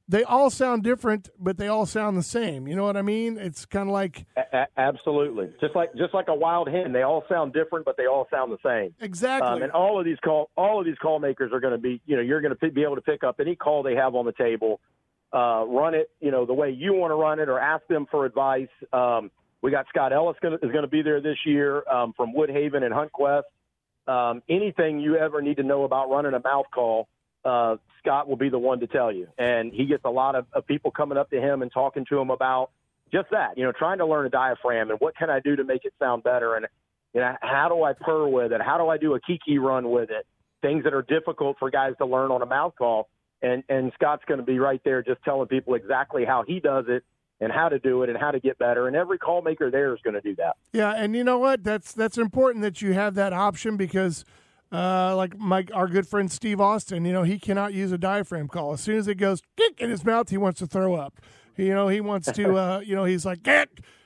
They 0.10 0.24
all 0.24 0.50
sound 0.50 0.82
different, 0.82 1.30
but 1.39 1.58
they 1.58 1.68
all 1.68 1.86
sound 1.86 2.18
the 2.18 2.24
same. 2.24 2.68
You 2.68 2.75
know 2.75 2.84
what 2.84 2.98
I 2.98 3.04
mean? 3.04 3.38
It's 3.38 3.68
kind 3.68 3.88
of 3.88 3.94
like 3.94 4.25
A- 4.36 4.66
absolutely, 4.75 5.51
just 5.62 5.75
like 5.75 5.94
just 5.96 6.16
like 6.16 6.30
a 6.30 6.34
wild 6.36 6.68
hen, 6.68 6.92
they 6.94 7.04
all 7.04 7.24
sound 7.30 7.54
different, 7.54 7.86
but 7.86 7.96
they 7.96 8.08
all 8.08 8.28
sound 8.32 8.51
the 8.51 8.58
same. 8.66 8.96
exactly. 9.00 9.48
Um, 9.48 9.62
and 9.62 9.72
all 9.72 10.00
of 10.00 10.06
these 10.06 10.18
call 10.24 10.50
all 10.58 10.80
of 10.80 10.86
these 10.88 10.98
call 11.00 11.20
makers 11.20 11.51
are 11.54 11.60
going 11.60 11.74
to 11.74 11.78
be, 11.78 12.01
you 12.08 12.16
know, 12.16 12.24
you're 12.24 12.42
going 12.42 12.56
to 12.56 12.72
be 12.72 12.82
able 12.82 12.96
to 12.96 13.01
pick 13.01 13.24
up 13.24 13.39
any 13.39 13.56
call 13.56 13.84
they 13.84 13.94
have 13.94 14.16
on 14.16 14.25
the 14.25 14.32
table, 14.32 14.82
uh, 15.32 15.63
run 15.68 15.94
it, 15.94 16.10
you 16.20 16.32
know, 16.32 16.44
the 16.44 16.56
way 16.56 16.72
you 16.72 16.94
want 16.94 17.12
to 17.12 17.16
run 17.16 17.39
it, 17.39 17.48
or 17.48 17.60
ask 17.60 17.86
them 17.86 18.08
for 18.10 18.25
advice. 18.25 18.68
Um, 18.92 19.30
we 19.62 19.70
got 19.70 19.86
Scott 19.89 20.12
Ellis 20.12 20.38
gonna, 20.42 20.56
is 20.56 20.72
going 20.72 20.82
to 20.82 20.88
be 20.88 21.04
there 21.04 21.22
this 21.22 21.38
year 21.46 21.88
um, 21.88 22.13
from 22.18 22.34
Woodhaven 22.34 22.82
and 22.82 22.96
HuntQuest. 22.96 23.44
Um, 24.08 24.42
anything 24.50 25.00
you 25.00 25.18
ever 25.18 25.39
need 25.39 25.58
to 25.58 25.63
know 25.63 25.84
about 25.84 26.10
running 26.10 26.34
a 26.34 26.39
mouth 26.39 26.66
call, 26.74 27.08
uh, 27.46 27.77
Scott 28.00 28.27
will 28.27 28.36
be 28.36 28.50
the 28.50 28.60
one 28.60 28.79
to 28.79 28.88
tell 28.88 29.12
you. 29.12 29.27
And 29.38 29.74
he 29.74 29.86
gets 29.86 30.03
a 30.05 30.10
lot 30.10 30.36
of, 30.36 30.46
of 30.53 30.65
people 30.65 30.91
coming 30.91 31.17
up 31.17 31.29
to 31.31 31.39
him 31.39 31.62
and 31.62 31.72
talking 31.72 32.05
to 32.10 32.19
him 32.19 32.29
about 32.29 32.72
just 33.12 33.29
that, 33.31 33.58
you 33.58 33.63
know, 33.63 33.72
trying 33.72 33.98
to 34.00 34.05
learn 34.05 34.25
a 34.25 34.29
diaphragm 34.29 34.89
and 34.91 35.00
what 35.00 35.15
can 35.15 35.29
I 35.29 35.39
do 35.39 35.55
to 35.55 35.63
make 35.63 35.86
it 35.86 35.93
sound 36.00 36.24
better 36.24 36.55
and 36.55 36.67
you 37.13 37.22
know 37.22 37.36
how 37.41 37.69
do 37.69 37.84
I 37.84 37.93
purr 37.93 38.27
with 38.27 38.51
it? 38.51 38.62
How 38.62 38.77
do 38.77 38.88
I 38.88 38.98
do 38.98 39.15
a 39.15 39.19
kiki 39.19 39.58
run 39.58 39.89
with 39.89 40.12
it? 40.12 40.27
Things 40.62 40.84
that 40.84 40.93
are 40.93 41.01
difficult 41.01 41.58
for 41.58 41.72
guys 41.72 41.93
to 41.98 42.05
learn 42.05 42.31
on 42.31 42.41
a 42.41 42.46
mouth 42.46 42.74
call. 42.77 43.10
And 43.41 43.63
and 43.67 43.91
Scott's 43.96 44.24
going 44.27 44.39
to 44.39 44.46
be 44.46 44.60
right 44.60 44.81
there 44.84 45.01
just 45.01 45.24
telling 45.24 45.48
people 45.48 45.74
exactly 45.74 46.24
how 46.24 46.43
he 46.46 46.60
does 46.60 46.86
it 46.88 47.03
and 47.39 47.51
how 47.51 47.69
to 47.69 47.79
do 47.79 48.03
it 48.03 48.10
and 48.10 48.17
how 48.17 48.31
to 48.31 48.39
get 48.39 48.58
better. 48.58 48.88
And 48.88 48.96
every 48.96 49.17
call 49.17 49.41
maker 49.41 49.72
there 49.72 49.93
is 49.93 50.01
going 50.03 50.15
to 50.15 50.22
do 50.22 50.36
that. 50.36 50.58
Yeah, 50.74 50.91
and 50.91 51.15
you 51.15 51.24
know 51.24 51.39
what? 51.39 51.63
That's 51.63 51.93
that's 51.93 52.17
important 52.17 52.63
that 52.63 52.81
you 52.81 52.93
have 52.93 53.15
that 53.15 53.34
option 53.34 53.77
because, 53.77 54.25
uh, 54.71 55.15
like 55.15 55.38
my 55.38 55.65
our 55.73 55.88
good 55.88 56.07
friend 56.07 56.31
Steve 56.31 56.61
Austin, 56.61 57.05
you 57.05 57.13
know, 57.13 57.23
he 57.23 57.39
cannot 57.39 57.73
use 57.73 57.91
a 57.91 57.97
diaphragm 57.97 58.47
call. 58.47 58.73
As 58.73 58.81
soon 58.81 58.97
as 58.97 59.07
it 59.07 59.15
goes 59.15 59.41
kick 59.57 59.81
in 59.81 59.89
his 59.89 60.03
mouth, 60.05 60.29
he 60.29 60.38
wants 60.38 60.59
to 60.59 60.67
throw 60.67 60.95
up. 60.95 61.19
You 61.57 61.73
know, 61.73 61.88
he 61.88 61.99
wants 62.01 62.31
to, 62.31 62.55
uh, 62.57 62.79
you 62.79 62.95
know, 62.95 63.05
he's 63.05 63.25
like. 63.25 63.47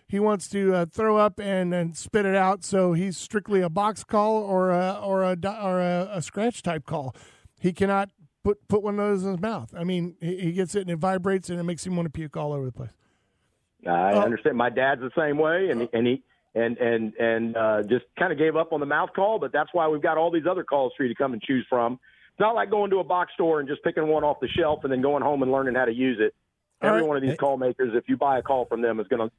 He 0.06 0.20
wants 0.20 0.48
to 0.50 0.76
uh, 0.76 0.86
throw 0.86 1.18
up 1.18 1.40
and, 1.40 1.74
and 1.74 1.98
spit 1.98 2.28
it 2.28 2.36
out. 2.36 2.64
So 2.64 2.94
he's 2.94 3.18
strictly 3.18 3.62
a 3.62 3.70
box 3.70 4.04
call 4.04 4.44
or 4.44 4.70
a 4.70 5.00
or 5.04 5.24
a 5.24 5.32
or 5.44 5.80
a, 5.80 6.10
a 6.14 6.22
scratch 6.22 6.62
type 6.62 6.86
call. 6.86 7.16
He 7.60 7.74
cannot 7.74 8.10
put 8.44 8.68
put 8.68 8.84
one 8.84 9.00
of 9.00 9.06
those 9.10 9.24
in 9.24 9.32
his 9.32 9.40
mouth. 9.40 9.74
I 9.76 9.84
mean, 9.84 10.16
he, 10.22 10.38
he 10.38 10.52
gets 10.52 10.76
it 10.76 10.82
and 10.82 10.92
it 10.92 10.98
vibrates 10.98 11.50
and 11.50 11.60
it 11.60 11.64
makes 11.64 11.84
him 11.88 11.96
want 11.96 12.06
to 12.06 12.12
puke 12.12 12.38
all 12.38 12.54
over 12.54 12.66
the 12.66 12.72
place. 12.72 12.92
I 13.88 14.14
Oh. 14.14 14.20
understand. 14.22 14.56
My 14.56 14.70
dad's 14.70 15.02
the 15.02 15.10
same 15.18 15.38
way, 15.40 15.70
and 15.70 15.90
and 15.94 16.06
he 16.06 16.22
and 16.56 16.78
and 16.78 17.14
and 17.16 17.58
uh, 17.58 17.84
just 17.84 18.06
kind 18.18 18.32
of 18.32 18.38
gave 18.38 18.56
up 18.56 18.74
on 18.74 18.80
the 18.80 18.86
mouth 18.86 19.10
call. 19.16 19.40
But 19.40 19.52
that's 19.52 19.70
why 19.74 19.88
we've 19.88 20.02
got 20.02 20.18
all 20.18 20.32
these 20.32 20.46
other 20.50 20.64
calls 20.64 20.94
for 20.96 21.04
you 21.04 21.10
to 21.10 21.16
come 21.16 21.34
and 21.34 21.42
choose 21.42 21.66
from. 21.70 21.94
It's 22.32 22.40
not 22.40 22.56
like 22.56 22.70
going 22.72 22.90
to 22.92 22.98
a 23.00 23.04
box 23.04 23.32
store 23.34 23.60
and 23.60 23.70
just 23.70 23.84
picking 23.84 24.08
one 24.08 24.24
off 24.24 24.40
the 24.40 24.48
shelf 24.48 24.80
and 24.84 24.92
then 24.92 25.02
going 25.02 25.22
home 25.24 25.44
and 25.44 25.52
learning 25.52 25.76
how 25.76 25.86
to 25.86 25.94
use 25.94 26.18
it. 26.20 26.34
All 26.82 26.90
Every 26.90 27.02
right. 27.02 27.08
one 27.08 27.18
of 27.18 27.24
these 27.24 27.38
call 27.38 27.58
makers, 27.58 27.92
if 27.94 28.06
you 28.10 28.18
buy 28.18 28.40
a 28.40 28.42
call 28.42 28.66
from 28.66 28.82
them, 28.82 29.00
is 29.00 29.08
going 29.08 29.28
to 29.28 29.34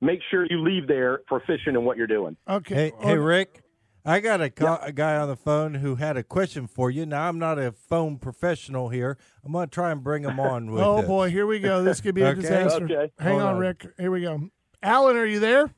make 0.00 0.20
sure 0.30 0.46
you 0.48 0.62
leave 0.62 0.86
there 0.86 1.18
proficient 1.26 1.76
in 1.76 1.84
what 1.84 1.96
you're 1.96 2.06
doing. 2.06 2.36
Okay. 2.48 2.74
Hey, 2.74 2.92
hey, 3.00 3.16
Rick. 3.16 3.62
I 4.04 4.20
got 4.20 4.40
a, 4.40 4.48
call, 4.48 4.78
a 4.80 4.92
guy 4.92 5.16
on 5.16 5.28
the 5.28 5.36
phone 5.36 5.74
who 5.74 5.96
had 5.96 6.16
a 6.16 6.22
question 6.22 6.66
for 6.68 6.90
you. 6.90 7.04
Now 7.04 7.28
I'm 7.28 7.38
not 7.38 7.58
a 7.58 7.72
phone 7.72 8.16
professional 8.18 8.88
here. 8.88 9.18
I'm 9.44 9.52
going 9.52 9.68
to 9.68 9.74
try 9.74 9.90
and 9.90 10.02
bring 10.02 10.22
him 10.22 10.38
on 10.40 10.70
with 10.70 10.82
Oh 10.82 10.98
this. 10.98 11.06
boy, 11.08 11.28
here 11.30 11.46
we 11.46 11.58
go. 11.58 11.82
This 11.82 12.00
could 12.00 12.14
be 12.14 12.22
a 12.22 12.26
Okay. 12.28 12.40
disaster. 12.40 12.84
Okay. 12.84 13.12
Hang 13.18 13.40
on, 13.40 13.56
on. 13.56 13.58
Rick. 13.58 13.84
Here 13.98 14.10
we 14.12 14.22
go. 14.22 14.48
Alan, 14.82 15.16
are 15.16 15.26
you 15.26 15.40
there? 15.40 15.74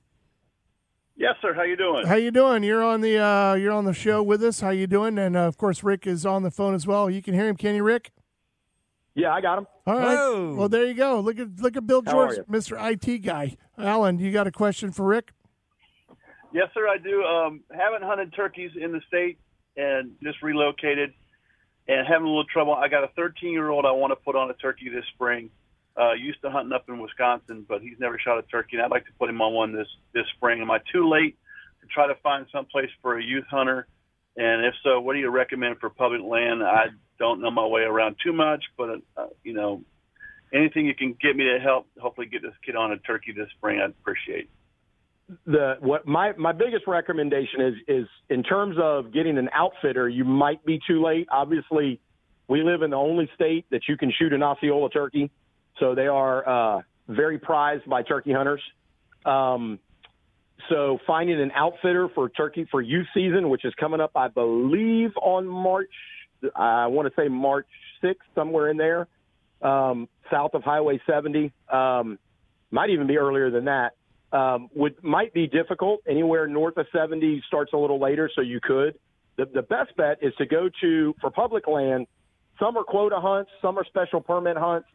Yes, 1.20 1.34
sir. 1.42 1.52
How 1.52 1.64
you 1.64 1.76
doing? 1.76 2.06
How 2.06 2.14
you 2.14 2.30
doing? 2.30 2.62
You're 2.62 2.82
on 2.82 3.02
the 3.02 3.18
uh, 3.18 3.52
you're 3.52 3.74
on 3.74 3.84
the 3.84 3.92
show 3.92 4.22
with 4.22 4.42
us. 4.42 4.60
How 4.60 4.70
you 4.70 4.86
doing? 4.86 5.18
And 5.18 5.36
uh, 5.36 5.40
of 5.40 5.58
course, 5.58 5.84
Rick 5.84 6.06
is 6.06 6.24
on 6.24 6.44
the 6.44 6.50
phone 6.50 6.74
as 6.74 6.86
well. 6.86 7.10
You 7.10 7.20
can 7.20 7.34
hear 7.34 7.46
him, 7.46 7.56
can 7.56 7.74
you, 7.74 7.82
Rick? 7.82 8.10
Yeah, 9.14 9.34
I 9.34 9.42
got 9.42 9.58
him. 9.58 9.66
All 9.86 9.98
right. 9.98 10.16
Whoa. 10.16 10.54
Well, 10.54 10.70
there 10.70 10.86
you 10.86 10.94
go. 10.94 11.20
Look 11.20 11.38
at 11.38 11.60
look 11.60 11.76
at 11.76 11.86
Bill 11.86 12.00
How 12.06 12.12
George. 12.12 12.38
Mr. 12.50 12.78
IT 12.90 13.18
guy. 13.18 13.54
Alan, 13.76 14.18
you 14.18 14.32
got 14.32 14.46
a 14.46 14.50
question 14.50 14.92
for 14.92 15.04
Rick? 15.04 15.34
Yes, 16.54 16.68
sir. 16.72 16.88
I 16.88 16.96
do. 16.96 17.22
Um, 17.22 17.64
haven't 17.70 18.02
hunted 18.02 18.32
turkeys 18.32 18.70
in 18.80 18.90
the 18.90 19.02
state 19.06 19.38
and 19.76 20.12
just 20.22 20.40
relocated 20.40 21.12
and 21.86 22.06
having 22.08 22.24
a 22.24 22.30
little 22.30 22.44
trouble. 22.44 22.72
I 22.74 22.88
got 22.88 23.04
a 23.04 23.08
13 23.08 23.52
year 23.52 23.68
old 23.68 23.84
I 23.84 23.92
want 23.92 24.12
to 24.12 24.16
put 24.16 24.36
on 24.36 24.48
a 24.48 24.54
turkey 24.54 24.88
this 24.88 25.04
spring. 25.12 25.50
Uh, 25.96 26.12
used 26.12 26.40
to 26.42 26.50
hunting 26.50 26.72
up 26.72 26.84
in 26.88 26.98
Wisconsin, 26.98 27.66
but 27.68 27.82
he's 27.82 27.98
never 27.98 28.18
shot 28.18 28.38
a 28.38 28.42
turkey, 28.42 28.76
and 28.76 28.82
I'd 28.82 28.90
like 28.90 29.06
to 29.06 29.12
put 29.18 29.28
him 29.28 29.40
on 29.42 29.52
one 29.52 29.72
this 29.72 29.88
this 30.14 30.24
spring. 30.36 30.60
Am 30.62 30.70
I 30.70 30.78
too 30.92 31.08
late 31.10 31.36
to 31.80 31.86
try 31.88 32.06
to 32.06 32.14
find 32.22 32.46
some 32.52 32.64
place 32.66 32.90
for 33.02 33.18
a 33.18 33.22
youth 33.22 33.44
hunter? 33.50 33.86
And 34.36 34.64
if 34.64 34.74
so, 34.84 35.00
what 35.00 35.14
do 35.14 35.18
you 35.18 35.28
recommend 35.28 35.78
for 35.80 35.90
public 35.90 36.22
land? 36.22 36.62
I 36.62 36.86
don't 37.18 37.40
know 37.40 37.50
my 37.50 37.66
way 37.66 37.82
around 37.82 38.16
too 38.24 38.32
much, 38.32 38.64
but 38.78 39.02
uh, 39.16 39.26
you 39.42 39.52
know, 39.52 39.82
anything 40.54 40.86
you 40.86 40.94
can 40.94 41.16
get 41.20 41.36
me 41.36 41.44
to 41.44 41.58
help, 41.58 41.86
hopefully 41.98 42.28
get 42.28 42.42
this 42.42 42.54
kid 42.64 42.76
on 42.76 42.92
a 42.92 42.98
turkey 42.98 43.32
this 43.32 43.48
spring, 43.58 43.80
I'd 43.80 43.90
appreciate. 43.90 44.48
the 45.46 45.76
what 45.80 46.06
my 46.06 46.32
my 46.36 46.52
biggest 46.52 46.86
recommendation 46.86 47.60
is 47.60 47.74
is 47.88 48.06
in 48.28 48.42
terms 48.42 48.76
of 48.80 49.12
getting 49.12 49.38
an 49.38 49.48
outfitter, 49.52 50.08
you 50.08 50.24
might 50.24 50.64
be 50.64 50.80
too 50.86 51.02
late. 51.02 51.28
Obviously, 51.30 52.00
we 52.48 52.62
live 52.62 52.82
in 52.82 52.90
the 52.90 52.96
only 52.96 53.30
state 53.34 53.66
that 53.70 53.82
you 53.88 53.96
can 53.96 54.12
shoot 54.18 54.32
an 54.32 54.42
Osceola 54.42 54.90
turkey, 54.90 55.30
so 55.80 55.94
they 55.94 56.06
are 56.06 56.76
uh, 56.78 56.82
very 57.08 57.38
prized 57.38 57.88
by 57.88 58.02
turkey 58.02 58.32
hunters. 58.32 58.62
Um, 59.24 59.78
so 60.68 60.98
finding 61.06 61.40
an 61.40 61.50
outfitter 61.52 62.08
for 62.14 62.28
turkey 62.28 62.66
for 62.70 62.80
youth 62.80 63.06
season, 63.12 63.48
which 63.48 63.64
is 63.64 63.74
coming 63.74 64.00
up, 64.00 64.12
I 64.14 64.28
believe, 64.28 65.10
on 65.20 65.46
March. 65.46 65.90
I 66.54 66.86
want 66.86 67.12
to 67.12 67.20
say 67.20 67.28
March 67.28 67.66
sixth, 68.00 68.28
somewhere 68.34 68.70
in 68.70 68.76
there, 68.76 69.08
um, 69.62 70.08
south 70.30 70.54
of 70.54 70.62
Highway 70.62 71.00
70. 71.06 71.52
Um, 71.68 72.18
might 72.70 72.90
even 72.90 73.06
be 73.06 73.18
earlier 73.18 73.50
than 73.50 73.64
that 73.64 73.94
um, 74.32 74.68
would 74.74 75.02
might 75.02 75.32
be 75.32 75.46
difficult. 75.46 76.00
Anywhere 76.08 76.46
north 76.46 76.76
of 76.76 76.86
70 76.92 77.42
starts 77.46 77.72
a 77.72 77.76
little 77.76 78.00
later, 78.00 78.30
so 78.34 78.42
you 78.42 78.60
could. 78.62 78.98
The, 79.36 79.46
the 79.46 79.62
best 79.62 79.96
bet 79.96 80.18
is 80.22 80.32
to 80.38 80.46
go 80.46 80.68
to 80.80 81.14
for 81.20 81.30
public 81.30 81.66
land. 81.66 82.06
Some 82.58 82.76
are 82.76 82.84
quota 82.84 83.20
hunts, 83.20 83.50
some 83.62 83.78
are 83.78 83.84
special 83.84 84.20
permit 84.20 84.56
hunts. 84.56 84.88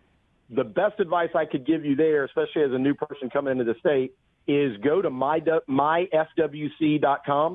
The 0.50 0.64
best 0.64 1.00
advice 1.00 1.30
I 1.36 1.46
could 1.46 1.66
give 1.66 1.86
you 1.86 1.96
there, 1.96 2.24
especially 2.26 2.64
as 2.64 2.72
a 2.72 2.78
new 2.78 2.94
person 2.94 3.30
coming 3.30 3.52
into 3.52 3.64
the 3.64 3.76
state, 3.80 4.14
is 4.48 4.78
go 4.78 5.02
to 5.02 5.10
my 5.10 5.40
myfwc.com, 5.40 6.00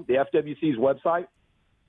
the 0.08 0.14
FWC's 0.14 0.76
website, 0.76 1.28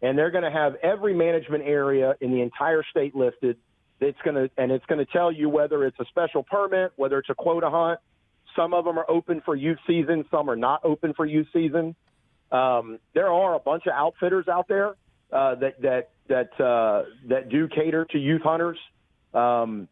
and 0.01 0.17
they're 0.17 0.29
going 0.31 0.43
to 0.43 0.51
have 0.51 0.75
every 0.83 1.15
management 1.15 1.63
area 1.65 2.15
in 2.21 2.31
the 2.31 2.41
entire 2.41 2.83
state 2.91 3.15
listed. 3.15 3.57
It's 3.99 4.19
going 4.23 4.35
to 4.35 4.49
and 4.57 4.71
it's 4.71 4.85
going 4.85 5.03
to 5.03 5.11
tell 5.11 5.31
you 5.31 5.49
whether 5.49 5.85
it's 5.85 5.99
a 5.99 6.05
special 6.05 6.43
permit, 6.43 6.91
whether 6.95 7.19
it's 7.19 7.29
a 7.29 7.35
quota 7.35 7.69
hunt, 7.69 7.99
some 8.55 8.73
of 8.73 8.85
them 8.85 8.97
are 8.97 9.09
open 9.09 9.41
for 9.45 9.55
youth 9.55 9.77
season. 9.87 10.25
Some 10.31 10.49
are 10.49 10.55
not 10.55 10.81
open 10.83 11.13
for 11.13 11.25
youth 11.25 11.47
season. 11.53 11.95
Um, 12.51 12.99
there 13.13 13.31
are 13.31 13.55
a 13.55 13.59
bunch 13.59 13.85
of 13.85 13.93
outfitters 13.93 14.47
out 14.47 14.67
there 14.67 14.95
uh, 15.31 15.55
that 15.55 15.81
that 15.81 16.09
that 16.27 16.59
uh, 16.59 17.03
that 17.29 17.49
do 17.49 17.67
cater 17.67 18.05
to 18.11 18.17
youth 18.17 18.41
hunters. 18.41 18.77
Um, 19.33 19.87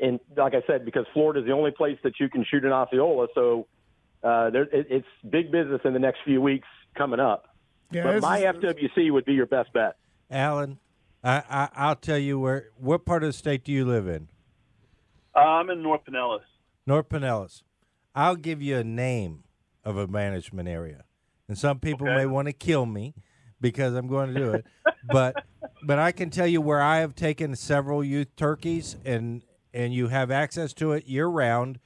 and 0.00 0.20
like 0.36 0.54
I 0.54 0.62
said, 0.66 0.84
because 0.84 1.06
Florida 1.12 1.40
is 1.40 1.46
the 1.46 1.52
only 1.52 1.70
place 1.70 1.98
that 2.04 2.14
you 2.20 2.28
can 2.28 2.44
shoot 2.48 2.64
an 2.64 2.72
Osceola, 2.72 3.26
so 3.34 3.66
uh, 4.22 4.50
there, 4.50 4.62
it, 4.64 4.86
it's 4.90 5.06
big 5.28 5.50
business 5.52 5.80
in 5.84 5.92
the 5.92 5.98
next 5.98 6.18
few 6.24 6.40
weeks 6.40 6.66
coming 6.96 7.20
up. 7.20 7.54
Yeah, 7.90 8.02
but 8.04 8.22
my 8.22 8.38
is- 8.38 8.56
FWC 8.56 9.12
would 9.12 9.24
be 9.24 9.34
your 9.34 9.46
best 9.46 9.72
bet. 9.72 9.96
Alan, 10.30 10.78
I, 11.22 11.42
I 11.48 11.68
I'll 11.74 11.96
tell 11.96 12.18
you 12.18 12.38
where. 12.38 12.70
What 12.76 13.04
part 13.04 13.22
of 13.22 13.28
the 13.28 13.32
state 13.32 13.64
do 13.64 13.72
you 13.72 13.84
live 13.84 14.08
in? 14.08 14.28
Uh, 15.34 15.40
I'm 15.40 15.70
in 15.70 15.82
North 15.82 16.00
Pinellas. 16.08 16.40
North 16.86 17.08
Pinellas. 17.08 17.62
I'll 18.14 18.36
give 18.36 18.62
you 18.62 18.78
a 18.78 18.84
name 18.84 19.44
of 19.84 19.96
a 19.96 20.06
management 20.06 20.68
area, 20.68 21.04
and 21.48 21.56
some 21.56 21.78
people 21.78 22.08
Okay. 22.08 22.16
may 22.16 22.26
want 22.26 22.46
to 22.46 22.52
kill 22.52 22.86
me 22.86 23.14
because 23.60 23.94
I'm 23.94 24.08
going 24.08 24.34
to 24.34 24.40
do 24.40 24.50
it. 24.54 24.66
but 25.12 25.44
but 25.82 25.98
I 25.98 26.10
can 26.12 26.30
tell 26.30 26.46
you 26.46 26.60
where 26.60 26.80
I 26.80 26.98
have 26.98 27.14
taken 27.14 27.54
several 27.54 28.02
youth 28.02 28.34
turkeys, 28.36 28.96
and 29.04 29.42
and 29.72 29.94
you 29.94 30.08
have 30.08 30.30
access 30.30 30.72
to 30.74 30.92
it 30.92 31.06
year 31.06 31.26
round. 31.26 31.78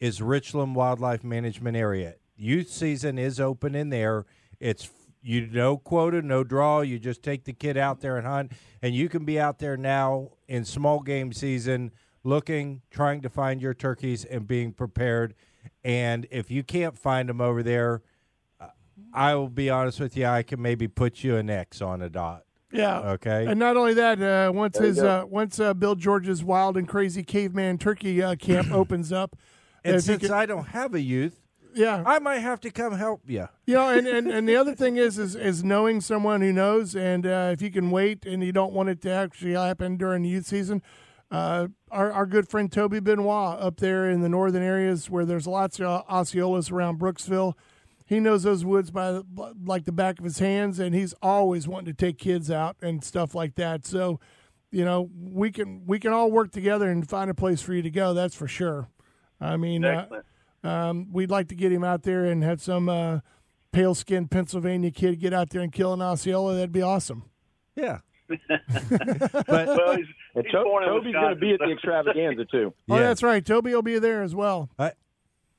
Is 0.00 0.20
Richloam 0.20 0.74
Wildlife 0.74 1.24
Management 1.24 1.76
Area. 1.76 2.14
Youth 2.36 2.68
season 2.68 3.18
is 3.18 3.40
open 3.40 3.74
in 3.74 3.90
there. 3.90 4.26
It's 4.60 4.88
you 5.22 5.48
no 5.48 5.76
quota, 5.76 6.22
no 6.22 6.44
draw. 6.44 6.80
You 6.80 6.98
just 6.98 7.22
take 7.22 7.44
the 7.44 7.52
kid 7.52 7.76
out 7.76 8.00
there 8.00 8.16
and 8.16 8.26
hunt, 8.26 8.52
and 8.80 8.94
you 8.94 9.08
can 9.08 9.24
be 9.24 9.40
out 9.40 9.58
there 9.58 9.76
now 9.76 10.30
in 10.46 10.64
small 10.64 11.00
game 11.00 11.32
season, 11.32 11.90
looking, 12.22 12.82
trying 12.90 13.22
to 13.22 13.28
find 13.28 13.60
your 13.60 13.74
turkeys, 13.74 14.24
and 14.24 14.46
being 14.46 14.72
prepared. 14.72 15.34
And 15.82 16.26
if 16.30 16.50
you 16.50 16.62
can't 16.62 16.96
find 16.96 17.28
them 17.28 17.40
over 17.40 17.62
there, 17.62 18.02
uh, 18.60 18.68
I 19.12 19.34
will 19.34 19.48
be 19.48 19.68
honest 19.68 19.98
with 19.98 20.16
you. 20.16 20.26
I 20.26 20.44
can 20.44 20.62
maybe 20.62 20.86
put 20.86 21.24
you 21.24 21.36
an 21.36 21.50
X 21.50 21.82
on 21.82 22.02
a 22.02 22.08
dot. 22.08 22.44
Yeah. 22.72 22.98
Okay. 23.12 23.46
And 23.46 23.58
not 23.58 23.76
only 23.76 23.94
that, 23.94 24.20
uh, 24.20 24.52
once 24.52 24.76
There 24.78 24.86
his 24.86 24.98
uh, 24.98 25.24
once 25.28 25.58
uh, 25.58 25.72
Bill 25.74 25.94
George's 25.94 26.44
Wild 26.44 26.76
and 26.76 26.86
Crazy 26.86 27.22
Caveman 27.22 27.78
Turkey 27.78 28.22
uh, 28.22 28.34
Camp 28.36 28.70
opens 28.72 29.10
up, 29.12 29.36
And 29.84 30.02
since 30.02 30.22
could- 30.22 30.30
I 30.30 30.44
don't 30.46 30.68
have 30.68 30.94
a 30.94 31.00
youth, 31.00 31.40
yeah, 31.74 32.02
I 32.04 32.18
might 32.18 32.38
have 32.38 32.60
to 32.62 32.70
come 32.70 32.92
help 32.96 33.22
you. 33.26 33.48
you 33.66 33.74
know, 33.74 33.88
and, 33.88 34.06
and, 34.06 34.26
and 34.30 34.48
the 34.48 34.56
other 34.56 34.74
thing 34.74 34.96
is 34.96 35.18
is 35.18 35.34
is 35.36 35.62
knowing 35.64 36.00
someone 36.00 36.40
who 36.40 36.52
knows, 36.52 36.94
and 36.96 37.24
uh, 37.26 37.50
if 37.52 37.62
you 37.62 37.70
can 37.70 37.90
wait 37.90 38.26
and 38.26 38.42
you 38.42 38.52
don't 38.52 38.72
want 38.72 38.88
it 38.88 39.00
to 39.02 39.10
actually 39.10 39.52
happen 39.52 39.96
during 39.96 40.22
the 40.22 40.28
youth 40.28 40.46
season, 40.46 40.82
uh, 41.30 41.68
our 41.90 42.10
our 42.12 42.26
good 42.26 42.48
friend 42.48 42.70
Toby 42.72 43.00
Benoit 43.00 43.60
up 43.60 43.76
there 43.78 44.10
in 44.10 44.20
the 44.22 44.28
northern 44.28 44.62
areas 44.62 45.08
where 45.08 45.24
there's 45.24 45.46
lots 45.46 45.78
of 45.80 46.06
Osceolas 46.08 46.70
around 46.72 46.98
Brooksville. 46.98 47.54
He 48.08 48.20
knows 48.20 48.42
those 48.42 48.64
woods 48.64 48.90
by 48.90 49.12
the, 49.12 49.24
like 49.64 49.84
the 49.84 49.92
back 49.92 50.18
of 50.18 50.24
his 50.24 50.38
hands, 50.38 50.78
and 50.78 50.94
he's 50.94 51.12
always 51.20 51.68
wanting 51.68 51.92
to 51.94 52.06
take 52.06 52.16
kids 52.18 52.50
out 52.50 52.76
and 52.80 53.04
stuff 53.04 53.34
like 53.34 53.54
that. 53.56 53.84
So, 53.84 54.18
you 54.70 54.82
know, 54.82 55.10
we 55.14 55.50
can 55.50 55.82
we 55.86 55.98
can 56.00 56.12
all 56.14 56.30
work 56.30 56.50
together 56.50 56.90
and 56.90 57.06
find 57.08 57.30
a 57.30 57.34
place 57.34 57.60
for 57.60 57.74
you 57.74 57.82
to 57.82 57.90
go. 57.90 58.14
That's 58.14 58.34
for 58.34 58.48
sure. 58.48 58.88
I 59.40 59.58
mean, 59.58 59.84
uh, 59.84 60.06
um, 60.64 61.12
we'd 61.12 61.30
like 61.30 61.48
to 61.48 61.54
get 61.54 61.70
him 61.70 61.84
out 61.84 62.02
there 62.02 62.24
and 62.24 62.42
have 62.42 62.62
some 62.62 62.88
uh, 62.88 63.20
pale 63.72 63.94
skinned 63.94 64.30
Pennsylvania 64.30 64.90
kid 64.90 65.20
get 65.20 65.34
out 65.34 65.50
there 65.50 65.60
and 65.60 65.70
kill 65.72 65.92
an 65.92 66.00
Osceola. 66.00 66.54
That'd 66.54 66.72
be 66.72 66.82
awesome. 66.82 67.24
Yeah. 67.76 67.98
but 68.28 69.46
well, 69.48 69.96
he's, 69.96 70.06
he's 70.34 70.44
To- 70.44 70.50
Toby's 70.86 71.12
going 71.12 71.34
to 71.34 71.36
be 71.36 71.52
at 71.52 71.60
the 71.60 71.70
extravaganza 71.72 72.44
too. 72.46 72.72
Oh, 72.88 72.96
Yeah. 72.96 73.02
that's 73.02 73.22
right. 73.22 73.44
Toby 73.44 73.74
will 73.74 73.82
be 73.82 73.98
there 73.98 74.22
as 74.22 74.34
well. 74.34 74.70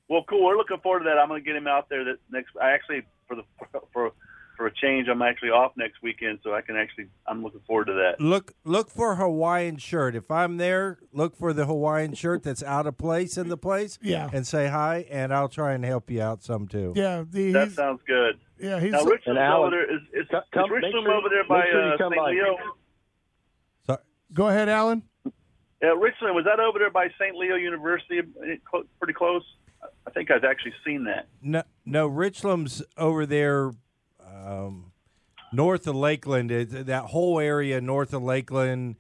Well, 0.10 0.24
cool. 0.28 0.44
We're 0.46 0.58
looking 0.58 0.80
forward 0.80 1.00
to 1.00 1.06
that. 1.06 1.18
I'm 1.20 1.28
going 1.30 1.42
to 1.42 1.46
get 1.46 1.56
him 1.56 1.68
out 1.68 1.88
there. 1.90 2.04
That 2.04 2.18
next, 2.32 2.52
I 2.62 2.72
actually 2.72 3.04
for 3.28 3.36
the 3.36 3.44
for 3.94 4.12
for 4.58 4.68
a 4.68 4.74
change, 4.74 5.08
I'm 5.08 5.22
actually 5.22 5.52
off 5.52 5.72
next 5.78 6.02
weekend, 6.04 6.40
so 6.44 6.54
I 6.54 6.60
can 6.62 6.76
actually. 6.76 7.06
I'm 7.28 7.42
looking 7.44 7.62
forward 7.66 7.86
to 7.86 7.94
that. 7.94 8.20
look 8.20 8.54
look 8.66 8.90
for 8.90 9.16
Hawaiian 9.16 9.78
shirt. 9.78 10.16
If 10.16 10.30
I'm 10.32 10.58
there, 10.58 10.98
look 11.14 11.36
for 11.38 11.54
the 11.54 11.66
Hawaiian 11.66 12.14
shirt 12.14 12.44
that's 12.44 12.62
out 12.64 12.86
of 12.88 12.98
place 12.98 13.38
in 13.38 13.48
the 13.48 13.56
place. 13.56 13.98
Yeah. 14.02 14.30
And 14.34 14.46
say 14.46 14.68
hi, 14.68 15.06
and 15.10 15.34
I'll 15.34 15.48
try 15.48 15.74
and 15.74 15.86
help 15.86 16.10
you 16.12 16.22
out 16.22 16.44
some 16.44 16.68
too. 16.68 16.92
Yeah, 16.96 17.24
the, 17.30 17.52
That 17.54 17.72
sounds 17.72 18.02
good. 18.06 18.38
yeah, 18.60 18.80
he's 18.82 18.92
Now, 18.92 19.04
Richloam's 19.04 19.38
Alan, 19.38 19.68
over 19.68 19.70
there. 19.72 19.96
Is, 19.96 20.02
is, 20.14 20.28
come- 20.54 20.66
is 20.66 20.70
Richloam 20.84 21.04
sure- 21.04 21.14
over 21.14 21.30
there 21.30 21.44
by 21.48 21.66
sure 21.72 21.94
uh, 21.94 21.98
St. 21.98 22.16
by. 22.18 22.32
Leo? 22.32 22.58
So, 23.86 23.98
go 24.34 24.48
ahead, 24.50 24.68
Alan. 24.68 25.04
Yeah, 25.82 25.90
Richloam 25.96 26.36
was 26.36 26.44
that 26.44 26.60
over 26.60 26.78
there 26.80 26.92
by 26.92 27.08
St. 27.18 27.34
Leo 27.36 27.56
University? 27.56 28.20
eh, 28.20 28.56
Pretty 29.00 29.14
close. 29.14 29.44
I 30.10 30.12
think 30.12 30.32
I've 30.32 30.44
actually 30.44 30.74
seen 30.86 31.04
that. 31.04 31.28
no, 31.42 31.62
no, 31.86 32.10
Richloam's 32.10 32.82
over 32.98 33.28
there, 33.28 33.72
um, 34.26 34.92
north 35.54 35.86
of 35.86 35.96
Lakeland. 35.96 36.52
It, 36.52 36.88
that 36.88 37.06
whole 37.06 37.40
area 37.40 37.80
north 37.80 38.12
of 38.14 38.24
Lakeland, 38.24 38.96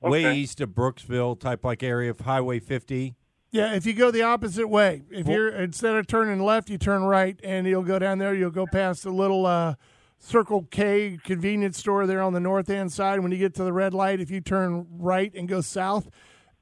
way 0.00 0.34
east 0.36 0.62
of 0.62 0.70
Brooksville, 0.70 1.38
type 1.38 1.64
like 1.64 1.82
area 1.82 2.10
of 2.10 2.20
Highway 2.20 2.60
50. 2.60 3.14
Yeah, 3.50 3.74
if 3.74 3.84
you 3.84 3.92
go 3.92 4.10
the 4.10 4.22
opposite 4.22 4.68
way, 4.68 5.02
if 5.10 5.26
you're 5.26 5.50
instead 5.50 5.96
of 5.96 6.06
turning 6.06 6.42
left, 6.42 6.70
you 6.70 6.78
turn 6.78 7.02
right, 7.02 7.38
and 7.44 7.66
you'll 7.66 7.82
go 7.82 7.98
down 7.98 8.18
there. 8.18 8.34
You'll 8.34 8.50
go 8.50 8.66
past 8.66 9.02
the 9.02 9.10
little 9.10 9.44
uh, 9.44 9.74
Circle 10.18 10.68
K 10.70 11.18
convenience 11.24 11.78
store 11.78 12.06
there 12.06 12.22
on 12.22 12.32
the 12.32 12.40
north 12.40 12.68
hand 12.68 12.92
side. 12.92 13.20
When 13.20 13.32
you 13.32 13.38
get 13.38 13.54
to 13.54 13.64
the 13.64 13.72
red 13.72 13.92
light, 13.92 14.20
if 14.20 14.30
you 14.30 14.40
turn 14.40 14.86
right 14.90 15.32
and 15.34 15.46
go 15.46 15.60
south, 15.60 16.08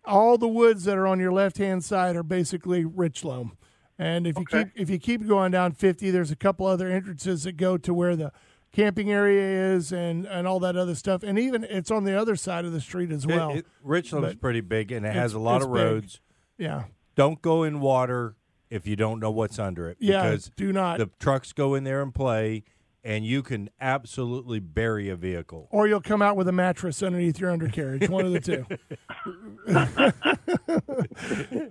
all 0.05 0.39
the 0.39 0.49
woods 0.49 0.85
that 0.85 0.99
are 0.99 1.07
on 1.07 1.21
your 1.21 1.33
left 1.33 1.59
hand 1.59 1.85
side 1.85 2.17
are 2.17 2.23
basically 2.23 2.85
Richloam. 2.85 3.53
And 3.99 4.27
if 4.27 4.37
you 4.37 4.43
Okay. 4.43 4.65
keep 4.65 4.73
if 4.81 4.91
you 4.91 4.99
keep 4.99 5.27
going 5.27 5.53
down 5.53 5.73
fifty, 5.73 6.11
there's 6.11 6.31
a 6.31 6.37
couple 6.37 6.67
other 6.67 6.89
entrances 6.89 7.45
that 7.45 7.57
go 7.57 7.77
to 7.79 7.95
where 7.95 8.15
the 8.17 8.31
camping 8.73 9.11
area 9.11 9.75
is 9.75 9.91
and 9.93 10.27
and 10.27 10.47
all 10.47 10.61
that 10.61 10.77
other 10.77 10.95
stuff. 10.95 11.23
And 11.23 11.39
even 11.39 11.65
it's 11.65 11.91
on 11.91 12.05
the 12.05 12.19
other 12.19 12.37
side 12.37 12.65
of 12.67 12.73
the 12.73 12.81
street 12.81 13.11
as 13.11 13.27
well. 13.27 13.53
it- 13.53 13.67
Richloam's 13.85 14.21
but 14.35 14.41
pretty 14.41 14.61
big 14.61 14.93
and 14.93 15.07
it 15.07 15.15
has 15.15 15.33
a 15.33 15.39
lot 15.39 15.63
of 15.63 15.69
big. 15.73 15.83
roads. 15.83 16.21
yeah, 16.59 16.85
Don't 17.15 17.41
go 17.41 17.63
in 17.63 17.81
water 17.81 18.35
if 18.69 18.87
you 18.87 18.97
don't 18.97 19.19
know 19.21 19.31
what's 19.31 19.59
under 19.59 19.89
it. 19.89 19.97
yeah. 20.01 20.25
Because 20.25 20.51
do 20.57 20.73
not. 20.73 20.99
the 20.99 21.09
trucks 21.19 21.53
go 21.55 21.75
in 21.75 21.85
there 21.85 22.03
and 22.03 22.15
play, 22.15 22.65
and 23.07 23.25
you 23.25 23.41
can 23.41 23.71
absolutely 23.81 24.59
bury 24.59 25.09
a 25.09 25.15
vehicle. 25.15 25.69
or 25.71 25.87
you'll 25.87 26.01
come 26.01 26.21
out 26.21 26.37
with 26.37 26.49
a 26.49 26.53
mattress 26.53 27.05
underneath 27.05 27.39
your 27.39 27.53
undercarriage. 27.53 28.11
One 28.11 28.27
of 28.27 28.33
the 28.33 28.41
two. 28.41 28.67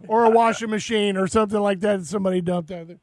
or 0.08 0.24
a 0.24 0.30
washing 0.30 0.70
machine 0.70 1.18
or 1.18 1.28
something 1.28 1.60
like 1.60 1.82
that 1.82 2.00
that 2.00 2.06
somebody 2.06 2.40
dumped 2.40 2.72
out 2.72 2.88
there. 2.88 3.00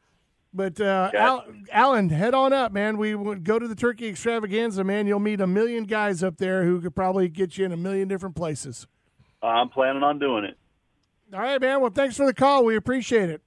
But 0.55 0.81
uh, 0.81 1.11
Al- 1.15 1.45
Alan, 1.71 2.09
head 2.09 2.33
on 2.35 2.55
up, 2.55 2.73
man. 2.73 2.97
We 2.97 3.15
would 3.15 3.45
go 3.45 3.59
to 3.59 3.69
the 3.69 3.75
Turkey 3.75 4.09
Extravaganza, 4.09 4.83
man. 4.83 5.07
You'll 5.07 5.19
meet 5.21 5.43
a 5.43 5.47
million 5.47 5.85
guys 5.85 6.23
up 6.23 6.39
there 6.39 6.65
who 6.65 6.81
could 6.81 6.95
probably 6.95 7.29
get 7.29 7.59
you 7.59 7.67
in 7.67 7.73
a 7.73 7.77
million 7.77 8.09
different 8.09 8.35
places. 8.35 8.87
I'm 9.43 9.69
planning 9.69 10.03
on 10.03 10.19
doing 10.19 10.45
it. 10.45 10.57
All 11.35 11.41
right, 11.41 11.61
man. 11.61 11.83
Well, 11.83 11.91
thanks 11.91 12.17
for 12.17 12.25
the 12.25 12.35
call. 12.35 12.65
We 12.65 12.77
appreciate 12.77 13.29
it. 13.29 13.43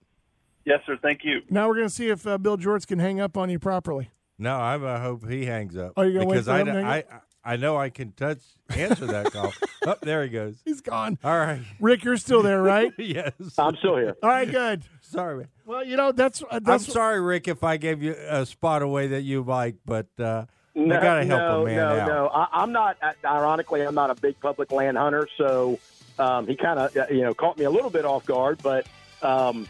Yes, 0.64 0.82
sir. 0.86 0.98
Thank 1.02 1.22
you. 1.24 1.42
Now 1.50 1.68
we're 1.68 1.76
going 1.76 1.88
to 1.88 1.94
see 1.94 2.10
if 2.10 2.26
uh, 2.28 2.38
Bill 2.38 2.58
George 2.58 2.86
can 2.86 3.00
hang 3.00 3.20
up 3.20 3.36
on 3.38 3.50
you 3.50 3.60
properly. 3.60 4.12
No, 4.38 4.56
I, 4.56 4.96
I 4.96 5.00
hope 5.00 5.28
he 5.30 5.46
hangs 5.46 5.78
up. 5.78 5.94
Oh, 5.98 6.02
you're 6.02 6.14
gonna 6.14 6.26
wait 6.26 6.34
because 6.34 6.46
for 6.48 6.52
I, 6.54 6.60
him 6.60 6.66
to 6.68 6.74
hang 6.74 6.86
I, 6.86 7.04
I 7.48 7.56
know 7.58 7.78
I 7.78 7.90
can 7.90 8.12
touch 8.12 8.40
answer 8.70 9.06
that 9.06 9.32
call. 9.32 9.54
oh, 9.86 9.96
there 10.02 10.24
he 10.24 10.30
goes. 10.30 10.56
He's 10.66 10.82
gone. 10.82 11.18
All 11.24 11.38
right. 11.38 11.62
Rick, 11.80 12.04
you're 12.04 12.18
still 12.18 12.42
there, 12.42 12.62
right? 12.62 12.92
yes. 12.98 13.32
I'm 13.58 13.76
still 13.78 13.98
here. 13.98 14.16
All 14.24 14.30
right, 14.30 14.50
good. 14.50 14.84
sorry. 15.02 15.38
man. 15.38 15.48
Well, 15.66 15.86
you 15.86 15.96
know 15.96 16.12
that's 16.12 16.44
uh, 16.50 16.60
I'm 16.66 16.80
sorry, 16.80 17.22
Rick, 17.22 17.48
if 17.48 17.64
I 17.64 17.78
gave 17.78 18.02
you 18.02 18.16
a 18.28 18.46
spot 18.46 18.82
away 18.82 19.08
that 19.08 19.22
you 19.22 19.44
like, 19.44 19.76
but 19.86 20.08
uh, 20.20 20.46
No, 20.74 20.98
I 20.98 21.02
got 21.02 21.16
to 21.16 21.26
help 21.26 21.40
no, 21.40 21.62
a 21.62 21.66
man 21.66 21.76
no, 21.76 21.88
out. 21.88 22.08
no. 22.08 22.28
I, 22.30 22.48
I'm 22.52 22.72
not. 22.72 22.98
Ironically, 23.24 23.82
I'm 23.82 23.96
not 23.96 24.10
a 24.10 24.16
big 24.16 24.40
public 24.40 24.72
land 24.72 24.98
hunter, 24.98 25.28
so 25.38 25.80
um, 26.20 26.48
he 26.48 26.56
kind 26.56 26.80
of 26.80 26.96
you 27.12 27.22
know 27.22 27.34
caught 27.34 27.58
me 27.58 27.66
a 27.66 27.72
little 27.72 27.92
bit 27.92 28.06
off 28.06 28.26
guard. 28.26 28.60
But 28.64 28.88
um, 29.22 29.68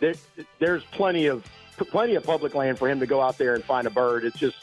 there, 0.00 0.14
there's 0.58 0.84
plenty 0.84 1.26
of 1.26 1.44
plenty 1.84 2.14
of 2.14 2.24
public 2.24 2.54
land 2.54 2.78
for 2.78 2.88
him 2.88 3.00
to 3.00 3.06
go 3.06 3.20
out 3.20 3.38
there 3.38 3.54
and 3.54 3.62
find 3.64 3.86
a 3.86 3.90
bird. 3.90 4.24
It's 4.24 4.38
just 4.38 4.56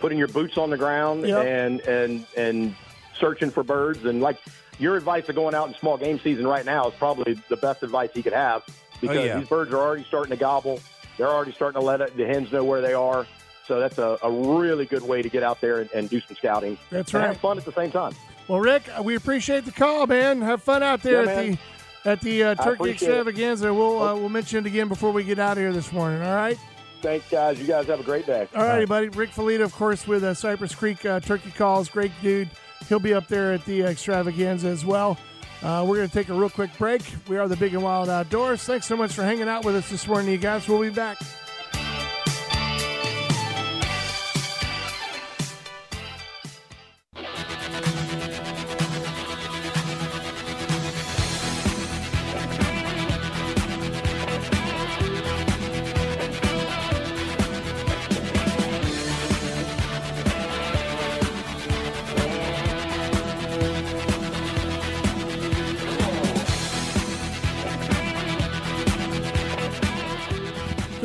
putting 0.00 0.18
your 0.18 0.28
boots 0.28 0.56
on 0.58 0.70
the 0.70 0.76
ground 0.76 1.26
Yep. 1.26 1.44
and 1.46 1.80
and 1.82 2.26
and 2.36 2.74
searching 3.18 3.50
for 3.50 3.62
birds. 3.62 4.04
And 4.04 4.20
like 4.20 4.38
your 4.78 4.96
advice 4.96 5.28
of 5.28 5.34
going 5.34 5.54
out 5.54 5.68
in 5.68 5.74
small 5.74 5.96
game 5.96 6.18
season 6.20 6.46
right 6.46 6.64
now 6.64 6.88
is 6.88 6.94
probably 6.94 7.34
the 7.48 7.56
best 7.56 7.82
advice 7.82 8.10
he 8.14 8.22
could 8.22 8.32
have 8.32 8.64
because 9.00 9.24
yeah. 9.24 9.38
these 9.38 9.48
birds 9.48 9.72
are 9.72 9.78
already 9.78 10.04
starting 10.04 10.30
to 10.30 10.36
gobble. 10.36 10.80
They're 11.16 11.28
already 11.28 11.52
starting 11.52 11.80
to 11.80 11.86
let 11.86 12.00
it, 12.00 12.16
the 12.16 12.26
hens 12.26 12.50
know 12.50 12.64
where 12.64 12.80
they 12.80 12.92
are. 12.94 13.26
So 13.68 13.78
that's 13.80 13.98
a, 13.98 14.18
a 14.22 14.30
really 14.30 14.84
good 14.84 15.02
way 15.02 15.22
to 15.22 15.28
get 15.28 15.42
out 15.42 15.60
there 15.60 15.80
and, 15.80 15.90
and 15.92 16.10
do 16.10 16.20
some 16.20 16.36
scouting. 16.36 16.76
That's 16.90 17.14
and 17.14 17.22
right. 17.22 17.28
have 17.28 17.38
fun 17.38 17.56
at 17.56 17.64
the 17.64 17.72
same 17.72 17.90
time. 17.90 18.14
Well, 18.48 18.60
Rick, 18.60 18.82
uh, 18.98 19.02
we 19.02 19.14
appreciate 19.14 19.64
the 19.64 19.72
call, 19.72 20.06
man. 20.06 20.42
Have 20.42 20.62
fun 20.62 20.82
out 20.82 21.02
there 21.02 21.24
Yeah, 21.24 21.30
at 21.30 21.36
man. 21.36 21.50
the 21.52 21.58
at 22.04 22.20
the 22.20 22.42
uh, 22.42 22.54
Turkey 22.56 22.74
appreciate 22.74 23.08
it. 23.08 23.12
Extravaganza. 23.12 23.72
We'll 23.72 24.02
uh, 24.02 24.14
we'll 24.14 24.28
mention 24.28 24.64
it 24.64 24.68
again 24.68 24.88
before 24.88 25.12
we 25.12 25.24
get 25.24 25.38
out 25.38 25.52
of 25.52 25.58
here 25.58 25.72
this 25.72 25.92
morning. 25.92 26.22
All 26.22 26.34
right. 26.34 26.58
Thanks, 27.00 27.28
guys. 27.28 27.60
You 27.60 27.66
guys 27.66 27.86
have 27.86 28.00
a 28.00 28.04
great 28.04 28.24
day. 28.24 28.48
All 28.54 28.62
righty, 28.62 28.86
buddy. 28.86 29.08
Rick 29.08 29.30
Felita, 29.32 29.62
of 29.62 29.74
course, 29.74 30.06
with 30.06 30.24
uh, 30.24 30.32
Cypress 30.32 30.74
Creek 30.74 31.04
uh, 31.04 31.20
Turkey 31.20 31.50
Calls. 31.50 31.88
Great 31.90 32.12
dude. 32.22 32.48
He'll 32.88 32.98
be 32.98 33.12
up 33.12 33.28
there 33.28 33.52
at 33.52 33.64
the 33.66 33.82
Extravaganza 33.82 34.68
as 34.68 34.86
well. 34.86 35.18
Uh, 35.62 35.84
we're 35.86 35.96
going 35.96 36.08
to 36.08 36.14
take 36.14 36.28
a 36.28 36.34
real 36.34 36.50
quick 36.50 36.70
break. 36.78 37.02
We 37.28 37.38
are 37.38 37.48
the 37.48 37.56
Big 37.56 37.74
and 37.74 37.82
Wild 37.82 38.08
Outdoors. 38.08 38.62
Thanks 38.64 38.86
so 38.86 38.96
much 38.96 39.12
for 39.12 39.22
hanging 39.22 39.48
out 39.48 39.64
with 39.64 39.76
us 39.76 39.88
this 39.90 40.06
morning, 40.06 40.30
you 40.30 40.38
guys. 40.38 40.68
We'll 40.68 40.80
be 40.80 40.90
back. 40.90 41.18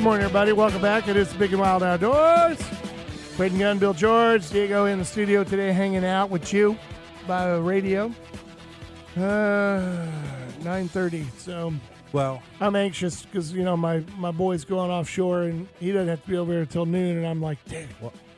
Morning, 0.10 0.26
everybody. 0.26 0.54
Welcome 0.54 0.82
back. 0.82 1.08
It 1.08 1.16
is 1.16 1.32
the 1.32 1.38
Big 1.38 1.52
and 1.52 1.62
Wild 1.62 1.84
Outdoors. 1.84 2.58
Braden 3.38 3.60
Gunn, 3.60 3.78
Bill 3.78 3.94
George, 3.94 4.50
Diego 4.50 4.86
in 4.86 4.98
the 4.98 5.06
studio 5.06 5.44
today, 5.44 5.72
hanging 5.72 6.04
out 6.04 6.32
with 6.32 6.52
you 6.52 6.76
by 7.28 7.54
the 7.54 7.62
radio. 7.62 8.12
Uh, 9.16 10.08
nine 10.64 10.88
thirty. 10.88 11.28
So 11.38 11.72
Well, 12.12 12.42
I'm 12.60 12.76
anxious 12.76 13.22
because 13.22 13.54
you 13.54 13.64
know 13.64 13.78
my 13.78 14.04
my 14.18 14.32
boy's 14.32 14.66
going 14.66 14.90
offshore 14.90 15.44
and 15.44 15.68
he 15.80 15.92
doesn't 15.92 16.08
have 16.08 16.24
to 16.24 16.28
be 16.28 16.38
over 16.38 16.54
here 16.54 16.62
until 16.62 16.88
noon, 16.88 17.18
and 17.18 17.28
I'm 17.28 17.40
like, 17.40 17.60
damn. 17.66 17.88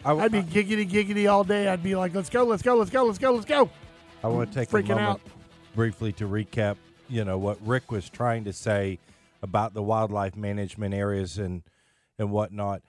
I, 0.03 0.11
I'd 0.11 0.33
be 0.33 0.43
giggity 0.43 0.85
giggity 0.85 1.31
all 1.31 1.45
day. 1.45 1.69
I'd 1.69 1.81
be 1.81 1.95
like, 1.95 2.13
let's 2.13 2.29
go, 2.29 2.43
let's 2.43 2.63
go, 2.63 2.75
let's 2.75 2.91
go, 2.91 3.05
let's 3.05 3.17
go, 3.17 3.31
let's 3.31 3.45
go. 3.45 3.69
I 4.25 4.27
want 4.27 4.51
to 4.51 4.59
take 4.59 4.67
freaking 4.67 4.91
a 4.91 4.95
moment 4.95 5.07
out. 5.07 5.21
briefly 5.73 6.11
to 6.13 6.27
recap. 6.27 6.75
You 7.07 7.23
know 7.23 7.37
what 7.37 7.65
Rick 7.65 7.93
was 7.93 8.09
trying 8.09 8.43
to 8.43 8.51
say 8.51 8.99
about 9.41 9.73
the 9.73 9.83
wildlife 9.83 10.35
management 10.35 10.93
areas 10.93 11.37
and 11.37 11.63
and 12.17 12.31
whatnot. 12.31 12.81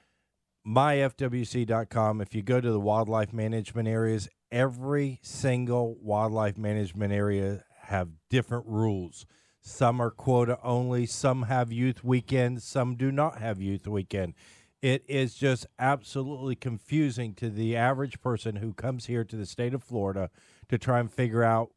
myfwc.com. 0.66 2.20
If 2.20 2.34
you 2.34 2.42
go 2.42 2.60
to 2.60 2.70
the 2.70 2.80
wildlife 2.80 3.32
management 3.32 3.88
areas, 3.88 4.28
every 4.50 5.18
single 5.22 5.96
wildlife 6.00 6.58
management 6.58 7.12
area 7.12 7.64
have 7.84 8.10
different 8.28 8.66
rules. 8.66 9.26
Some 9.60 10.00
are 10.00 10.10
quota 10.10 10.58
only, 10.62 11.06
some 11.06 11.44
have 11.44 11.72
youth 11.72 12.04
weekend, 12.04 12.62
some 12.62 12.96
do 12.96 13.10
not 13.10 13.38
have 13.38 13.60
youth 13.60 13.86
weekend. 13.86 14.34
It 14.82 15.04
is 15.06 15.34
just 15.34 15.66
absolutely 15.78 16.56
confusing 16.56 17.34
to 17.34 17.48
the 17.48 17.76
average 17.76 18.20
person 18.20 18.56
who 18.56 18.74
comes 18.74 19.06
here 19.06 19.24
to 19.24 19.36
the 19.36 19.46
state 19.46 19.74
of 19.74 19.84
Florida 19.84 20.30
to 20.68 20.78
try 20.78 20.98
and 20.98 21.12
figure 21.12 21.44
out, 21.44 21.70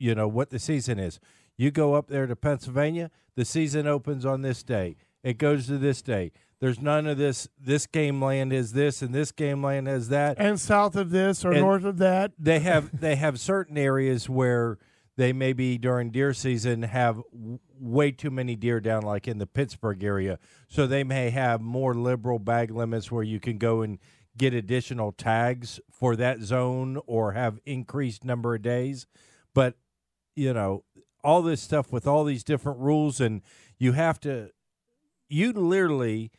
you 0.00 0.14
know, 0.14 0.26
what 0.26 0.50
the 0.50 0.58
season 0.58 0.98
is. 0.98 1.20
You 1.58 1.70
go 1.70 1.94
up 1.94 2.06
there 2.08 2.26
to 2.26 2.36
Pennsylvania, 2.36 3.10
the 3.34 3.44
season 3.44 3.86
opens 3.86 4.24
on 4.24 4.40
this 4.42 4.62
day. 4.62 4.96
It 5.22 5.36
goes 5.38 5.66
to 5.66 5.76
this 5.76 6.00
day. 6.00 6.30
There's 6.60 6.80
none 6.80 7.06
of 7.06 7.18
this. 7.18 7.48
This 7.60 7.86
game 7.86 8.22
land 8.22 8.52
is 8.52 8.72
this, 8.72 9.02
and 9.02 9.14
this 9.14 9.30
game 9.32 9.62
land 9.62 9.86
is 9.88 10.08
that 10.08 10.38
And 10.40 10.58
south 10.58 10.96
of 10.96 11.10
this 11.10 11.44
or 11.44 11.50
And- 11.52 11.60
north 11.60 11.84
of 11.84 11.98
that, 11.98 12.32
they 12.38 12.60
have 12.60 12.98
they 13.00 13.16
have 13.16 13.38
certain 13.38 13.76
areas 13.76 14.28
where 14.28 14.78
they 15.16 15.32
maybe 15.32 15.78
during 15.78 16.10
deer 16.10 16.32
season 16.32 16.84
have 16.84 17.20
w- 17.32 17.58
way 17.80 18.12
too 18.12 18.30
many 18.30 18.54
deer 18.54 18.80
down 18.80 19.02
like 19.02 19.26
in 19.26 19.38
the 19.38 19.46
Pittsburgh 19.48 20.02
area 20.04 20.38
so 20.68 20.86
they 20.86 21.02
may 21.02 21.30
have 21.30 21.60
more 21.60 21.92
liberal 21.94 22.38
bag 22.38 22.70
limits 22.70 23.10
where 23.10 23.24
you 23.24 23.40
can 23.40 23.58
go 23.58 23.82
and 23.82 23.98
get 24.36 24.54
additional 24.54 25.10
tags 25.10 25.80
for 25.90 26.14
that 26.14 26.40
zone 26.40 27.00
or 27.06 27.32
have 27.32 27.58
increased 27.66 28.24
number 28.24 28.54
of 28.54 28.62
days 28.62 29.06
but 29.54 29.74
you 30.36 30.52
know 30.54 30.84
all 31.24 31.42
this 31.42 31.60
stuff 31.60 31.92
with 31.92 32.06
all 32.06 32.24
these 32.24 32.44
different 32.44 32.78
rules 32.78 33.20
and 33.20 33.42
you 33.78 33.92
have 33.92 34.20
to 34.20 34.50
you 35.28 35.52
literally 35.52 36.30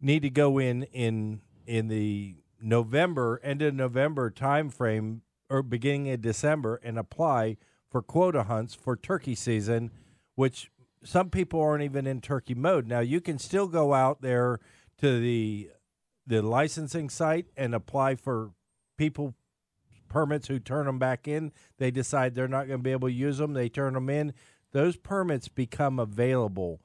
need 0.00 0.22
to 0.22 0.30
go 0.30 0.58
in 0.58 0.82
in 0.84 1.40
in 1.66 1.88
the 1.88 2.36
November 2.60 3.40
end 3.42 3.62
of 3.62 3.74
November 3.74 4.30
time 4.30 4.68
frame 4.68 5.22
or 5.48 5.62
beginning 5.62 6.10
of 6.10 6.20
December 6.22 6.80
and 6.82 6.98
apply 6.98 7.56
for 7.90 8.00
quota 8.00 8.44
hunts 8.44 8.74
for 8.74 8.96
turkey 8.96 9.34
season, 9.34 9.90
which 10.34 10.70
some 11.04 11.28
people 11.28 11.60
aren't 11.60 11.84
even 11.84 12.06
in 12.06 12.20
turkey 12.20 12.54
mode. 12.54 12.86
Now 12.86 13.00
you 13.00 13.20
can 13.20 13.38
still 13.38 13.68
go 13.68 13.92
out 13.94 14.22
there 14.22 14.60
to 14.98 15.20
the 15.20 15.70
the 16.26 16.40
licensing 16.40 17.10
site 17.10 17.46
and 17.56 17.74
apply 17.74 18.14
for 18.14 18.52
people 18.96 19.34
permits 20.12 20.48
who 20.48 20.58
turn 20.58 20.86
them 20.86 20.98
back 20.98 21.26
in. 21.26 21.52
They 21.78 21.90
decide 21.90 22.34
they're 22.34 22.46
not 22.46 22.68
going 22.68 22.80
to 22.80 22.84
be 22.84 22.92
able 22.92 23.08
to 23.08 23.14
use 23.14 23.38
them. 23.38 23.54
They 23.54 23.68
turn 23.68 23.94
them 23.94 24.10
in. 24.10 24.34
Those 24.72 24.96
permits 24.96 25.48
become 25.48 25.98
available 25.98 26.80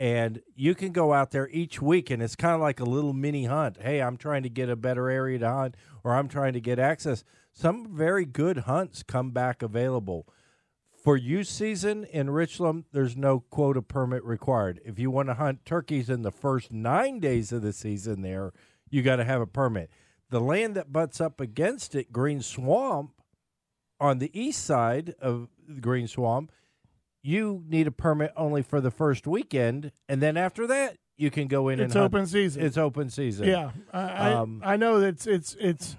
and 0.00 0.40
you 0.56 0.74
can 0.74 0.92
go 0.92 1.12
out 1.12 1.30
there 1.30 1.48
each 1.50 1.82
week 1.82 2.10
and 2.10 2.22
it's 2.22 2.34
kind 2.34 2.54
of 2.54 2.60
like 2.62 2.80
a 2.80 2.84
little 2.84 3.12
mini 3.12 3.44
hunt 3.44 3.76
hey 3.82 4.00
i'm 4.00 4.16
trying 4.16 4.42
to 4.42 4.48
get 4.48 4.70
a 4.70 4.74
better 4.74 5.10
area 5.10 5.38
to 5.38 5.48
hunt 5.48 5.76
or 6.02 6.14
i'm 6.14 6.26
trying 6.26 6.54
to 6.54 6.60
get 6.60 6.78
access 6.78 7.22
some 7.52 7.94
very 7.94 8.24
good 8.24 8.58
hunts 8.58 9.02
come 9.02 9.30
back 9.30 9.62
available 9.62 10.26
for 10.90 11.16
youth 11.16 11.46
season 11.46 12.04
in 12.04 12.28
richloam 12.28 12.84
there's 12.92 13.16
no 13.16 13.40
quota 13.50 13.82
permit 13.82 14.24
required 14.24 14.80
if 14.84 14.98
you 14.98 15.10
want 15.10 15.28
to 15.28 15.34
hunt 15.34 15.64
turkeys 15.64 16.08
in 16.08 16.22
the 16.22 16.32
first 16.32 16.72
nine 16.72 17.20
days 17.20 17.52
of 17.52 17.60
the 17.60 17.72
season 17.72 18.22
there 18.22 18.52
you 18.88 19.02
got 19.02 19.16
to 19.16 19.24
have 19.24 19.42
a 19.42 19.46
permit 19.46 19.90
the 20.30 20.40
land 20.40 20.74
that 20.76 20.92
butts 20.92 21.20
up 21.20 21.40
against 21.40 21.94
it 21.94 22.12
green 22.12 22.40
swamp 22.40 23.12
on 23.98 24.18
the 24.18 24.30
east 24.38 24.64
side 24.64 25.14
of 25.20 25.48
the 25.68 25.80
green 25.80 26.08
swamp 26.08 26.52
you 27.22 27.64
need 27.68 27.86
a 27.86 27.90
permit 27.90 28.32
only 28.36 28.62
for 28.62 28.80
the 28.80 28.90
first 28.90 29.26
weekend, 29.26 29.92
and 30.08 30.22
then 30.22 30.36
after 30.36 30.66
that, 30.66 30.96
you 31.16 31.30
can 31.30 31.48
go 31.48 31.68
in 31.68 31.78
it's 31.78 31.94
and 31.94 32.00
hunt. 32.00 32.14
open 32.14 32.26
season. 32.26 32.64
It's 32.64 32.78
open 32.78 33.10
season. 33.10 33.46
Yeah, 33.46 33.72
I, 33.92 34.00
I, 34.00 34.32
Um, 34.32 34.62
I 34.64 34.76
know 34.76 35.00
that 35.00 35.08
it's 35.08 35.26
it's 35.26 35.56
it's 35.60 35.96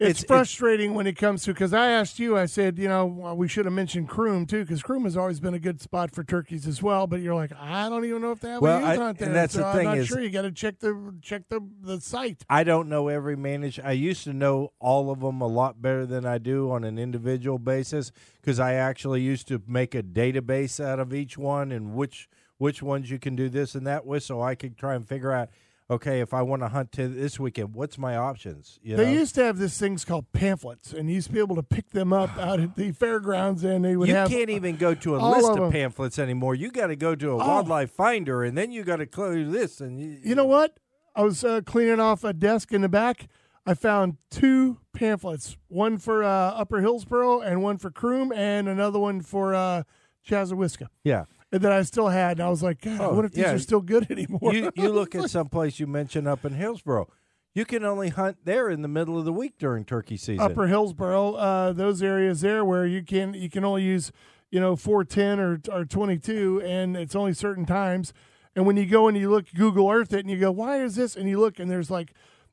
it's, 0.00 0.20
It's- 0.22 0.24
frustrating 0.24 0.94
when 0.94 1.06
it 1.08 1.14
comes 1.16 1.42
to 1.42 1.52
because 1.52 1.72
I 1.74 1.88
asked 1.88 2.18
you, 2.20 2.36
I 2.36 2.46
said, 2.46 2.78
you 2.78 2.86
know, 2.88 3.04
well, 3.06 3.36
we 3.36 3.48
should 3.48 3.64
have 3.64 3.74
mentioned 3.74 4.08
Croom 4.08 4.46
too 4.46 4.62
because 4.64 4.82
Croom 4.82 5.04
has 5.04 5.16
always 5.16 5.40
been 5.40 5.54
a 5.54 5.58
good 5.58 5.80
spot 5.80 6.12
for 6.14 6.22
turkeys 6.22 6.66
as 6.68 6.80
well. 6.82 7.06
But 7.08 7.20
you're 7.20 7.34
like, 7.34 7.50
I 7.58 7.88
don't 7.88 8.04
even 8.04 8.22
know 8.22 8.30
if 8.30 8.40
they 8.40 8.50
have 8.50 8.62
Well, 8.62 8.78
a 8.78 8.86
I- 8.86 9.12
there. 9.12 9.26
and 9.28 9.34
that's 9.36 9.54
so 9.54 9.60
the 9.60 9.66
I'm 9.66 9.76
thing 9.76 9.84
not 9.86 9.98
is- 9.98 10.06
sure. 10.06 10.20
You 10.20 10.30
got 10.30 10.42
to 10.42 10.52
check 10.52 10.78
the 10.78 11.14
check 11.20 11.48
the 11.48 11.60
the 11.82 12.00
site. 12.00 12.44
I 12.48 12.62
don't 12.64 12.88
know 12.88 13.08
every 13.08 13.36
manager. 13.36 13.82
I 13.84 13.92
used 13.92 14.22
to 14.24 14.32
know 14.32 14.72
all 14.78 15.10
of 15.10 15.20
them 15.20 15.40
a 15.40 15.48
lot 15.48 15.82
better 15.82 16.06
than 16.06 16.24
I 16.24 16.38
do 16.38 16.70
on 16.70 16.84
an 16.84 16.98
individual 16.98 17.58
basis 17.58 18.12
because 18.40 18.60
I 18.60 18.74
actually 18.74 19.22
used 19.22 19.48
to 19.48 19.60
make 19.66 19.94
a 19.96 20.02
database 20.02 20.82
out 20.82 21.00
of 21.00 21.12
each 21.12 21.36
one 21.36 21.72
and 21.72 21.94
which 21.94 22.28
which 22.58 22.82
ones 22.82 23.10
you 23.10 23.18
can 23.18 23.36
do 23.36 23.48
this 23.48 23.74
and 23.76 23.86
that 23.86 24.04
with, 24.04 24.22
so 24.24 24.40
I 24.42 24.54
could 24.54 24.76
try 24.76 24.94
and 24.94 25.06
figure 25.06 25.32
out. 25.32 25.48
Okay, 25.90 26.20
if 26.20 26.34
I 26.34 26.42
want 26.42 26.60
to 26.60 26.68
hunt 26.68 26.92
to 26.92 27.08
this 27.08 27.40
weekend, 27.40 27.74
what's 27.74 27.96
my 27.96 28.14
options? 28.14 28.78
You 28.82 28.96
They 28.96 29.06
know? 29.06 29.20
used 29.20 29.34
to 29.36 29.44
have 29.44 29.56
these 29.58 29.78
things 29.78 30.04
called 30.04 30.30
pamphlets, 30.34 30.92
and 30.92 31.08
you 31.08 31.14
used 31.14 31.28
to 31.28 31.32
be 31.32 31.38
able 31.38 31.56
to 31.56 31.62
pick 31.62 31.90
them 31.90 32.12
up 32.12 32.28
out 32.38 32.60
at 32.60 32.76
the 32.76 32.92
fairgrounds, 32.92 33.64
and 33.64 33.84
they 33.86 33.96
would 33.96 34.06
you 34.08 34.14
have 34.14 34.28
can't 34.28 34.50
even 34.50 34.76
go 34.76 34.94
to 34.94 35.16
a 35.16 35.18
list 35.18 35.48
of 35.48 35.58
of, 35.64 35.72
pamphlets 35.72 36.18
anymore. 36.18 36.54
You 36.54 36.70
got 36.70 36.88
to 36.88 36.96
go 36.96 37.14
to 37.14 37.30
a 37.30 37.34
Oh. 37.34 37.38
wildlife 37.38 37.90
finder, 37.90 38.44
and 38.44 38.56
then 38.56 38.70
you 38.70 38.84
got 38.84 38.96
to 38.96 39.06
close 39.06 39.50
this. 39.50 39.80
And 39.80 39.98
you, 39.98 40.18
You 40.22 40.34
know 40.34 40.44
what? 40.44 40.78
I 41.16 41.22
was 41.22 41.42
uh, 41.42 41.62
cleaning 41.64 42.00
off 42.00 42.22
a 42.22 42.34
desk 42.34 42.72
in 42.72 42.82
the 42.82 42.88
back. 42.90 43.26
I 43.64 43.72
found 43.74 44.18
two 44.30 44.78
pamphlets, 44.92 45.56
one 45.68 45.96
for 45.98 46.22
uh, 46.22 46.28
Upper 46.28 46.80
Hillsborough 46.80 47.40
and 47.40 47.62
one 47.62 47.78
for 47.78 47.90
Croom, 47.90 48.30
and 48.32 48.68
another 48.68 48.98
one 48.98 49.20
for 49.22 49.54
uh, 49.54 49.82
Chassahowitzka 50.26 50.88
yeah. 51.02 51.24
That 51.50 51.72
I 51.72 51.80
still 51.82 52.08
had. 52.08 52.38
And 52.38 52.46
I 52.46 52.50
was 52.50 52.62
like, 52.62 52.82
God, 52.82 53.00
Oh, 53.00 53.14
what 53.14 53.24
if 53.24 53.32
these 53.32 53.46
are 53.46 53.58
still 53.58 53.80
good 53.80 54.10
anymore? 54.10 54.52
you 54.54 54.70
you 54.74 54.88
look 54.92 55.14
at 55.14 55.30
some 55.30 55.48
place 55.48 55.80
you 55.80 55.86
mentioned 55.86 56.28
up 56.28 56.44
in 56.44 56.52
Hillsborough. 56.52 57.08
You 57.54 57.64
can 57.64 57.84
only 57.84 58.10
hunt 58.10 58.36
there 58.44 58.68
in 58.68 58.82
the 58.82 58.88
middle 58.88 59.18
of 59.18 59.24
the 59.24 59.32
week 59.32 59.54
during 59.58 59.84
turkey 59.86 60.16
season. 60.18 60.40
Upper 60.40 60.66
Hillsborough, 60.66 61.32
uh, 61.34 61.72
those 61.72 62.02
areas 62.02 62.42
there 62.42 62.64
where 62.64 62.86
you 62.86 63.02
can 63.02 63.32
you 63.34 63.48
can 63.48 63.64
only 63.64 63.82
use 63.82 64.12
you 64.50 64.60
know 64.60 64.76
four 64.76 65.04
ten 65.04 65.40
or 65.40 65.58
or 65.72 65.84
twenty 65.86 66.18
two, 66.18 66.60
and 66.64 66.96
it's 66.96 67.16
only 67.16 67.32
certain 67.32 67.64
times. 67.64 68.12
And 68.54 68.66
when 68.66 68.76
you 68.76 68.84
go 68.86 69.08
and 69.08 69.16
you 69.16 69.30
look 69.30 69.46
Google 69.54 69.88
Earth 69.90 70.12
it, 70.12 70.20
and 70.20 70.30
you 70.30 70.38
go, 70.38 70.50
why 70.50 70.82
is 70.82 70.96
this? 70.96 71.16
And 71.16 71.28
you 71.28 71.38
look, 71.40 71.58
and 71.58 71.70
there's 71.70 71.90
like, 71.90 72.12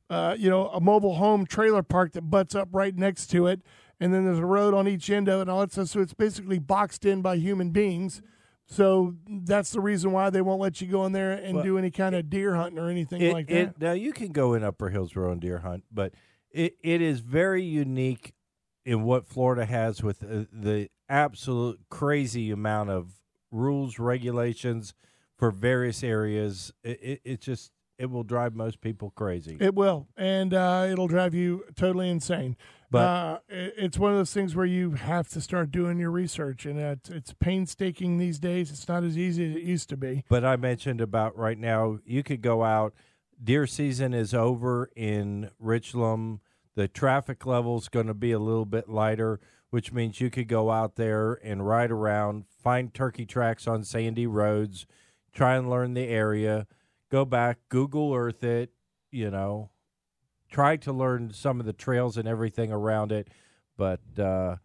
uh, 0.10 0.36
you 0.38 0.50
know, 0.50 0.70
a 0.70 0.80
mobile 0.80 1.16
home 1.16 1.46
trailer 1.46 1.84
park 1.84 2.14
that 2.14 2.22
butts 2.30 2.56
up 2.56 2.70
right 2.72 2.96
next 2.96 3.28
to 3.32 3.48
it, 3.48 3.62
and 4.00 4.14
then 4.14 4.24
there's 4.24 4.40
a 4.40 4.46
road 4.46 4.74
on 4.74 4.88
each 4.88 5.10
end 5.10 5.28
of 5.28 5.40
it, 5.40 5.42
and 5.44 5.50
all 5.50 5.60
that 5.62 5.72
stuff. 5.74 5.90
So 5.90 6.00
it's 6.00 6.14
basically 6.14 6.60
boxed 6.60 7.06
in 7.06 7.22
by 7.22 7.36
human 7.38 7.72
beings. 7.72 8.22
So 8.68 9.16
that's 9.28 9.72
the 9.72 9.80
reason 9.80 10.12
why 10.12 10.30
they 10.32 10.42
won't 10.42 10.62
let 10.62 10.82
you 10.82 10.88
go 10.88 11.06
in 11.06 11.12
there 11.12 11.34
and 11.34 11.56
Well, 11.56 11.64
do 11.64 11.78
any 11.78 11.92
kind 11.92 12.16
of 12.16 12.30
deer 12.30 12.56
hunting 12.56 12.80
or 12.80 12.90
anything 12.90 13.22
it, 13.22 13.34
like 13.34 13.48
that. 13.48 13.56
it, 13.56 13.80
now 13.80 13.92
you 13.92 14.12
can 14.12 14.32
go 14.32 14.54
in 14.54 14.64
Upper 14.64 14.90
Hillsborough 14.90 15.32
and 15.32 15.42
deer 15.42 15.60
hunt, 15.60 15.84
but 15.92 16.14
it, 16.50 16.76
it 16.82 17.02
is 17.02 17.20
very 17.20 17.64
unique 17.64 18.34
in 18.84 19.04
what 19.04 19.28
Florida 19.28 19.66
has 19.66 20.02
with 20.02 20.24
uh, 20.24 20.46
the 20.52 20.90
absolute 21.10 21.80
crazy 21.90 22.50
amount 22.52 22.90
of 22.90 23.20
rules 23.52 24.00
regulations 24.00 24.94
for 25.38 25.52
various 25.52 26.04
areas. 26.04 26.72
It, 26.84 27.00
it, 27.02 27.22
it 27.24 27.42
just 27.42 27.72
it 27.98 28.10
will 28.10 28.24
drive 28.24 28.56
most 28.56 28.82
people 28.82 29.12
crazy. 29.16 29.58
It 29.60 29.74
will, 29.76 30.08
and 30.18 30.54
uh, 30.54 30.88
it'll 30.90 31.08
drive 31.08 31.34
you 31.34 31.64
totally 31.76 32.10
insane. 32.10 32.56
But- 32.92 33.00
uh, 33.00 33.40
it's 33.50 33.98
one 33.98 34.12
of 34.12 34.18
those 34.18 34.34
things 34.34 34.56
where 34.56 34.66
you 34.66 34.92
have 34.92 35.28
to 35.30 35.42
start 35.42 35.72
doing 35.72 35.98
your 36.00 36.12
research, 36.12 36.66
and 36.66 36.80
it's, 36.80 37.10
it's 37.10 37.34
painstaking 37.34 38.18
these 38.18 38.40
days. 38.40 38.72
It's 38.72 38.88
not 38.88 39.04
as 39.04 39.18
easy 39.18 39.50
as 39.50 39.56
it 39.58 39.64
used 39.64 39.90
to 39.90 39.98
be. 39.98 40.24
But 40.30 40.46
I 40.46 40.56
mentioned 40.56 41.02
about 41.02 41.38
right 41.38 41.58
now, 41.58 42.00
you 42.06 42.24
could 42.24 42.42
go 42.42 42.64
out. 42.64 42.94
Deer 43.44 43.68
season 43.68 44.14
is 44.14 44.34
over 44.34 44.90
in 44.96 45.50
Richloam. 45.62 46.40
The 46.76 46.88
traffic 46.88 47.46
level's 47.46 47.90
going 47.90 48.08
to 48.08 48.14
be 48.14 48.32
a 48.32 48.40
little 48.40 48.66
bit 48.66 48.88
lighter, 48.90 49.40
which 49.72 49.92
means 49.92 50.22
you 50.22 50.30
could 50.30 50.48
go 50.48 50.72
out 50.72 50.96
there 50.96 51.34
and 51.44 51.68
ride 51.68 51.92
around, 51.92 52.46
find 52.64 52.94
turkey 52.94 53.26
tracks 53.26 53.68
on 53.68 53.84
sandy 53.84 54.28
roads, 54.28 54.86
try 55.34 55.56
and 55.56 55.70
learn 55.70 55.96
the 55.96 56.08
area, 56.08 56.66
go 57.16 57.24
back, 57.24 57.60
Google 57.70 58.14
Earth 58.14 58.44
it, 58.44 58.72
you 59.10 59.32
know, 59.32 59.70
try 60.52 60.76
to 60.76 60.92
learn 60.92 61.32
some 61.32 61.62
of 61.62 61.66
the 61.66 61.72
trails 61.72 62.18
and 62.18 62.28
everything 62.28 62.74
around 62.74 63.14
it. 63.14 63.30
But 63.78 64.02
uh, 64.20 64.58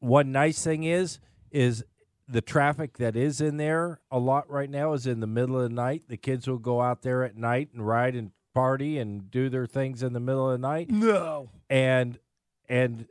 one 0.00 0.32
nice 0.32 0.62
thing 0.62 0.84
is, 0.84 1.18
is 1.50 1.82
the 2.28 2.42
traffic 2.42 2.98
that 2.98 3.16
is 3.16 3.40
in 3.40 3.56
there 3.56 4.00
a 4.10 4.18
lot 4.18 4.50
right 4.50 4.68
now 4.68 4.92
is 4.92 5.06
in 5.06 5.20
the 5.20 5.26
middle 5.26 5.56
of 5.56 5.62
the 5.62 5.74
night. 5.74 6.02
The 6.08 6.18
kids 6.18 6.46
will 6.46 6.58
go 6.58 6.82
out 6.82 7.00
there 7.00 7.24
at 7.24 7.38
night 7.38 7.70
and 7.72 7.86
ride 7.86 8.14
and 8.14 8.32
party 8.52 8.98
and 8.98 9.30
do 9.30 9.48
their 9.48 9.66
things 9.66 10.02
in 10.02 10.12
the 10.12 10.20
middle 10.20 10.50
of 10.50 10.60
the 10.60 10.66
night. 10.66 10.90
No. 10.90 11.48
And 11.70 12.18
and 12.68 13.06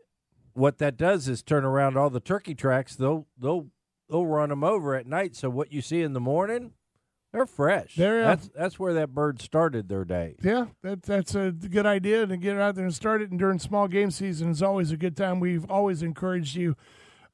what 0.54 0.78
that 0.78 0.98
does 0.98 1.28
is 1.28 1.42
turn 1.42 1.66
around 1.66 1.98
all 1.98 2.12
the 2.12 2.20
turkey 2.20 2.54
tracks. 2.54 2.96
They'll 2.96 3.26
they'll 3.40 3.70
they'll 4.08 4.28
run 4.28 4.50
them 4.50 4.64
over 4.64 4.96
at 4.96 5.08
night. 5.08 5.36
So 5.36 5.50
what 5.50 5.72
you 5.72 5.82
see 5.82 6.04
in 6.04 6.14
the 6.14 6.20
morning, 6.20 6.74
they're 7.32 7.46
fresh. 7.46 7.96
They're, 7.96 8.24
uh, 8.24 8.28
that's 8.28 8.50
that's 8.50 8.80
where 8.80 8.94
that 8.96 9.14
bird 9.14 9.42
started 9.42 9.88
their 9.88 10.04
day. 10.04 10.36
Yeah, 10.42 10.66
that, 10.84 11.04
that's 11.04 11.34
a 11.34 11.52
good 11.52 11.86
idea 11.86 12.28
to 12.28 12.36
get 12.36 12.58
out 12.58 12.76
there 12.76 12.84
and 12.84 12.94
start 12.94 13.22
it. 13.22 13.30
And 13.30 13.40
during 13.40 13.60
small 13.60 13.88
game 13.88 14.12
season 14.12 14.50
is 14.52 14.62
always 14.62 14.92
a 14.92 14.98
good 14.98 15.16
time. 15.16 15.40
We've 15.40 15.70
always 15.70 16.04
encouraged 16.04 16.56
you 16.56 16.76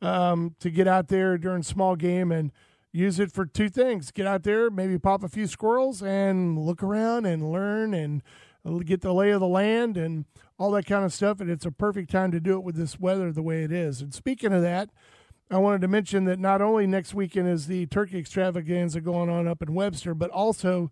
um, 0.01 0.55
to 0.59 0.69
get 0.69 0.87
out 0.87 1.07
there 1.07 1.37
during 1.37 1.63
small 1.63 1.95
game 1.95 2.31
and 2.31 2.51
use 2.91 3.19
it 3.19 3.31
for 3.31 3.45
two 3.45 3.69
things: 3.69 4.11
get 4.11 4.27
out 4.27 4.43
there, 4.43 4.69
maybe 4.69 4.99
pop 4.99 5.23
a 5.23 5.29
few 5.29 5.47
squirrels, 5.47 6.03
and 6.03 6.59
look 6.59 6.83
around 6.83 7.25
and 7.25 7.51
learn 7.51 7.93
and 7.95 8.21
get 8.85 9.01
the 9.01 9.13
lay 9.13 9.31
of 9.31 9.39
the 9.39 9.47
land 9.47 9.97
and 9.97 10.25
all 10.59 10.69
that 10.71 10.85
kind 10.85 11.05
of 11.05 11.13
stuff. 11.13 11.39
And 11.39 11.49
it's 11.49 11.65
a 11.65 11.71
perfect 11.71 12.11
time 12.11 12.31
to 12.31 12.39
do 12.39 12.53
it 12.53 12.63
with 12.63 12.75
this 12.75 12.99
weather 12.99 13.31
the 13.31 13.41
way 13.41 13.63
it 13.63 13.71
is. 13.71 14.01
And 14.01 14.13
speaking 14.13 14.53
of 14.53 14.61
that. 14.61 14.89
I 15.49 15.57
wanted 15.59 15.81
to 15.81 15.87
mention 15.87 16.25
that 16.25 16.39
not 16.39 16.61
only 16.61 16.87
next 16.87 17.13
weekend 17.13 17.47
is 17.47 17.67
the 17.67 17.85
turkey 17.85 18.19
extravaganza 18.19 18.99
going 18.99 19.29
on 19.29 19.47
up 19.47 19.61
in 19.61 19.73
Webster, 19.73 20.13
but 20.13 20.29
also 20.29 20.91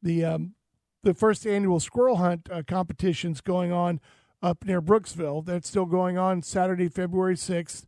the 0.00 0.24
um, 0.24 0.54
the 1.02 1.12
first 1.14 1.46
annual 1.46 1.80
squirrel 1.80 2.16
hunt 2.16 2.48
uh, 2.50 2.62
competitions 2.66 3.40
going 3.40 3.72
on 3.72 4.00
up 4.42 4.64
near 4.64 4.80
Brooksville. 4.80 5.44
That's 5.44 5.68
still 5.68 5.86
going 5.86 6.18
on 6.18 6.42
Saturday, 6.42 6.88
February 6.88 7.36
sixth. 7.36 7.84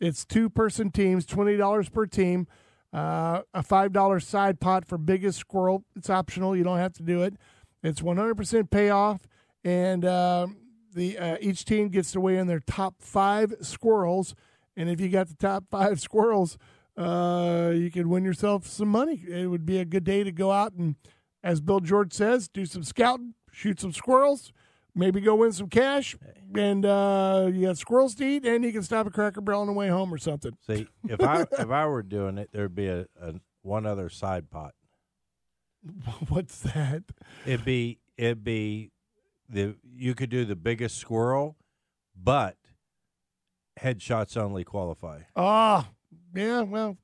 It's 0.00 0.24
two 0.24 0.50
person 0.50 0.90
teams, 0.90 1.24
twenty 1.24 1.56
dollars 1.56 1.88
per 1.88 2.06
team, 2.06 2.48
uh, 2.92 3.42
a 3.54 3.62
five 3.62 3.92
dollar 3.92 4.18
side 4.18 4.58
pot 4.58 4.84
for 4.84 4.98
biggest 4.98 5.38
squirrel. 5.38 5.84
It's 5.94 6.10
optional; 6.10 6.56
you 6.56 6.64
don't 6.64 6.78
have 6.78 6.94
to 6.94 7.04
do 7.04 7.22
it. 7.22 7.34
It's 7.84 8.02
one 8.02 8.16
hundred 8.16 8.36
percent 8.36 8.70
payoff, 8.70 9.20
and 9.62 10.04
uh, 10.04 10.48
the 10.92 11.38
each 11.40 11.64
team 11.64 11.90
gets 11.90 12.10
to 12.12 12.20
weigh 12.20 12.38
in 12.38 12.48
their 12.48 12.60
top 12.60 12.96
five 12.98 13.54
squirrels. 13.60 14.34
And 14.80 14.88
if 14.88 14.98
you 14.98 15.10
got 15.10 15.28
the 15.28 15.34
top 15.34 15.64
five 15.70 16.00
squirrels, 16.00 16.56
uh, 16.96 17.70
you 17.74 17.90
could 17.90 18.06
win 18.06 18.24
yourself 18.24 18.66
some 18.66 18.88
money. 18.88 19.22
It 19.28 19.50
would 19.50 19.66
be 19.66 19.76
a 19.76 19.84
good 19.84 20.04
day 20.04 20.24
to 20.24 20.32
go 20.32 20.52
out 20.52 20.72
and, 20.72 20.94
as 21.44 21.60
Bill 21.60 21.80
George 21.80 22.14
says, 22.14 22.48
do 22.48 22.64
some 22.64 22.82
scouting, 22.82 23.34
shoot 23.52 23.78
some 23.78 23.92
squirrels, 23.92 24.54
maybe 24.94 25.20
go 25.20 25.34
win 25.34 25.52
some 25.52 25.68
cash, 25.68 26.16
and 26.54 26.86
uh, 26.86 27.50
you 27.52 27.66
got 27.66 27.76
squirrels 27.76 28.14
to 28.14 28.24
eat, 28.24 28.46
and 28.46 28.64
you 28.64 28.72
can 28.72 28.82
stop 28.82 29.06
at 29.06 29.12
Cracker 29.12 29.42
Barrel 29.42 29.60
on 29.60 29.66
the 29.66 29.74
way 29.74 29.88
home 29.88 30.14
or 30.14 30.16
something. 30.16 30.56
See, 30.66 30.88
if 31.06 31.20
I 31.20 31.42
if 31.58 31.70
I 31.70 31.84
were 31.84 32.02
doing 32.02 32.38
it, 32.38 32.48
there'd 32.50 32.74
be 32.74 32.88
a, 32.88 33.06
a 33.20 33.34
one 33.60 33.84
other 33.84 34.08
side 34.08 34.50
pot. 34.50 34.74
What's 36.28 36.58
that? 36.60 37.02
It'd 37.44 37.66
be 37.66 37.98
it'd 38.16 38.44
be 38.44 38.92
the 39.46 39.76
you 39.94 40.14
could 40.14 40.30
do 40.30 40.46
the 40.46 40.56
biggest 40.56 40.96
squirrel, 40.96 41.58
but 42.16 42.56
headshots 43.78 44.36
only 44.36 44.64
qualify. 44.64 45.20
Ah, 45.36 45.90
yeah. 46.34 46.62
Well, 46.62 46.96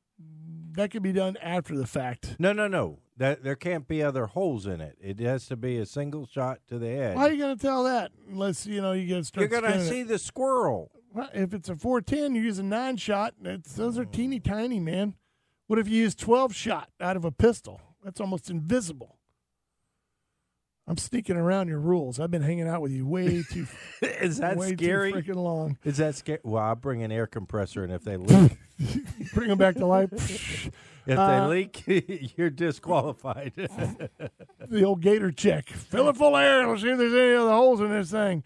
that 0.72 0.90
could 0.90 1.02
be 1.02 1.12
done 1.12 1.36
after 1.42 1.76
the 1.76 1.86
fact. 1.86 2.36
No, 2.38 2.52
no, 2.52 2.68
no. 2.68 2.98
That 3.18 3.42
there 3.42 3.56
can't 3.56 3.88
be 3.88 4.02
other 4.02 4.26
holes 4.26 4.66
in 4.66 4.80
it. 4.80 4.98
It 5.00 5.18
has 5.20 5.46
to 5.46 5.56
be 5.56 5.78
a 5.78 5.86
single 5.86 6.26
shot 6.26 6.60
to 6.68 6.78
the 6.78 6.88
head. 6.88 7.16
Why 7.16 7.28
are 7.28 7.32
you 7.32 7.38
going 7.38 7.56
to 7.56 7.62
tell 7.62 7.84
that? 7.84 8.12
Unless 8.28 8.66
you 8.66 8.82
know 8.82 8.92
you 8.92 9.06
get 9.06 9.24
start. 9.24 9.40
You're 9.40 9.60
going 9.60 9.72
to 9.72 9.80
spinning 9.80 9.86
it. 9.86 9.90
see 9.90 10.02
the 10.02 10.18
squirrel. 10.18 10.90
Well, 11.14 11.30
if 11.32 11.54
it's 11.54 11.70
a 11.70 11.76
410, 11.76 12.34
you 12.34 12.42
use 12.42 12.58
a 12.58 12.62
nine 12.62 12.98
shot. 12.98 13.32
It's, 13.42 13.72
those 13.72 13.98
are 13.98 14.04
teeny 14.04 14.38
tiny, 14.38 14.80
man. 14.80 15.14
What 15.66 15.78
if 15.78 15.88
you 15.88 15.96
use 15.96 16.14
12 16.14 16.54
shot 16.54 16.90
out 17.00 17.16
of 17.16 17.24
a 17.24 17.32
pistol? 17.32 17.80
That's 18.04 18.20
almost 18.20 18.50
invisible. 18.50 19.15
I'm 20.88 20.96
sneaking 20.96 21.36
around 21.36 21.66
your 21.68 21.80
rules. 21.80 22.20
I've 22.20 22.30
been 22.30 22.42
hanging 22.42 22.68
out 22.68 22.80
with 22.80 22.92
you 22.92 23.06
way 23.06 23.42
too, 23.50 23.66
Is 24.02 24.38
that 24.38 24.56
way 24.56 24.72
scary? 24.74 25.12
too 25.12 25.18
freaking 25.32 25.36
long. 25.42 25.78
Is 25.84 25.96
that 25.96 26.14
scary? 26.14 26.38
Well, 26.44 26.62
I'll 26.62 26.74
bring 26.76 27.02
an 27.02 27.10
air 27.10 27.26
compressor, 27.26 27.82
and 27.82 27.92
if 27.92 28.02
they 28.04 28.16
leak, 28.16 28.52
Bring 29.34 29.48
them 29.48 29.58
back 29.58 29.74
to 29.76 29.86
life. 29.86 30.12
if 31.06 31.18
Uh, 31.18 31.48
they 31.48 31.66
leak, 31.86 32.36
you're 32.36 32.50
disqualified. 32.50 33.52
the 33.56 34.84
old 34.84 35.00
gator 35.00 35.32
check. 35.32 35.68
Fill 35.70 36.08
it 36.08 36.16
full 36.16 36.36
of 36.36 36.42
air. 36.42 36.68
Let's 36.68 36.82
see 36.82 36.90
if 36.90 36.98
there's 36.98 37.12
any 37.14 37.34
other 37.34 37.50
holes 37.50 37.80
in 37.80 37.90
this 37.90 38.10
thing. 38.10 38.44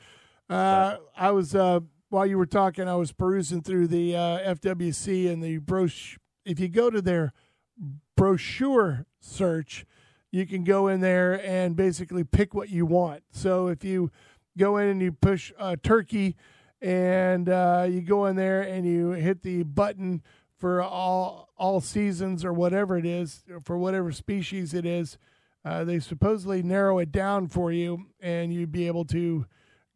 Uh, 0.48 0.96
I 1.16 1.30
was 1.32 1.54
uh, 1.54 1.80
while 2.08 2.26
you 2.26 2.38
were 2.38 2.46
talking, 2.46 2.88
I 2.88 2.94
was 2.96 3.12
perusing 3.12 3.62
through 3.62 3.88
the 3.88 4.16
uh, 4.16 4.54
FWC 4.54 5.30
and 5.30 5.42
the 5.42 5.58
brochure. 5.58 6.18
If 6.44 6.58
you 6.58 6.68
go 6.68 6.90
to 6.90 7.02
their 7.02 7.32
brochure 8.16 9.06
search, 9.20 9.84
you 10.30 10.46
can 10.46 10.64
go 10.64 10.88
in 10.88 11.00
there 11.00 11.44
and 11.44 11.76
basically 11.76 12.24
pick 12.24 12.54
what 12.54 12.68
you 12.68 12.86
want. 12.86 13.22
So 13.30 13.68
if 13.68 13.84
you 13.84 14.10
go 14.56 14.76
in 14.76 14.88
and 14.88 15.02
you 15.02 15.12
push 15.12 15.52
uh, 15.58 15.76
turkey, 15.82 16.36
and 16.82 17.48
uh, 17.48 17.86
you 17.88 18.00
go 18.00 18.26
in 18.26 18.36
there 18.36 18.62
and 18.62 18.86
you 18.86 19.10
hit 19.10 19.42
the 19.42 19.62
button 19.64 20.22
for 20.56 20.82
all 20.82 21.48
all 21.56 21.80
seasons 21.80 22.44
or 22.44 22.52
whatever 22.52 22.96
it 22.96 23.04
is 23.04 23.44
for 23.64 23.76
whatever 23.76 24.12
species 24.12 24.72
it 24.72 24.86
is. 24.86 25.18
Uh, 25.62 25.84
they 25.84 25.98
supposedly 25.98 26.62
narrow 26.62 26.98
it 26.98 27.12
down 27.12 27.46
for 27.46 27.70
you, 27.70 28.06
and 28.20 28.52
you'd 28.52 28.72
be 28.72 28.86
able 28.86 29.04
to 29.04 29.44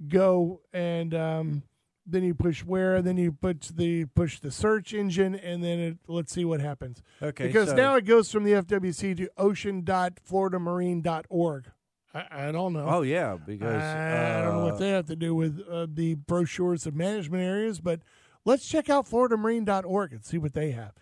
go 0.08 0.60
and 0.74 1.14
um, 1.14 1.62
then 2.06 2.22
you 2.22 2.34
push 2.34 2.62
where, 2.64 3.00
then 3.02 3.16
you 3.16 3.32
put 3.32 3.62
the 3.74 4.04
push 4.06 4.38
the 4.40 4.50
search 4.50 4.92
engine, 4.92 5.34
and 5.34 5.64
then 5.64 5.78
it, 5.78 5.96
let's 6.06 6.30
see 6.32 6.44
what 6.44 6.60
happens. 6.60 7.00
okay, 7.22 7.46
because 7.46 7.70
so- 7.70 7.76
now 7.76 7.96
it 7.96 8.04
goes 8.04 8.30
from 8.30 8.44
the 8.44 8.52
FWC 8.52 9.16
to 9.16 9.30
ocean.floridamarine.org. 9.36 11.70
I, 12.14 12.26
I 12.30 12.52
don't 12.52 12.72
know. 12.72 12.86
Oh 12.88 13.02
yeah, 13.02 13.36
because 13.44 13.82
I 13.82 14.40
don't 14.42 14.54
know 14.54 14.62
uh, 14.62 14.66
what 14.70 14.78
they 14.78 14.90
have 14.90 15.06
to 15.06 15.16
do 15.16 15.34
with 15.34 15.60
uh, 15.68 15.88
the 15.92 16.14
brochures 16.14 16.86
of 16.86 16.94
management 16.94 17.42
areas, 17.42 17.80
but 17.80 18.00
let's 18.44 18.68
check 18.68 18.88
out 18.88 19.08
floridamarine.org 19.08 20.12
and 20.12 20.24
see 20.24 20.38
what 20.38 20.54
they 20.54 20.70
have. 20.70 20.92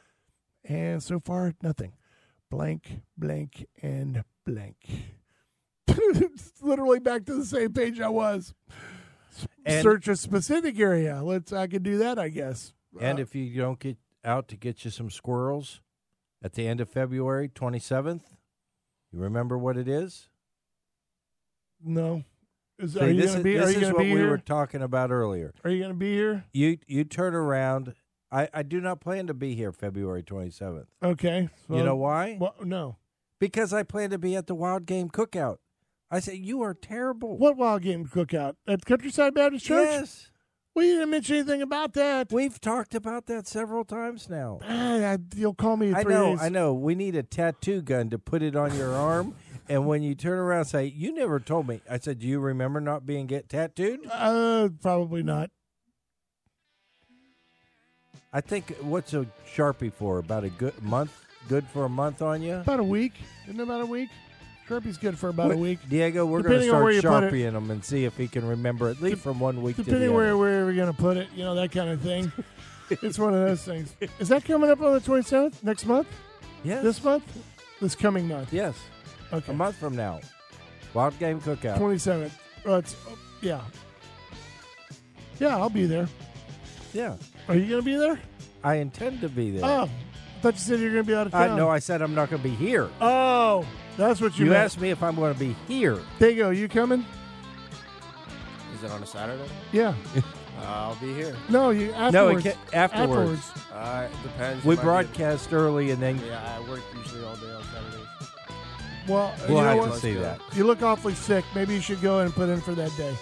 And 0.64 1.02
so 1.02 1.20
far, 1.20 1.52
nothing. 1.62 1.92
Blank, 2.50 3.02
blank, 3.16 3.66
and 3.82 4.24
blank. 4.46 4.76
it's 5.88 6.52
literally 6.62 7.00
back 7.00 7.24
to 7.26 7.34
the 7.34 7.44
same 7.44 7.72
page 7.72 8.00
I 8.00 8.08
was. 8.08 8.54
And- 9.64 9.82
Search 9.82 10.08
a 10.08 10.16
specific 10.16 10.78
area. 10.78 11.22
Let's. 11.22 11.52
I 11.52 11.66
could 11.66 11.82
do 11.82 11.98
that, 11.98 12.18
I 12.18 12.28
guess. 12.28 12.72
And 13.00 13.18
Uh, 13.18 13.22
if 13.22 13.34
you 13.34 13.54
don't 13.60 13.78
get 13.78 13.96
out 14.24 14.48
to 14.48 14.56
get 14.56 14.84
you 14.84 14.90
some 14.90 15.10
squirrels 15.10 15.80
at 16.42 16.52
the 16.54 16.66
end 16.66 16.80
of 16.80 16.88
February 16.90 17.48
27th, 17.48 18.22
you 19.12 19.18
remember 19.18 19.56
what 19.56 19.76
it 19.76 19.88
is? 19.88 20.28
no, 21.84 22.22
is, 22.78 22.92
See, 22.94 23.00
are 23.00 23.08
you 23.08 23.20
this 23.20 23.32
going 23.32 23.42
to 23.44 23.50
is, 23.50 23.54
be? 23.54 23.58
this 23.58 23.76
Are 23.76 23.80
you 23.80 23.86
is 23.86 23.92
what 23.92 23.98
be 24.02 24.12
we 24.12 24.20
here? 24.20 24.30
were 24.30 24.38
talking 24.38 24.82
about 24.82 25.10
earlier. 25.10 25.52
Are 25.64 25.70
you 25.70 25.78
going 25.80 25.92
to 25.92 25.98
be 25.98 26.14
here? 26.14 26.44
You 26.52 26.78
you 26.86 27.04
turn 27.04 27.34
around. 27.34 27.94
I, 28.30 28.48
I 28.54 28.62
do 28.62 28.80
not 28.80 29.00
plan 29.00 29.26
to 29.26 29.34
be 29.34 29.54
here 29.54 29.72
February 29.72 30.22
27th. 30.22 30.86
Okay. 31.02 31.50
you 31.68 31.82
know 31.84 31.96
why? 31.96 32.38
Well, 32.40 32.54
no. 32.64 32.96
Because 33.38 33.72
I 33.74 33.82
plan 33.82 34.08
to 34.10 34.18
be 34.18 34.34
at 34.36 34.46
the 34.46 34.54
Wild 34.54 34.86
Game 34.86 35.10
Cookout. 35.10 35.58
I 36.12 36.20
say 36.20 36.34
you 36.34 36.60
are 36.60 36.74
terrible. 36.74 37.38
What 37.38 37.56
wild 37.56 37.80
game 37.80 38.06
cookout 38.06 38.56
at 38.68 38.84
Countryside 38.84 39.32
Baptist 39.32 39.64
Church? 39.64 39.86
Yes, 39.86 40.30
you 40.76 40.82
didn't 40.82 41.08
mention 41.08 41.36
anything 41.36 41.62
about 41.62 41.94
that. 41.94 42.30
we've 42.30 42.60
talked 42.60 42.94
about 42.94 43.24
that 43.26 43.46
several 43.46 43.82
times 43.82 44.28
now. 44.28 44.60
Ah, 44.62 45.16
you'll 45.34 45.54
call 45.54 45.78
me 45.78 45.94
I 45.94 46.02
know, 46.02 46.32
days. 46.32 46.42
I 46.42 46.50
know. 46.50 46.74
We 46.74 46.94
need 46.94 47.16
a 47.16 47.22
tattoo 47.22 47.80
gun 47.80 48.10
to 48.10 48.18
put 48.18 48.42
it 48.42 48.54
on 48.54 48.76
your 48.76 48.92
arm, 48.92 49.34
and 49.70 49.86
when 49.86 50.02
you 50.02 50.14
turn 50.14 50.38
around, 50.38 50.60
and 50.60 50.68
say, 50.68 50.84
"You 50.84 51.14
never 51.14 51.40
told 51.40 51.66
me." 51.66 51.80
I 51.88 51.98
said, 51.98 52.18
"Do 52.18 52.26
you 52.26 52.40
remember 52.40 52.82
not 52.82 53.06
being 53.06 53.26
get 53.26 53.48
tattooed?" 53.48 54.00
Uh, 54.10 54.68
probably 54.82 55.22
not. 55.22 55.50
I 58.34 58.42
think 58.42 58.76
what's 58.82 59.14
a 59.14 59.26
sharpie 59.54 59.92
for? 59.92 60.18
About 60.18 60.44
a 60.44 60.50
good 60.50 60.82
month. 60.82 61.12
Good 61.48 61.66
for 61.68 61.86
a 61.86 61.88
month 61.88 62.20
on 62.20 62.42
you. 62.42 62.56
About 62.56 62.80
a 62.80 62.84
week. 62.84 63.14
Isn't 63.46 63.60
it 63.60 63.62
about 63.62 63.80
a 63.80 63.86
week? 63.86 64.10
Sharpie's 64.72 64.96
good 64.96 65.18
for 65.18 65.28
about 65.28 65.52
a 65.52 65.56
week. 65.58 65.80
Diego, 65.86 66.24
we're 66.24 66.40
going 66.40 66.60
to 66.60 66.66
start 66.66 66.82
where 66.82 66.92
you 66.92 67.02
put 67.02 67.24
it. 67.24 67.30
sharpieing 67.30 67.52
him 67.52 67.70
and 67.70 67.84
see 67.84 68.06
if 68.06 68.16
he 68.16 68.26
can 68.26 68.48
remember 68.48 68.88
at 68.88 69.02
least 69.02 69.20
from 69.20 69.38
one 69.38 69.60
week 69.60 69.76
to 69.76 69.82
Depending 69.82 70.08
the 70.08 70.14
where 70.14 70.28
other. 70.28 70.38
where 70.38 70.64
we're 70.64 70.74
gonna 70.74 70.94
put 70.94 71.18
it, 71.18 71.28
you 71.34 71.44
know 71.44 71.54
that 71.54 71.72
kind 71.72 71.90
of 71.90 72.00
thing. 72.00 72.32
it's 72.90 73.18
one 73.18 73.34
of 73.34 73.46
those 73.46 73.62
things. 73.62 73.94
Is 74.18 74.30
that 74.30 74.46
coming 74.46 74.70
up 74.70 74.80
on 74.80 74.94
the 74.94 75.00
twenty 75.00 75.24
seventh 75.24 75.62
next 75.62 75.84
month? 75.84 76.08
Yes. 76.64 76.82
This 76.82 77.04
month? 77.04 77.22
This 77.82 77.94
coming 77.94 78.26
month? 78.28 78.50
Yes. 78.50 78.74
Okay. 79.30 79.52
A 79.52 79.54
month 79.54 79.76
from 79.76 79.94
now. 79.94 80.20
Wild 80.94 81.18
Game 81.18 81.38
Cookout. 81.42 81.76
Twenty 81.76 81.98
seventh. 81.98 82.34
Oh, 82.64 82.76
it's 82.76 82.96
oh, 83.10 83.18
yeah. 83.42 83.60
Yeah, 85.38 85.58
I'll 85.58 85.68
be 85.68 85.84
there. 85.84 86.08
Yeah. 86.94 87.16
Are 87.46 87.56
you 87.56 87.68
gonna 87.68 87.82
be 87.82 87.96
there? 87.96 88.18
I 88.64 88.76
intend 88.76 89.20
to 89.20 89.28
be 89.28 89.50
there. 89.50 89.66
Oh, 89.66 89.82
I 89.82 90.40
thought 90.40 90.54
you 90.54 90.60
said 90.60 90.80
you're 90.80 90.92
gonna 90.92 91.04
be 91.04 91.14
out 91.14 91.26
of 91.26 91.34
I 91.34 91.48
town. 91.48 91.58
know. 91.58 91.68
I 91.68 91.78
said 91.78 92.00
I'm 92.00 92.14
not 92.14 92.30
going 92.30 92.42
to 92.42 92.48
be 92.48 92.54
here. 92.54 92.88
Oh, 93.02 93.66
that's 93.96 94.20
what 94.20 94.38
you, 94.38 94.46
You 94.46 94.50
meant. 94.52 94.64
asked 94.64 94.80
me 94.80 94.90
if 94.90 95.02
I'm 95.02 95.14
going 95.16 95.32
to 95.32 95.38
be 95.38 95.54
here. 95.68 95.98
Diego, 96.18 96.50
you 96.50 96.68
coming? 96.68 97.04
Is 98.74 98.82
it 98.84 98.90
on 98.90 99.02
a 99.02 99.06
Saturday? 99.06 99.44
Yeah. 99.72 99.94
I'll 100.64 100.94
be 100.96 101.12
here. 101.14 101.34
No, 101.48 101.70
you 101.70 101.88
No, 101.92 102.28
afterwards. 102.28 102.46
it 102.46 102.56
ca- 102.70 102.76
afterwards. 102.76 103.50
Uh, 103.72 104.08
it 104.10 104.22
depends. 104.22 104.64
We 104.64 104.74
if 104.74 104.80
I 104.80 104.84
broadcast 104.84 105.52
early 105.52 105.90
and 105.90 106.00
then 106.02 106.20
Yeah, 106.26 106.56
I 106.58 106.68
work 106.70 106.80
usually 106.96 107.24
all 107.24 107.34
day 107.36 107.52
on 107.52 107.62
Saturdays. 107.64 107.98
Well, 109.08 109.34
we'll 109.48 109.48
you 109.48 109.54
know 109.56 109.68
have 109.68 109.78
what? 109.78 109.92
to 109.94 109.98
see 110.00 110.14
that. 110.14 110.40
You 110.54 110.64
look 110.64 110.82
awfully 110.82 111.14
sick. 111.14 111.44
Maybe 111.54 111.74
you 111.74 111.80
should 111.80 112.00
go 112.00 112.20
and 112.20 112.32
put 112.32 112.48
in 112.48 112.60
for 112.60 112.74
that 112.74 112.96
day. 112.96 113.14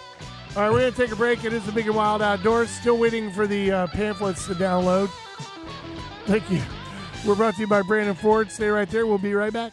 All 0.57 0.62
right, 0.62 0.71
we're 0.71 0.81
going 0.81 0.93
to 0.93 0.97
take 0.97 1.12
a 1.12 1.16
break. 1.16 1.45
It 1.45 1.53
is 1.53 1.64
the 1.64 1.73
Big 1.73 1.87
and 1.87 1.95
Wild 1.97 2.21
Outdoors. 2.21 2.68
Still 2.68 2.99
waiting 2.99 3.31
for 3.31 3.47
the 3.47 3.71
uh, 3.71 3.87
pamphlets 3.87 4.47
to 4.49 4.55
download. 4.55 5.09
Thank 6.27 6.51
you. 6.51 6.61
We're 7.25 7.37
brought 7.37 7.55
to 7.55 7.61
you 7.61 7.66
by 7.66 7.83
Brandon 7.83 8.14
Ford. 8.14 8.51
Stay 8.51 8.68
right 8.68 8.89
there. 8.91 9.07
We'll 9.07 9.16
be 9.18 9.33
right 9.33 9.53
back. 9.53 9.73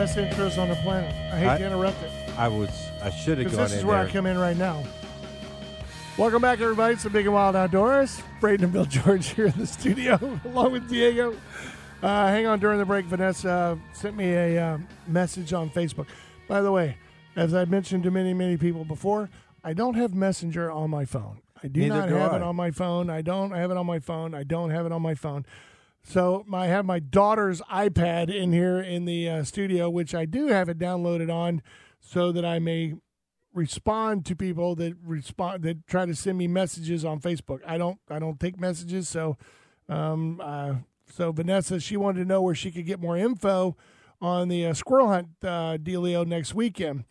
Best 0.00 0.16
intros 0.16 0.56
on 0.56 0.70
the 0.70 0.74
planet. 0.76 1.14
I 1.30 1.38
hate 1.40 1.46
I- 1.48 1.58
to 1.58 1.66
interrupt 1.66 2.02
it. 2.02 2.10
I 2.38 2.48
was 2.48 2.70
I 3.02 3.10
should 3.10 3.36
have 3.36 3.44
Because 3.44 3.56
gone 3.56 3.64
this 3.64 3.72
is 3.74 3.82
in 3.82 3.86
where 3.86 3.98
there. 3.98 4.06
I 4.08 4.10
come 4.10 4.24
in 4.24 4.38
right 4.38 4.56
now. 4.56 4.82
Welcome 6.16 6.40
back, 6.40 6.58
everybody. 6.62 6.94
It's 6.94 7.02
the 7.02 7.10
Big 7.10 7.26
and 7.26 7.34
Wild 7.34 7.54
Outdoors. 7.54 8.22
Braden 8.40 8.64
and 8.64 8.72
Bill 8.72 8.84
George 8.86 9.28
here 9.28 9.46
in 9.48 9.52
the 9.58 9.66
studio, 9.66 10.18
along 10.46 10.72
with 10.72 10.88
Diego. 10.88 11.36
Uh, 12.02 12.28
hang 12.28 12.46
on 12.46 12.58
during 12.60 12.78
the 12.78 12.86
break. 12.86 13.04
Vanessa 13.04 13.78
sent 13.92 14.16
me 14.16 14.32
a 14.32 14.58
uh, 14.58 14.78
message 15.06 15.52
on 15.52 15.68
Facebook. 15.68 16.06
By 16.48 16.62
the 16.62 16.72
way, 16.72 16.96
as 17.36 17.52
I 17.52 17.66
mentioned 17.66 18.04
to 18.04 18.10
many, 18.10 18.32
many 18.32 18.56
people 18.56 18.86
before, 18.86 19.28
I 19.62 19.74
don't 19.74 19.94
have 19.96 20.14
Messenger 20.14 20.70
on 20.70 20.88
my 20.88 21.04
phone. 21.04 21.42
I 21.62 21.68
do 21.68 21.80
Neither 21.80 21.94
not 21.94 22.08
do 22.08 22.14
have 22.14 22.32
I. 22.32 22.36
it 22.36 22.42
on 22.42 22.56
my 22.56 22.70
phone. 22.70 23.10
I 23.10 23.20
don't 23.20 23.50
have 23.50 23.70
it 23.70 23.76
on 23.76 23.84
my 23.84 23.98
phone. 23.98 24.34
I 24.34 24.44
don't 24.44 24.70
have 24.70 24.86
it 24.86 24.92
on 24.92 25.02
my 25.02 25.14
phone. 25.14 25.44
So 26.02 26.44
I 26.52 26.66
have 26.66 26.84
my 26.84 26.98
daughter's 26.98 27.60
iPad 27.62 28.34
in 28.34 28.52
here 28.52 28.80
in 28.80 29.04
the 29.04 29.28
uh, 29.28 29.44
studio, 29.44 29.88
which 29.90 30.14
I 30.14 30.24
do 30.24 30.48
have 30.48 30.68
it 30.68 30.78
downloaded 30.78 31.32
on, 31.32 31.62
so 32.00 32.32
that 32.32 32.44
I 32.44 32.58
may 32.58 32.94
respond 33.52 34.24
to 34.26 34.36
people 34.36 34.74
that 34.76 34.96
respond 35.04 35.62
that 35.64 35.86
try 35.86 36.06
to 36.06 36.14
send 36.14 36.38
me 36.38 36.48
messages 36.48 37.04
on 37.04 37.20
Facebook. 37.20 37.60
I 37.66 37.78
don't 37.78 37.98
I 38.08 38.18
don't 38.18 38.40
take 38.40 38.58
messages, 38.58 39.08
so 39.08 39.36
um, 39.88 40.40
uh, 40.42 40.74
so 41.12 41.32
Vanessa 41.32 41.80
she 41.80 41.96
wanted 41.96 42.20
to 42.20 42.24
know 42.24 42.42
where 42.42 42.54
she 42.54 42.70
could 42.70 42.86
get 42.86 43.00
more 43.00 43.16
info 43.16 43.76
on 44.20 44.48
the 44.48 44.66
uh, 44.66 44.74
squirrel 44.74 45.08
hunt 45.08 45.28
uh, 45.42 45.78
dealio 45.78 46.26
next 46.26 46.54
weekend. 46.54 47.04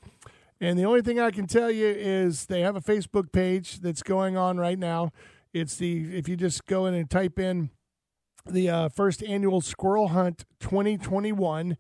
And 0.62 0.78
the 0.78 0.84
only 0.84 1.02
thing 1.02 1.20
I 1.20 1.32
can 1.32 1.48
tell 1.48 1.72
you 1.72 1.88
is 1.88 2.48
they 2.48 2.62
have 2.62 2.76
a 2.76 2.82
Facebook 2.82 3.32
page 3.32 3.80
that's 3.80 4.04
going 4.04 4.36
on 4.36 4.58
right 4.58 4.78
now. 4.78 5.12
It's 5.54 5.78
the 5.78 6.18
if 6.18 6.28
you 6.28 6.36
just 6.36 6.66
go 6.66 6.86
in 6.86 6.94
and 6.94 7.10
type 7.10 7.40
in 7.40 7.70
the 8.52 8.70
uh, 8.70 8.90
first 8.90 9.24
annual 9.24 9.62
Squirrel 9.62 10.10
Hunt 10.10 10.46
2021. 10.60 11.78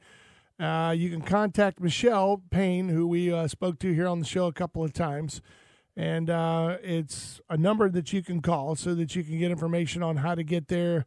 Uh, 0.59 0.93
you 0.95 1.09
can 1.09 1.21
contact 1.21 1.79
Michelle 1.79 2.41
Payne, 2.49 2.89
who 2.89 3.07
we 3.07 3.31
uh, 3.31 3.47
spoke 3.47 3.79
to 3.79 3.93
here 3.93 4.07
on 4.07 4.19
the 4.19 4.25
show 4.25 4.47
a 4.47 4.53
couple 4.53 4.83
of 4.83 4.93
times. 4.93 5.41
And 5.95 6.29
uh, 6.29 6.77
it's 6.81 7.41
a 7.49 7.57
number 7.57 7.89
that 7.89 8.13
you 8.13 8.21
can 8.23 8.41
call 8.41 8.75
so 8.75 8.95
that 8.95 9.15
you 9.15 9.23
can 9.23 9.37
get 9.37 9.51
information 9.51 10.03
on 10.03 10.17
how 10.17 10.35
to 10.35 10.43
get 10.43 10.67
there 10.67 11.05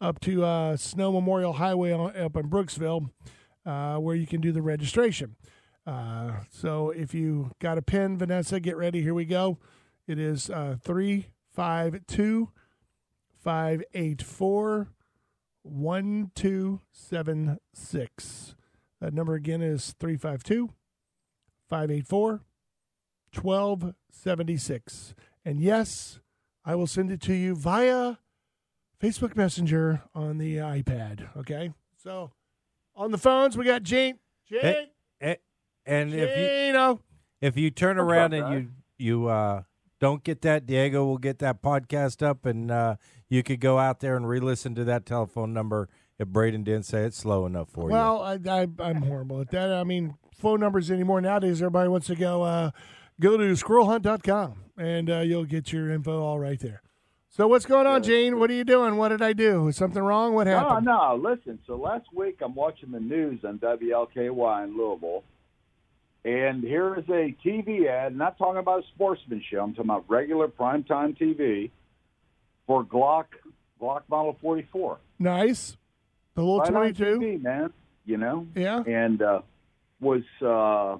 up 0.00 0.20
to 0.20 0.44
uh, 0.44 0.76
Snow 0.76 1.12
Memorial 1.12 1.54
Highway 1.54 1.92
up 1.92 2.36
in 2.36 2.50
Brooksville, 2.50 3.10
uh, 3.64 3.96
where 3.96 4.14
you 4.14 4.26
can 4.26 4.40
do 4.40 4.52
the 4.52 4.62
registration. 4.62 5.36
So 6.50 6.90
if 6.90 7.14
you 7.14 7.52
got 7.60 7.78
a 7.78 7.82
pen, 7.82 8.18
Vanessa, 8.18 8.60
get 8.60 8.76
ready. 8.76 9.02
Here 9.02 9.14
we 9.14 9.24
go. 9.24 9.58
It 10.06 10.18
is 10.18 10.50
uh, 10.50 10.76
352 10.82 12.50
584 13.46 14.88
1276. 15.66 18.54
That 19.00 19.12
number 19.12 19.34
again 19.34 19.62
is 19.62 19.94
352 19.98 20.70
584 21.68 22.40
1276. 23.42 25.14
And 25.44 25.60
yes, 25.60 26.20
I 26.64 26.74
will 26.74 26.86
send 26.86 27.12
it 27.12 27.20
to 27.22 27.34
you 27.34 27.54
via 27.54 28.16
Facebook 29.00 29.36
Messenger 29.36 30.02
on 30.14 30.38
the 30.38 30.56
iPad. 30.56 31.28
Okay. 31.36 31.72
So 32.02 32.30
on 32.94 33.10
the 33.10 33.18
phones, 33.18 33.56
we 33.56 33.64
got 33.64 33.82
Jane. 33.82 34.18
Jane. 34.48 34.64
Eh, 34.64 34.84
eh, 35.20 35.34
and 35.84 36.14
if 36.14 36.20
you 36.20 36.72
Jane. 36.72 36.98
if 37.40 37.56
you 37.56 37.70
turn 37.70 37.98
around 37.98 38.32
and 38.32 38.54
you 38.54 38.70
you 38.98 39.28
uh, 39.28 39.62
don't 40.00 40.22
get 40.22 40.42
that, 40.42 40.66
Diego 40.66 41.04
will 41.04 41.18
get 41.18 41.38
that 41.38 41.62
podcast 41.62 42.22
up, 42.26 42.44
and 42.46 42.70
uh, 42.70 42.96
you 43.28 43.42
could 43.42 43.60
go 43.60 43.78
out 43.78 44.00
there 44.00 44.16
and 44.16 44.28
re-listen 44.28 44.74
to 44.74 44.84
that 44.84 45.06
telephone 45.06 45.52
number 45.52 45.88
if 46.18 46.28
Braden 46.28 46.64
didn't 46.64 46.84
say 46.84 47.04
it 47.04 47.14
slow 47.14 47.46
enough 47.46 47.68
for 47.70 47.88
you. 47.88 47.92
Well, 47.92 48.22
I, 48.22 48.38
I, 48.48 48.66
I'm 48.78 49.02
horrible 49.02 49.40
at 49.40 49.50
that. 49.50 49.72
I 49.72 49.84
mean, 49.84 50.14
phone 50.36 50.60
numbers 50.60 50.90
anymore 50.90 51.20
nowadays. 51.20 51.60
Everybody 51.60 51.88
wants 51.88 52.06
to 52.08 52.16
go 52.16 52.42
uh, 52.42 52.70
go 53.20 53.36
to 53.36 53.44
squirrelhunt.com 53.52 54.64
and 54.78 55.10
uh, 55.10 55.18
you'll 55.20 55.44
get 55.44 55.72
your 55.72 55.90
info 55.90 56.22
all 56.22 56.38
right 56.38 56.60
there. 56.60 56.82
So 57.28 57.46
what's 57.46 57.66
going 57.66 57.86
on, 57.86 58.02
Jane? 58.02 58.38
What 58.38 58.50
are 58.50 58.54
you 58.54 58.64
doing? 58.64 58.96
What 58.96 59.08
did 59.08 59.20
I 59.20 59.34
do? 59.34 59.68
Is 59.68 59.76
something 59.76 60.02
wrong? 60.02 60.32
What 60.32 60.46
happened? 60.46 60.86
No, 60.86 61.16
no. 61.16 61.30
Listen. 61.30 61.58
So 61.66 61.76
last 61.76 62.06
week 62.14 62.38
I'm 62.42 62.54
watching 62.54 62.92
the 62.92 63.00
news 63.00 63.44
on 63.44 63.58
WLKY 63.58 64.64
in 64.64 64.76
Louisville, 64.76 65.22
and 66.26 66.64
here 66.64 66.96
is 66.96 67.04
a 67.08 67.34
TV 67.46 67.86
ad. 67.86 68.16
Not 68.16 68.36
talking 68.36 68.58
about 68.58 68.80
a 68.82 68.86
sportsman 68.94 69.42
show. 69.48 69.62
I'm 69.62 69.74
talking 69.74 69.88
about 69.90 70.04
regular 70.08 70.48
primetime 70.48 71.16
TV 71.16 71.70
for 72.66 72.84
Glock 72.84 73.26
Glock 73.80 74.02
Model 74.10 74.36
44. 74.42 74.98
Nice. 75.20 75.76
The 76.34 76.42
little 76.42 76.58
Right 76.58 76.94
22. 76.96 77.04
TV, 77.20 77.42
man. 77.42 77.72
You 78.04 78.16
know. 78.16 78.46
Yeah. 78.56 78.82
and 78.86 79.22
uh, 79.22 79.42
was 80.00 80.22
uh, 80.44 80.96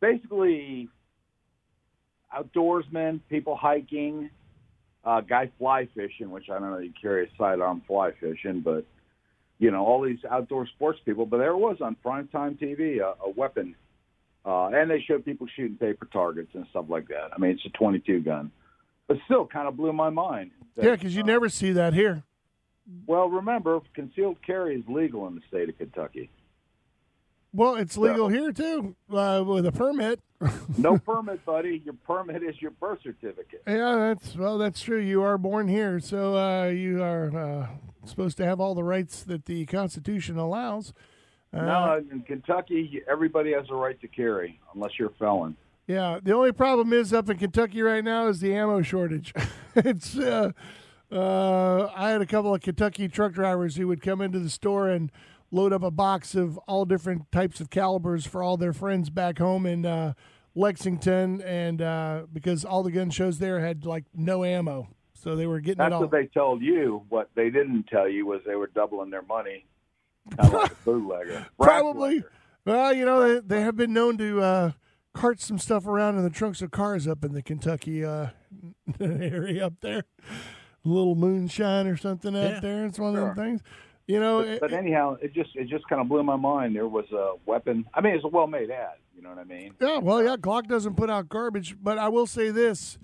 basically 0.00 0.88
outdoorsmen, 2.34 3.20
people 3.28 3.54
hiking, 3.56 4.30
uh, 5.04 5.20
guy 5.20 5.50
fly 5.58 5.88
fishing, 5.94 6.30
which 6.30 6.48
I 6.48 6.58
don't 6.58 6.70
know 6.70 6.78
you 6.78 6.92
carry 7.00 7.26
a 7.26 7.28
sidearm 7.36 7.82
fly 7.86 8.12
fishing, 8.18 8.60
but 8.60 8.86
you 9.58 9.70
know 9.70 9.84
all 9.84 10.00
these 10.02 10.24
outdoor 10.30 10.66
sports 10.68 11.00
people. 11.04 11.26
But 11.26 11.38
there 11.38 11.50
it 11.50 11.58
was 11.58 11.78
on 11.82 11.96
primetime 12.04 12.58
TV, 12.58 13.00
a, 13.00 13.14
a 13.24 13.30
weapon, 13.30 13.74
uh, 14.44 14.66
and 14.66 14.90
they 14.90 15.00
showed 15.00 15.24
people 15.24 15.46
shooting 15.54 15.76
paper 15.76 16.06
targets 16.12 16.50
and 16.54 16.66
stuff 16.70 16.86
like 16.88 17.08
that. 17.08 17.30
I 17.34 17.38
mean, 17.38 17.52
it's 17.52 17.64
a 17.66 17.70
22 17.70 18.20
gun, 18.20 18.50
but 19.06 19.18
still 19.24 19.46
kind 19.46 19.68
of 19.68 19.76
blew 19.76 19.92
my 19.92 20.10
mind. 20.10 20.50
that, 20.76 20.84
Yeah, 20.84 20.92
because 20.92 21.14
you 21.14 21.22
uh, 21.22 21.26
never 21.26 21.48
see 21.48 21.72
that 21.72 21.94
here. 21.94 22.24
Well, 23.06 23.28
remember, 23.28 23.80
concealed 23.94 24.38
carry 24.44 24.76
is 24.76 24.84
legal 24.88 25.26
in 25.28 25.36
the 25.36 25.42
state 25.48 25.68
of 25.68 25.78
Kentucky. 25.78 26.30
Well, 27.54 27.76
it's 27.76 27.98
legal 27.98 28.28
here 28.28 28.50
too 28.50 28.96
uh, 29.12 29.44
with 29.46 29.66
a 29.66 29.72
permit. 29.72 30.20
No 30.76 30.98
permit, 30.98 31.44
buddy. 31.44 31.82
Your 31.84 31.94
permit 31.94 32.42
is 32.42 32.60
your 32.60 32.72
birth 32.72 32.98
certificate. 33.04 33.62
Yeah, 33.64 33.94
that's 33.96 34.34
well, 34.34 34.58
that's 34.58 34.82
true. 34.82 34.98
You 34.98 35.22
are 35.22 35.38
born 35.38 35.68
here, 35.68 36.00
so 36.00 36.36
uh, 36.36 36.66
you 36.66 37.00
are 37.00 37.36
uh, 37.36 37.66
supposed 38.04 38.38
to 38.38 38.44
have 38.44 38.58
all 38.58 38.74
the 38.74 38.82
rights 38.82 39.22
that 39.22 39.44
the 39.44 39.66
Constitution 39.66 40.38
allows. 40.38 40.92
Uh, 41.52 41.62
no, 41.62 42.04
in 42.10 42.22
Kentucky, 42.22 43.02
everybody 43.10 43.52
has 43.52 43.66
a 43.70 43.74
right 43.74 44.00
to 44.00 44.08
carry 44.08 44.58
unless 44.74 44.92
you're 44.98 45.08
a 45.08 45.14
felon. 45.14 45.56
Yeah, 45.86 46.20
the 46.22 46.32
only 46.32 46.52
problem 46.52 46.92
is 46.92 47.12
up 47.12 47.28
in 47.28 47.38
Kentucky 47.38 47.82
right 47.82 48.02
now 48.02 48.28
is 48.28 48.40
the 48.40 48.54
ammo 48.54 48.82
shortage. 48.82 49.34
it's 49.76 50.16
uh, 50.16 50.52
uh, 51.10 51.88
I 51.94 52.10
had 52.10 52.22
a 52.22 52.26
couple 52.26 52.54
of 52.54 52.62
Kentucky 52.62 53.08
truck 53.08 53.32
drivers 53.32 53.76
who 53.76 53.86
would 53.88 54.00
come 54.00 54.20
into 54.20 54.38
the 54.38 54.48
store 54.48 54.88
and 54.88 55.12
load 55.50 55.72
up 55.72 55.82
a 55.82 55.90
box 55.90 56.34
of 56.34 56.56
all 56.66 56.86
different 56.86 57.30
types 57.30 57.60
of 57.60 57.68
calibers 57.68 58.26
for 58.26 58.42
all 58.42 58.56
their 58.56 58.72
friends 58.72 59.10
back 59.10 59.38
home 59.38 59.66
in 59.66 59.84
uh, 59.84 60.14
Lexington, 60.54 61.42
and 61.42 61.82
uh, 61.82 62.22
because 62.32 62.64
all 62.64 62.82
the 62.82 62.90
gun 62.90 63.10
shows 63.10 63.38
there 63.38 63.60
had 63.60 63.84
like 63.84 64.04
no 64.14 64.44
ammo, 64.44 64.88
so 65.12 65.36
they 65.36 65.46
were 65.46 65.60
getting 65.60 65.78
That's 65.78 65.90
it 65.90 65.94
all. 65.94 66.00
what 66.00 66.10
they 66.10 66.26
told 66.26 66.62
you. 66.62 67.02
What 67.10 67.30
they 67.34 67.50
didn't 67.50 67.84
tell 67.84 68.08
you 68.08 68.24
was 68.24 68.40
they 68.46 68.56
were 68.56 68.70
doubling 68.74 69.10
their 69.10 69.22
money, 69.22 69.66
kind 70.36 70.48
of 70.48 70.52
like 70.54 70.70
a 70.72 70.74
bootlegger. 70.84 71.46
Probably. 71.60 72.20
Bracklegger. 72.20 72.24
Well, 72.64 72.92
you 72.94 73.04
know, 73.04 73.20
they, 73.34 73.40
they 73.56 73.60
have 73.62 73.76
been 73.76 73.92
known 73.92 74.16
to 74.18 74.40
uh, 74.40 74.70
cart 75.14 75.40
some 75.40 75.58
stuff 75.58 75.86
around 75.86 76.16
in 76.16 76.22
the 76.22 76.30
trunks 76.30 76.62
of 76.62 76.70
cars 76.70 77.08
up 77.08 77.24
in 77.24 77.32
the 77.32 77.42
Kentucky 77.42 78.04
uh, 78.04 78.28
area 79.00 79.66
up 79.66 79.74
there. 79.80 80.04
A 80.84 80.88
little 80.88 81.14
moonshine 81.14 81.86
or 81.86 81.96
something 81.96 82.36
out 82.36 82.50
Yeah. 82.50 82.60
there. 82.60 82.86
It's 82.86 82.98
one 82.98 83.10
of 83.14 83.20
Sure. 83.20 83.34
them 83.34 83.44
things. 83.44 83.60
You 84.08 84.18
know, 84.20 84.42
But, 84.44 84.60
but 84.60 84.72
anyhow, 84.72 85.16
it 85.22 85.32
just 85.32 85.50
it 85.54 85.68
just 85.68 85.88
kind 85.88 86.00
of 86.02 86.08
blew 86.08 86.22
my 86.24 86.34
mind. 86.36 86.74
There 86.74 86.88
was 86.88 87.04
a 87.12 87.34
weapon. 87.46 87.84
I 87.94 88.00
mean, 88.00 88.14
it's 88.16 88.24
a 88.24 88.28
well-made 88.28 88.68
ad. 88.70 88.94
You 89.14 89.22
know 89.22 89.28
what 89.28 89.38
I 89.38 89.44
mean? 89.44 89.74
yeah, 89.80 89.98
well, 89.98 90.22
yeah, 90.22 90.36
Glock 90.36 90.66
doesn't 90.66 90.96
put 90.96 91.08
out 91.08 91.28
garbage, 91.28 91.76
but 91.80 91.98
I 91.98 92.08
will 92.08 92.26
say 92.26 92.50
this. 92.50 92.98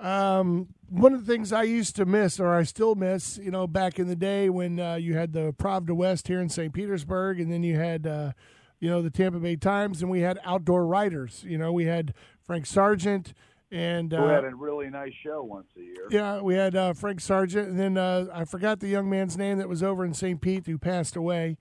Um, 0.00 0.68
one 0.88 1.12
of 1.14 1.26
the 1.26 1.32
things 1.32 1.52
I 1.52 1.64
used 1.64 1.96
to 1.96 2.04
miss, 2.06 2.38
or 2.38 2.54
I 2.54 2.62
still 2.62 2.94
miss, 2.94 3.38
you 3.38 3.50
know, 3.50 3.66
back 3.66 3.98
in 3.98 4.08
the 4.08 4.16
day 4.16 4.48
when 4.48 4.78
uh, 4.78 4.94
you 4.94 5.14
had 5.16 5.32
the 5.32 5.52
Pravda 5.54 5.90
West 5.92 6.28
here 6.28 6.40
in 6.40 6.48
St. 6.48 6.72
Petersburg, 6.72 7.40
and 7.40 7.50
then 7.50 7.62
you 7.62 7.76
had, 7.76 8.06
uh, 8.06 8.32
you 8.78 8.88
know, 8.88 9.02
the 9.02 9.10
Tampa 9.10 9.38
Bay 9.40 9.56
Times, 9.56 10.02
and 10.02 10.10
we 10.10 10.20
had 10.20 10.38
outdoor 10.44 10.86
writers. 10.86 11.44
You 11.46 11.58
know, 11.58 11.72
we 11.72 11.86
had 11.86 12.14
Frank 12.40 12.66
Sargeant, 12.66 13.32
and 13.72 14.12
We 14.12 14.18
uh, 14.18 14.28
had 14.28 14.44
a 14.44 14.54
really 14.54 14.88
nice 14.90 15.12
show 15.24 15.42
once 15.42 15.66
a 15.76 15.80
year. 15.80 16.06
yeah, 16.10 16.40
we 16.40 16.54
had 16.54 16.76
uh, 16.76 16.92
Frank 16.92 17.20
Sargeant, 17.20 17.66
and 17.66 17.78
then 17.80 17.98
uh, 17.98 18.26
I 18.32 18.44
forgot 18.44 18.78
the 18.80 18.88
young 18.88 19.10
man's 19.10 19.36
name 19.36 19.58
that 19.58 19.68
was 19.68 19.82
over 19.82 20.04
in 20.04 20.14
St. 20.14 20.40
Pete 20.40 20.66
who 20.66 20.78
passed 20.78 21.16
away. 21.16 21.58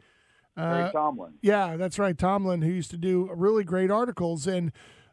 Barry 0.55 0.89
Tomalin. 0.91 1.33
Yeah, 1.41 1.75
that's 1.75 1.99
right. 1.99 2.15
Tomalin, 2.15 2.63
who 2.63 2.69
used 2.69 2.91
to 2.91 2.97
do 2.97 3.29
really 3.35 3.63
great 3.63 3.91
articles, 3.91 4.45
and 4.47 4.71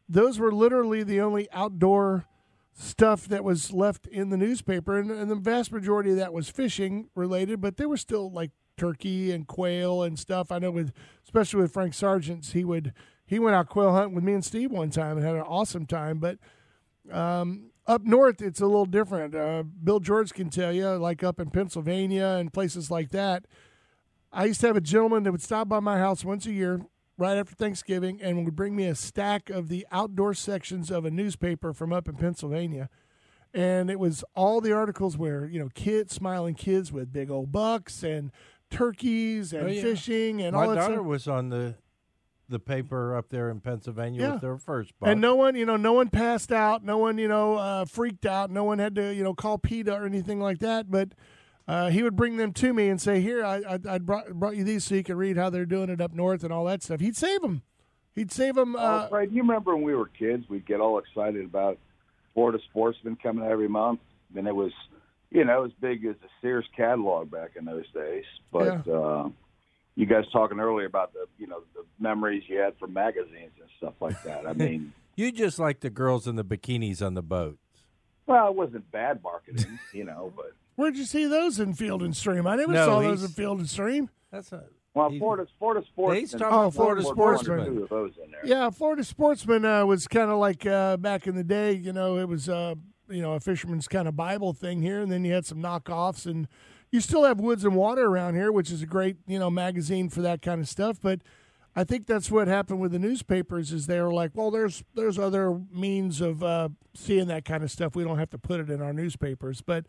those 0.09 0.39
were 0.39 0.53
literally 0.53 1.03
the 1.03 1.21
only 1.21 1.51
outdoor 1.53 2.27
stuff 2.73 3.27
that 3.29 3.45
was 3.45 3.73
left 3.73 4.07
in 4.07 4.31
the 4.31 4.37
newspaper, 4.37 4.99
and, 4.99 5.11
and 5.11 5.31
the 5.31 5.37
vast 5.37 5.73
majority 5.73 6.11
of 6.11 6.17
that 6.17 6.33
was 6.33 6.49
fishing 6.49 7.09
related, 7.15 7.61
but 7.61 7.77
there 7.77 7.89
were 7.89 7.97
still 7.97 8.31
like 8.31 8.51
turkey 8.77 9.31
and 9.31 9.47
quail 9.47 10.03
and 10.03 10.19
stuff. 10.19 10.51
I 10.51 10.59
know 10.59 10.71
with 10.71 10.93
especially 11.25 11.61
with 11.63 11.73
Frank 11.73 11.93
Sargeant's, 11.95 12.53
he 12.53 12.65
would 12.65 12.93
he 13.27 13.39
went 13.39 13.55
out 13.55 13.69
quail 13.69 13.93
hunting 13.93 14.15
with 14.15 14.25
me 14.25 14.33
and 14.33 14.45
Steve 14.45 14.71
one 14.71 14.91
time 14.91 15.17
and 15.17 15.27
had 15.27 15.35
an 15.35 15.43
awesome 15.43 15.87
time, 15.87 16.19
but. 16.19 16.39
Um, 17.11 17.73
up 17.85 18.05
north, 18.05 18.41
it's 18.41 18.61
a 18.61 18.67
little 18.67 18.87
different. 18.87 19.35
Uh, 19.35 19.65
Bill 19.65 19.99
George 19.99 20.33
can 20.33 20.51
tell 20.51 20.73
you, 20.73 20.89
like 20.91 21.25
up 21.25 21.41
in 21.41 21.51
Pennsylvania 21.51 22.37
and 22.39 22.53
places 22.53 22.93
like 22.93 23.11
that, 23.11 23.45
I 24.33 24.47
used 24.47 24.61
to 24.61 24.69
have 24.69 24.77
a 24.77 24.81
gentleman 24.81 25.25
that 25.25 25.33
would 25.33 25.43
stop 25.43 25.69
by 25.69 25.81
my 25.81 25.99
house 25.99 26.25
once 26.25 26.47
a 26.47 26.53
year, 26.53 26.81
right 27.19 27.37
after 27.37 27.55
Thanksgiving, 27.55 28.21
and 28.23 28.45
would 28.45 28.57
bring 28.57 28.75
me 28.75 28.87
a 28.87 28.95
stack 28.95 29.51
of 29.51 29.69
the 29.69 29.87
outdoor 29.93 30.35
sections 30.35 30.91
of 30.91 31.05
a 31.05 31.11
newspaper 31.11 31.73
from 31.73 31.93
up 31.93 32.09
in 32.09 32.17
Pennsylvania. 32.17 32.89
And 33.55 33.91
it 33.91 33.99
was 33.99 34.25
all 34.35 34.61
the 34.63 34.73
articles 34.73 35.19
where, 35.19 35.45
you 35.45 35.59
know, 35.61 35.69
kids, 35.75 36.15
smiling 36.15 36.55
kids 36.55 36.91
with 36.91 37.13
big 37.13 37.31
old 37.31 37.53
bucks 37.53 38.03
and 38.03 38.33
turkeys 38.71 39.53
and 39.53 39.65
Oh, 39.65 39.71
yeah. 39.71 39.83
fishing 39.83 40.41
and 40.41 40.57
My 40.57 40.63
all 40.65 40.71
that 40.71 40.77
daughter 40.77 40.95
stuff. 40.95 41.07
was 41.07 41.29
on 41.29 41.49
the 41.51 41.75
the 42.49 42.59
paper 42.59 43.17
up 43.17 43.31
there 43.31 43.49
in 43.49 43.61
Pennsylvania 43.61 44.21
Yeah. 44.21 44.33
with 44.33 44.43
their 44.43 44.59
first 44.59 44.93
buck. 44.99 45.09
And 45.09 45.23
no 45.23 45.35
one, 45.35 45.55
you 45.55 45.65
know, 45.65 45.77
no 45.77 45.95
one 45.95 46.09
passed 46.11 46.53
out. 46.53 46.85
No 46.85 46.99
one, 46.99 47.17
you 47.17 47.27
know, 47.29 47.55
uh, 47.57 47.85
freaked 47.87 48.27
out. 48.27 48.51
No 48.51 48.63
one 48.65 48.79
had 48.79 48.95
to, 48.97 49.15
you 49.15 49.23
know, 49.25 49.33
call 49.33 49.57
PETA 49.57 49.95
or 49.95 50.05
anything 50.05 50.39
like 50.39 50.59
that. 50.59 50.91
But 50.91 51.13
uh, 51.73 51.91
he 51.91 52.03
would 52.03 52.17
bring 52.17 52.37
them 52.37 52.53
to 52.53 52.73
me 52.75 52.89
and 52.89 53.01
say, 53.01 53.21
"Here, 53.21 53.45
I, 53.45 53.57
I, 53.75 53.79
I 53.89 53.99
brought, 53.99 54.29
brought 54.33 54.57
you 54.57 54.65
these 54.65 54.85
so 54.85 54.95
you 54.95 55.03
can 55.03 55.17
read 55.17 55.37
how 55.37 55.51
they're 55.51 55.65
doing 55.67 55.89
it 55.91 56.01
up 56.01 56.13
north 56.13 56.45
and 56.45 56.53
all 56.53 56.65
that 56.67 56.83
stuff." 56.83 57.01
He'd 57.01 57.17
save 57.17 57.41
them. 57.43 57.63
He'd 58.15 58.31
save 58.31 58.55
them. 58.57 58.77
Oh, 58.77 58.79
Uh, 58.79 59.09
Fred, 59.09 59.33
you 59.33 59.43
remember 59.43 59.75
when 59.75 59.85
we 59.85 59.95
were 59.95 60.07
kids, 60.09 60.45
we'd 60.49 60.67
get 60.67 60.81
all 60.81 60.99
excited 60.99 61.45
about 61.45 61.79
Florida 62.35 62.59
Sportsman 62.71 63.17
coming 63.23 63.45
out 63.45 63.51
every 63.51 63.69
month, 63.69 64.01
and 64.37 64.47
it 64.47 64.55
was, 64.55 64.73
you 65.31 65.45
know, 65.45 65.65
as 65.65 65.73
big 65.81 66.05
as 66.05 66.17
the 66.21 66.29
Sears 66.43 66.67
catalog 66.77 67.31
back 67.31 67.53
in 67.57 67.65
those 67.65 67.91
days. 67.95 68.25
But 68.53 68.87
uh, 68.87 69.31
you 69.95 70.05
guys 70.07 70.25
talking 70.33 70.61
earlier 70.61 70.87
about 70.87 71.13
the, 71.15 71.25
you 71.39 71.47
know, 71.47 71.63
the 71.75 71.85
memories 71.99 72.43
you 72.49 72.59
had 72.59 72.77
from 72.79 72.93
magazines 72.93 73.53
and 73.59 73.69
stuff 73.79 73.95
like 74.01 74.23
that. 74.25 74.47
I 74.47 74.53
mean, 74.65 74.93
you 75.17 75.33
just 75.33 75.59
like 75.59 75.81
the 75.81 75.91
girls 75.91 76.27
in 76.27 76.37
the 76.37 76.45
bikinis 76.45 77.01
on 77.05 77.15
the 77.15 77.23
boat. 77.23 77.59
well, 78.27 78.49
it 78.49 78.55
wasn't 78.55 78.91
bad 78.93 79.23
marketing, 79.23 79.79
you 79.95 80.05
know, 80.05 80.33
but 80.37 80.53
where'd 80.77 80.97
you 80.97 81.05
see 81.05 81.27
those 81.27 81.59
in 81.61 81.75
Field 81.75 82.03
and 82.03 82.17
Stream? 82.17 82.47
I 82.47 82.57
never 82.57 82.73
No, 82.73 82.87
saw 82.87 83.01
those 83.01 83.23
in 83.23 83.29
Field 83.31 83.59
and 83.59 83.69
Stream. 83.69 84.11
That's 84.31 84.53
a 84.53 84.65
well, 84.95 85.09
He's- 85.09 85.21
Florida 85.21 85.47
Florida 85.59 85.87
Sportsman. 85.87 86.21
He's 86.21 86.33
talking 86.33 86.47
Oh, 86.47 86.61
about 86.63 86.75
Florida 86.75 87.03
More- 87.03 87.13
Sportsman. 87.15 87.57
more 87.59 87.67
two 87.67 87.83
of 87.85 87.89
those 87.89 88.13
in 88.23 88.31
there. 88.31 88.41
Yeah, 88.45 88.69
Florida 88.71 89.05
Sportsman 89.05 89.65
uh, 89.65 89.87
was 89.87 90.07
kind 90.07 90.31
of 90.31 90.39
like 90.39 90.67
uh, 90.67 90.97
back 90.99 91.27
in 91.27 91.35
the 91.35 91.45
day. 91.45 91.73
You 91.73 91.93
know, 91.93 92.19
it 92.19 92.29
was 92.29 92.49
uh, 92.49 92.75
you 93.09 93.23
know 93.23 93.33
a 93.33 93.41
fisherman's 93.41 93.89
kind 93.89 94.07
of 94.07 94.17
Bible 94.17 94.53
thing 94.53 94.83
here, 94.83 95.01
and 95.01 95.11
then 95.11 95.25
you 95.25 95.33
had 95.33 95.47
some 95.47 95.59
knockoffs, 95.59 96.27
and 96.27 96.47
you 96.91 97.01
still 97.01 97.25
have 97.25 97.41
Woods 97.41 97.65
and 97.65 97.75
Water 97.75 98.05
around 98.05 98.35
here, 98.35 98.53
which 98.53 98.71
is 98.71 98.83
a 98.83 98.87
great 98.87 99.17
you 99.27 99.39
know 99.39 99.51
magazine 99.51 100.09
for 100.11 100.21
that 100.23 100.43
kind 100.43 100.61
of 100.61 100.69
stuff. 100.69 100.99
But 101.01 101.21
I 101.75 101.85
think 101.85 102.07
that's 102.07 102.31
what 102.31 102.49
happened 102.49 102.81
with 102.81 102.93
the 102.93 102.99
newspapers 102.99 103.73
is 103.73 103.87
they 103.87 103.99
were 104.03 104.13
like, 104.13 104.33
well, 104.35 104.51
there's 104.51 104.85
there's 104.95 105.19
other 105.19 105.59
means 105.73 106.21
of 106.21 106.43
uh, 106.43 106.69
seeing 106.93 107.29
that 107.29 107.47
kind 107.47 107.63
of 107.65 107.71
stuff. 107.71 107.97
We 107.97 108.05
don't 108.05 108.19
have 108.19 108.29
to 108.31 108.39
put 108.39 108.61
it 108.61 108.69
in 108.69 108.83
our 108.83 108.93
newspapers, 108.93 109.63
but 109.63 109.87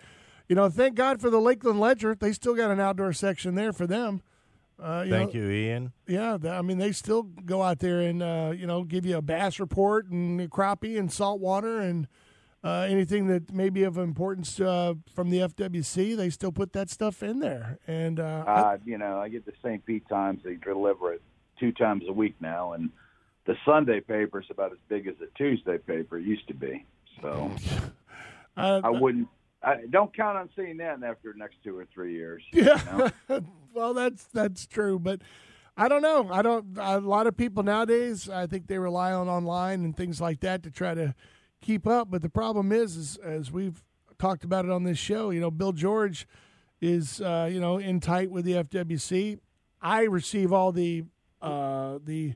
you 0.48 0.56
know, 0.56 0.70
thank 0.70 0.96
God 0.96 1.22
for 1.22 1.30
the 1.30 1.39
Lakeland 1.39 1.80
Ledger. 1.80 2.16
They 2.16 2.34
still 2.34 2.54
got 2.56 2.72
an 2.72 2.80
outdoor 2.80 3.14
section 3.14 3.56
there 3.56 3.74
for 3.74 3.88
them. 3.88 4.22
Uh, 4.82 5.04
you 5.06 5.12
Thank 5.12 5.34
know, 5.34 5.39
you, 5.41 5.50
Ian. 5.50 5.94
yeah, 6.08 6.38
I 6.50 6.62
mean 6.64 6.80
they 6.80 6.91
still 6.91 7.24
go 7.24 7.62
out 7.62 7.80
there 7.80 8.02
and 8.02 8.22
uh, 8.24 8.52
you 8.56 8.66
know 8.66 8.84
give 8.84 9.06
you 9.06 9.18
a 9.18 9.22
bass 9.22 9.60
report 9.60 10.08
and 10.08 10.50
crappie 10.50 10.98
and 11.00 11.12
saltwater 11.12 11.80
and 11.80 12.08
uh, 12.64 12.88
anything 12.89 13.28
that 13.28 13.54
may 13.54 13.70
be 13.70 13.84
of 13.84 13.98
importance 13.98 14.60
uh, 14.60 14.96
from 15.14 15.30
the 15.30 15.38
FWC. 15.39 16.18
They 16.18 16.30
still 16.32 16.52
put 16.52 16.74
that 16.74 16.89
stuff 16.89 17.22
in 17.22 17.39
there, 17.39 17.78
and 17.88 18.20
uh, 18.20 18.44
I- 18.48 18.62
Uh, 18.62 18.78
you 18.84 18.98
know, 18.98 19.20
I 19.20 19.30
get 19.30 19.46
the 19.46 19.54
St. 19.62 19.86
Pete 19.86 20.08
Times. 20.10 20.41
They 20.44 20.56
deliver 20.56 21.14
it 21.14 21.22
two 21.60 21.72
times 21.72 22.04
a 22.10 22.14
week 22.14 22.36
now, 22.41 22.74
and 22.74 22.89
the 23.46 23.56
Sunday 23.66 24.00
paper 24.02 24.41
is 24.41 24.48
about 24.50 24.72
as 24.72 24.80
big 24.89 25.08
as 25.08 25.14
the 25.20 25.28
Tuesday 25.38 25.78
paper 25.78 26.18
used 26.18 26.48
to 26.48 26.54
be. 26.56 26.84
So 27.22 27.52
I, 28.58 28.82
I 28.84 28.89
wouldn't. 28.89 29.28
I 29.64 29.86
don't 29.89 30.16
count 30.16 30.38
on 30.38 30.49
seeing 30.55 30.78
that 30.78 31.01
after 31.03 31.32
the 31.32 31.39
next 31.39 31.55
two 31.64 31.78
or 31.78 31.86
three 31.93 32.14
years. 32.14 32.43
Yeah. 32.51 33.09
well, 33.74 33.93
that's 33.93 34.26
that's 34.26 34.68
true, 34.68 34.99
but 34.99 35.22
I 35.78 35.88
don't 35.88 36.01
know. 36.01 36.30
I 36.32 36.41
don't. 36.41 36.78
A 36.78 36.99
lot 36.99 37.28
of 37.28 37.38
people 37.38 37.64
nowadays, 37.64 38.30
I 38.30 38.45
think 38.45 38.68
they 38.68 38.78
rely 38.78 39.14
on 39.14 39.30
online 39.30 39.84
and 39.84 39.95
things 39.95 40.22
like 40.22 40.41
that 40.41 40.64
to 40.64 40.72
try 40.72 40.93
to 40.93 41.16
keep 41.61 41.88
up. 41.88 42.11
But 42.11 42.22
the 42.22 42.30
problem 42.30 42.72
is, 42.72 42.95
is 42.97 43.18
as 43.18 43.51
we've 43.51 43.82
talked 44.20 44.43
about 44.43 44.66
it 44.66 44.72
on 44.72 44.84
this 44.84 44.97
show, 44.97 45.30
you 45.32 45.39
know, 45.39 45.49
Bill 45.49 45.72
George 45.72 46.28
is 46.82 47.22
uh, 47.22 47.49
you 47.51 47.59
know 47.59 47.78
in 47.78 47.99
tight 47.99 48.30
with 48.30 48.45
the 48.45 48.64
FWC. 48.64 49.39
I 49.82 50.03
receive 50.03 50.53
all 50.53 50.72
the 50.72 51.05
uh, 51.41 51.99
the 52.03 52.34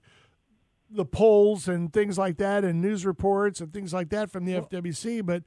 the 0.89 1.05
polls 1.05 1.67
and 1.67 1.91
things 1.91 2.17
like 2.17 2.37
that, 2.37 2.63
and 2.63 2.81
news 2.81 3.05
reports 3.05 3.59
and 3.61 3.73
things 3.73 3.93
like 3.93 4.09
that 4.09 4.31
from 4.31 4.45
the 4.45 4.53
FWC. 4.53 5.25
But 5.25 5.43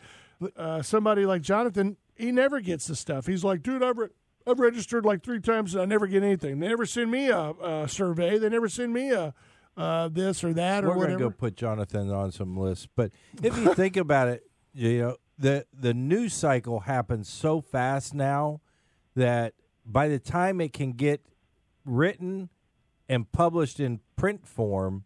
uh, 0.57 0.83
somebody 0.83 1.27
like 1.27 1.43
Jonathan, 1.43 1.97
he 2.17 2.33
never 2.33 2.61
gets 2.61 2.87
the 2.87 2.97
stuff. 2.97 3.27
He's 3.27 3.45
like, 3.45 3.63
dude, 3.63 3.83
I've, 3.83 3.99
re- 3.99 4.09
I've 4.47 4.59
registered 4.61 5.05
like 5.05 5.23
three 5.23 5.41
times 5.41 5.75
and 5.75 5.83
I 5.83 5.85
never 5.87 6.07
get 6.07 6.23
anything. 6.23 6.61
They 6.61 6.69
never 6.69 6.87
send 6.87 7.11
me 7.11 7.29
a, 7.29 7.51
a 7.51 7.89
survey. 7.89 8.39
They 8.39 8.49
never 8.49 8.69
send 8.69 8.93
me 8.93 9.11
a 9.11 9.35
uh, 9.77 10.09
this 10.09 10.43
or 10.45 10.53
that 10.53 10.85
or 10.85 10.89
We're 10.89 10.97
whatever. 10.97 11.19
gonna 11.19 11.31
go 11.31 11.37
put 11.37 11.57
Jonathan 11.57 12.11
on 12.11 12.33
some 12.33 12.57
lists. 12.57 12.89
But 12.95 13.13
if 13.43 13.57
you 13.57 13.73
think 13.75 13.97
about 13.99 14.29
it, 14.29 14.43
you 14.75 14.99
know 14.99 15.17
the 15.39 15.67
the 15.73 15.95
news 15.95 16.35
cycle 16.35 16.81
happens 16.81 17.29
so 17.29 17.61
fast 17.61 18.13
now 18.13 18.61
that 19.15 19.55
by 19.87 20.09
the 20.09 20.19
time 20.19 20.61
it 20.61 20.73
can 20.73 20.93
get 20.93 21.25
written 21.85 22.51
and 23.09 23.31
published 23.33 23.81
in 23.81 24.01
print 24.17 24.47
form, 24.47 25.05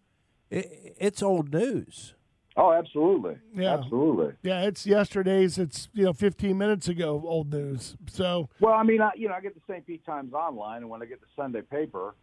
it, 0.50 0.94
it's 0.98 1.22
old 1.22 1.52
news. 1.52 2.14
Oh, 2.56 2.72
absolutely. 2.72 3.36
Yeah. 3.54 3.74
absolutely. 3.74 4.34
yeah, 4.42 4.62
it's 4.62 4.86
yesterday's. 4.86 5.58
It's 5.58 5.88
you 5.92 6.04
know 6.04 6.12
15 6.12 6.56
minutes 6.56 6.88
ago 6.88 7.22
old 7.26 7.52
news. 7.52 7.96
So 8.08 8.48
Well, 8.60 8.74
I 8.74 8.84
mean, 8.84 9.00
I, 9.00 9.10
you 9.16 9.28
know, 9.28 9.34
I 9.34 9.40
get 9.40 9.54
the 9.54 9.60
St. 9.68 9.84
Pete 9.86 10.06
Times 10.06 10.32
online, 10.32 10.82
and 10.82 10.90
when 10.90 11.02
I 11.02 11.06
get 11.06 11.20
the 11.20 11.26
Sunday 11.34 11.62
paper, 11.62 12.14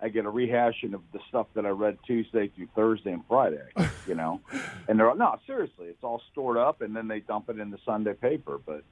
I 0.00 0.08
get 0.08 0.26
a 0.26 0.30
rehashing 0.30 0.94
of 0.94 1.00
the 1.12 1.20
stuff 1.28 1.46
that 1.54 1.64
I 1.64 1.70
read 1.70 1.98
Tuesday 2.06 2.48
through 2.48 2.68
Thursday 2.76 3.12
and 3.12 3.22
Friday. 3.26 3.64
You 4.06 4.14
know, 4.14 4.40
and 4.88 4.98
they're 4.98 5.14
no, 5.14 5.36
seriously, 5.46 5.86
it's 5.86 6.04
all 6.04 6.20
stored 6.32 6.58
up, 6.58 6.82
and 6.82 6.94
then 6.94 7.08
they 7.08 7.20
dump 7.20 7.48
it 7.48 7.58
in 7.58 7.70
the 7.70 7.78
Sunday 7.86 8.12
paper. 8.12 8.58
But 8.64 8.84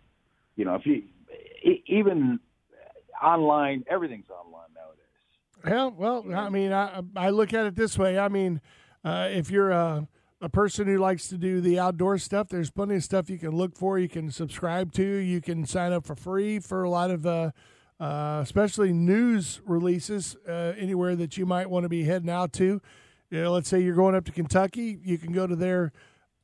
you 0.57 0.65
know, 0.65 0.77
if 0.77 0.87
you 0.87 1.03
even 1.87 2.41
online, 3.23 3.85
everything's 3.89 4.31
online 4.31 4.69
nowadays. 4.75 5.03
Yeah, 5.67 5.87
well, 5.87 6.25
I 6.35 6.49
mean, 6.49 6.73
I 6.73 7.03
I 7.15 7.31
look 7.31 7.53
at 7.53 7.67
it 7.67 7.77
this 7.77 7.99
way. 7.99 8.19
I 8.19 8.29
mean, 8.29 8.63
uh, 9.05 9.29
if 9.31 9.51
you're 9.51 9.71
a 9.71 10.09
a 10.41 10.49
person 10.49 10.87
who 10.87 10.99
likes 10.99 11.29
to 11.29 11.39
do 11.39 11.61
the 11.61 11.79
outdoor 11.79 12.19
stuff, 12.19 12.49
there's 12.49 12.71
plenty 12.71 12.97
of 12.97 13.05
stuff 13.05 13.31
you 13.31 13.39
can 13.39 13.53
look 13.53 13.77
for. 13.77 13.99
You 13.99 14.09
can 14.09 14.31
subscribe 14.31 14.93
to. 14.95 15.03
You 15.03 15.41
can 15.41 15.67
sign 15.67 15.93
up 15.93 16.05
for 16.05 16.15
free 16.15 16.59
for 16.59 16.83
a 16.83 16.91
lot 16.91 17.11
of, 17.11 17.27
uh, 17.27 17.51
uh, 17.99 18.41
especially 18.43 18.93
news 18.93 19.61
releases 19.65 20.37
uh, 20.47 20.75
anywhere 20.77 21.17
that 21.17 21.37
you 21.39 21.47
might 21.47 21.71
want 21.71 21.85
to 21.85 21.89
be 21.89 22.05
heading 22.05 22.31
out 22.31 22.53
to. 22.55 22.81
You 23.31 23.43
know, 23.43 23.53
let's 23.53 23.69
say 23.69 23.81
you're 23.81 23.97
going 23.97 24.15
up 24.15 24.25
to 24.27 24.33
Kentucky, 24.33 24.99
you 25.03 25.19
can 25.19 25.33
go 25.33 25.47
to 25.47 25.57
their 25.57 25.93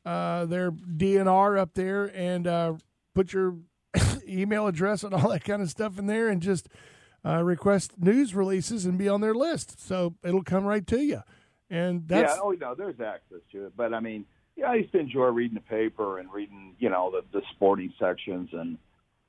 uh, 0.04 0.46
their 0.46 0.72
DNR 0.72 1.58
up 1.58 1.74
there 1.74 2.10
and 2.16 2.46
uh, 2.46 2.74
put 3.14 3.32
your 3.32 3.58
email 4.28 4.66
address 4.66 5.04
and 5.04 5.14
all 5.14 5.28
that 5.28 5.44
kind 5.44 5.62
of 5.62 5.70
stuff 5.70 5.98
in 5.98 6.06
there, 6.06 6.28
and 6.28 6.42
just 6.42 6.68
uh, 7.24 7.42
request 7.44 7.92
news 7.98 8.34
releases 8.34 8.84
and 8.84 8.98
be 8.98 9.08
on 9.08 9.20
their 9.20 9.34
list. 9.34 9.80
So 9.80 10.14
it'll 10.24 10.42
come 10.42 10.64
right 10.64 10.86
to 10.88 10.98
you. 10.98 11.22
And 11.72 12.06
that's 12.06 12.34
yeah, 12.34 12.40
oh 12.42 12.50
no, 12.50 12.74
there's 12.74 13.00
access 13.00 13.40
to 13.52 13.66
it. 13.66 13.72
But 13.74 13.94
I 13.94 14.00
mean, 14.00 14.26
yeah, 14.56 14.70
I 14.70 14.74
used 14.74 14.92
to 14.92 14.98
enjoy 14.98 15.28
reading 15.28 15.54
the 15.54 15.60
paper 15.62 16.18
and 16.18 16.30
reading, 16.30 16.76
you 16.78 16.90
know, 16.90 17.10
the, 17.10 17.22
the 17.32 17.42
sporting 17.54 17.94
sections 17.98 18.50
and 18.52 18.76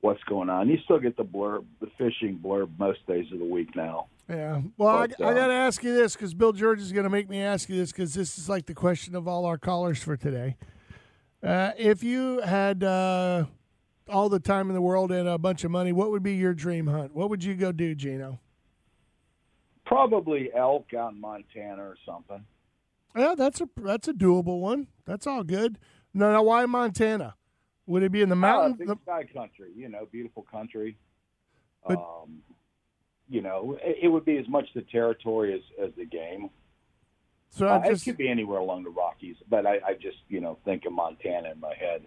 what's 0.02 0.22
going 0.24 0.50
on. 0.50 0.68
You 0.68 0.76
still 0.84 0.98
get 0.98 1.16
the 1.16 1.24
blurb, 1.24 1.64
the 1.80 1.88
fishing 1.96 2.38
blurb 2.44 2.78
most 2.78 3.06
days 3.06 3.24
of 3.32 3.38
the 3.38 3.46
week 3.46 3.74
now. 3.74 4.08
yeah. 4.28 4.60
Well, 4.76 5.06
But, 5.08 5.18
I, 5.18 5.24
I 5.24 5.30
uh, 5.30 5.34
got 5.34 5.46
to 5.46 5.54
ask 5.54 5.82
you 5.82 5.94
this 5.94 6.14
because 6.14 6.34
Bill 6.34 6.52
George 6.52 6.80
is 6.80 6.92
going 6.92 7.04
to 7.04 7.10
make 7.10 7.30
me 7.30 7.40
ask 7.40 7.70
you 7.70 7.76
this 7.76 7.90
because 7.90 8.12
this 8.12 8.36
is 8.36 8.46
like 8.46 8.66
the 8.66 8.74
question 8.74 9.14
of 9.16 9.26
all 9.26 9.46
our 9.46 9.56
callers 9.56 10.02
for 10.02 10.18
today. 10.18 10.56
Uh, 11.42 11.72
if 11.78 12.02
you 12.04 12.40
had 12.40 12.84
uh, 12.84 13.46
all 14.10 14.28
the 14.28 14.40
time 14.40 14.68
in 14.68 14.74
the 14.74 14.82
world 14.82 15.10
and 15.10 15.26
a 15.26 15.38
bunch 15.38 15.64
of 15.64 15.70
money, 15.70 15.92
what 15.92 16.10
would 16.10 16.22
be 16.22 16.34
your 16.34 16.52
dream 16.52 16.88
hunt? 16.88 17.14
What 17.14 17.30
would 17.30 17.42
you 17.42 17.54
go 17.54 17.72
do, 17.72 17.94
Gino? 17.94 18.38
Probably 19.94 20.50
elk 20.54 20.92
out 20.94 21.12
in 21.12 21.20
Montana 21.20 21.82
or 21.82 21.96
something. 22.04 22.44
Yeah, 23.16 23.34
that's 23.36 23.60
a 23.60 23.68
that's 23.76 24.08
a 24.08 24.12
doable 24.12 24.58
one. 24.60 24.88
That's 25.04 25.26
all 25.26 25.44
good. 25.44 25.78
No, 26.12 26.32
now 26.32 26.42
why 26.42 26.66
Montana? 26.66 27.36
Would 27.86 28.02
it 28.02 28.10
be 28.10 28.20
in 28.22 28.28
the 28.28 28.34
Uh, 28.34 28.38
mountain? 28.38 28.72
big 28.74 28.88
the- 28.88 28.96
sky 29.02 29.24
country, 29.32 29.70
you 29.76 29.88
know, 29.88 30.06
beautiful 30.10 30.42
country. 30.42 30.96
But- 31.86 31.98
um, 31.98 32.42
you 33.28 33.40
know, 33.40 33.78
it, 33.82 33.98
it 34.02 34.08
would 34.08 34.24
be 34.24 34.36
as 34.38 34.48
much 34.48 34.66
the 34.74 34.82
territory 34.82 35.54
as, 35.54 35.60
as 35.88 35.94
the 35.96 36.04
game. 36.04 36.50
so 37.50 37.68
Uh, 37.68 37.78
I 37.78 37.88
just 37.90 38.02
it 38.06 38.10
could 38.10 38.18
be 38.18 38.28
anywhere 38.28 38.58
along 38.58 38.82
the 38.84 38.90
Rockies, 38.90 39.36
but 39.48 39.64
I, 39.66 39.78
I 39.86 39.94
just, 39.94 40.18
you 40.28 40.40
know, 40.40 40.58
think 40.64 40.84
of 40.86 40.92
Montana 40.92 41.52
in 41.52 41.60
my 41.60 41.74
head. 41.74 42.04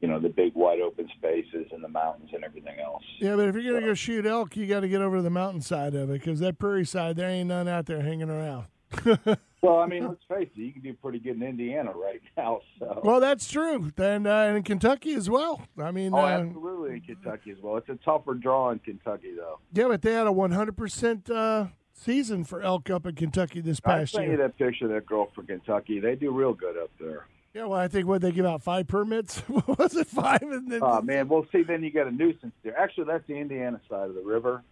You 0.00 0.08
know, 0.08 0.20
the 0.20 0.28
big 0.28 0.54
wide 0.54 0.80
open 0.80 1.08
spaces 1.16 1.66
and 1.72 1.82
the 1.82 1.88
mountains 1.88 2.30
and 2.34 2.44
everything 2.44 2.78
else. 2.80 3.02
yeah, 3.18 3.34
but 3.34 3.48
if 3.48 3.54
you're 3.54 3.72
gonna 3.74 3.86
go 3.86 3.94
shoot 3.94 4.26
elk, 4.26 4.54
you 4.56 4.66
got 4.66 4.80
to 4.80 4.88
get 4.88 5.00
over 5.00 5.16
to 5.16 5.22
the 5.22 5.30
mountain 5.30 5.62
side 5.62 5.94
of 5.94 6.10
it 6.10 6.20
because 6.20 6.38
that 6.40 6.58
prairie 6.58 6.84
side 6.84 7.16
there 7.16 7.30
ain't 7.30 7.48
none 7.48 7.66
out 7.66 7.86
there 7.86 8.02
hanging 8.02 8.28
around. 8.30 8.66
Well, 9.62 9.78
I 9.78 9.86
mean, 9.86 10.06
let's 10.06 10.22
face 10.28 10.48
it, 10.54 10.60
you 10.60 10.72
can 10.72 10.82
do 10.82 10.92
pretty 10.94 11.18
good 11.18 11.36
in 11.36 11.42
Indiana 11.42 11.90
right 11.90 12.20
now. 12.36 12.60
So, 12.78 13.00
Well, 13.02 13.18
that's 13.18 13.48
true, 13.50 13.90
and 13.96 14.26
uh, 14.26 14.30
and 14.30 14.58
in 14.58 14.62
Kentucky 14.62 15.14
as 15.14 15.28
well. 15.28 15.62
I 15.76 15.90
mean, 15.90 16.12
oh, 16.14 16.18
uh, 16.18 16.26
absolutely 16.26 16.90
in 16.92 17.00
Kentucky 17.00 17.50
as 17.50 17.56
well. 17.60 17.76
It's 17.78 17.88
a 17.88 17.96
tougher 18.04 18.34
draw 18.34 18.70
in 18.70 18.78
Kentucky, 18.78 19.32
though. 19.36 19.58
yeah, 19.72 19.88
but 19.88 20.02
they 20.02 20.12
had 20.12 20.28
a 20.28 20.32
100 20.32 20.76
percent 20.76 21.28
uh, 21.30 21.66
season 21.92 22.44
for 22.44 22.60
elk 22.62 22.90
up 22.90 23.06
in 23.06 23.16
Kentucky 23.16 23.60
this 23.60 23.80
I 23.84 23.88
past 23.98 24.14
you 24.14 24.20
year. 24.20 24.36
that 24.36 24.56
picture 24.56 24.84
of 24.84 24.92
that 24.92 25.06
girl 25.06 25.30
from 25.34 25.46
Kentucky. 25.46 25.98
They 25.98 26.14
do 26.14 26.30
real 26.30 26.52
good 26.52 26.76
up 26.76 26.90
there. 27.00 27.26
Yeah, 27.56 27.64
well, 27.64 27.80
I 27.80 27.88
think 27.88 28.06
what 28.06 28.20
they 28.20 28.32
give 28.32 28.44
out 28.44 28.62
five 28.62 28.86
permits. 28.86 29.38
What 29.48 29.78
was 29.78 29.96
it 29.96 30.06
five? 30.08 30.42
And 30.42 30.70
then 30.70 30.80
Oh 30.82 31.00
man, 31.00 31.26
well, 31.26 31.46
see, 31.50 31.62
then 31.62 31.82
you 31.82 31.90
got 31.90 32.06
a 32.06 32.10
nuisance 32.10 32.52
deer. 32.62 32.74
Actually, 32.76 33.06
that's 33.06 33.26
the 33.26 33.34
Indiana 33.36 33.80
side 33.88 34.10
of 34.10 34.14
the 34.14 34.20
river, 34.20 34.62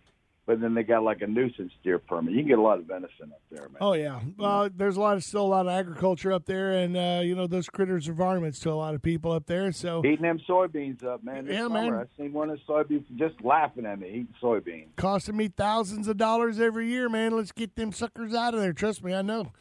but 0.44 0.60
then 0.60 0.74
they 0.74 0.82
got 0.82 1.02
like 1.02 1.22
a 1.22 1.26
nuisance 1.26 1.72
deer 1.82 1.98
permit. 1.98 2.34
You 2.34 2.40
can 2.40 2.48
get 2.48 2.58
a 2.58 2.62
lot 2.62 2.78
of 2.78 2.84
venison 2.84 3.32
up 3.32 3.40
there, 3.50 3.62
man. 3.70 3.78
Oh 3.80 3.94
yeah, 3.94 4.20
well, 4.36 4.68
there's 4.68 4.98
a 4.98 5.00
lot 5.00 5.16
of 5.16 5.24
still 5.24 5.46
a 5.46 5.48
lot 5.48 5.64
of 5.66 5.72
agriculture 5.72 6.30
up 6.30 6.44
there, 6.44 6.72
and 6.74 6.94
uh, 6.94 7.20
you 7.24 7.34
know 7.34 7.46
those 7.46 7.70
critters 7.70 8.06
are 8.06 8.12
varmints 8.12 8.58
to 8.60 8.70
a 8.70 8.74
lot 8.74 8.94
of 8.94 9.00
people 9.00 9.32
up 9.32 9.46
there. 9.46 9.72
So 9.72 10.04
Eating 10.04 10.20
them 10.20 10.38
soybeans 10.46 11.02
up, 11.02 11.24
man. 11.24 11.46
This 11.46 11.54
Yeah, 11.54 11.62
summer, 11.68 11.90
man. 11.90 11.94
I 11.94 12.22
seen 12.22 12.34
one 12.34 12.50
of 12.50 12.58
the 12.58 12.70
soybeans 12.70 13.04
just 13.16 13.42
laughing 13.42 13.86
at 13.86 13.98
me 13.98 14.08
eating 14.08 14.34
soybeans. 14.42 14.94
costing 14.96 15.38
me 15.38 15.48
thousands 15.48 16.06
of 16.06 16.18
dollars 16.18 16.60
every 16.60 16.88
year, 16.88 17.08
man. 17.08 17.34
Let's 17.34 17.52
get 17.52 17.76
them 17.76 17.92
suckers 17.92 18.34
out 18.34 18.52
of 18.52 18.60
there. 18.60 18.74
Trust 18.74 19.02
me, 19.02 19.14
I 19.14 19.22
know. 19.22 19.52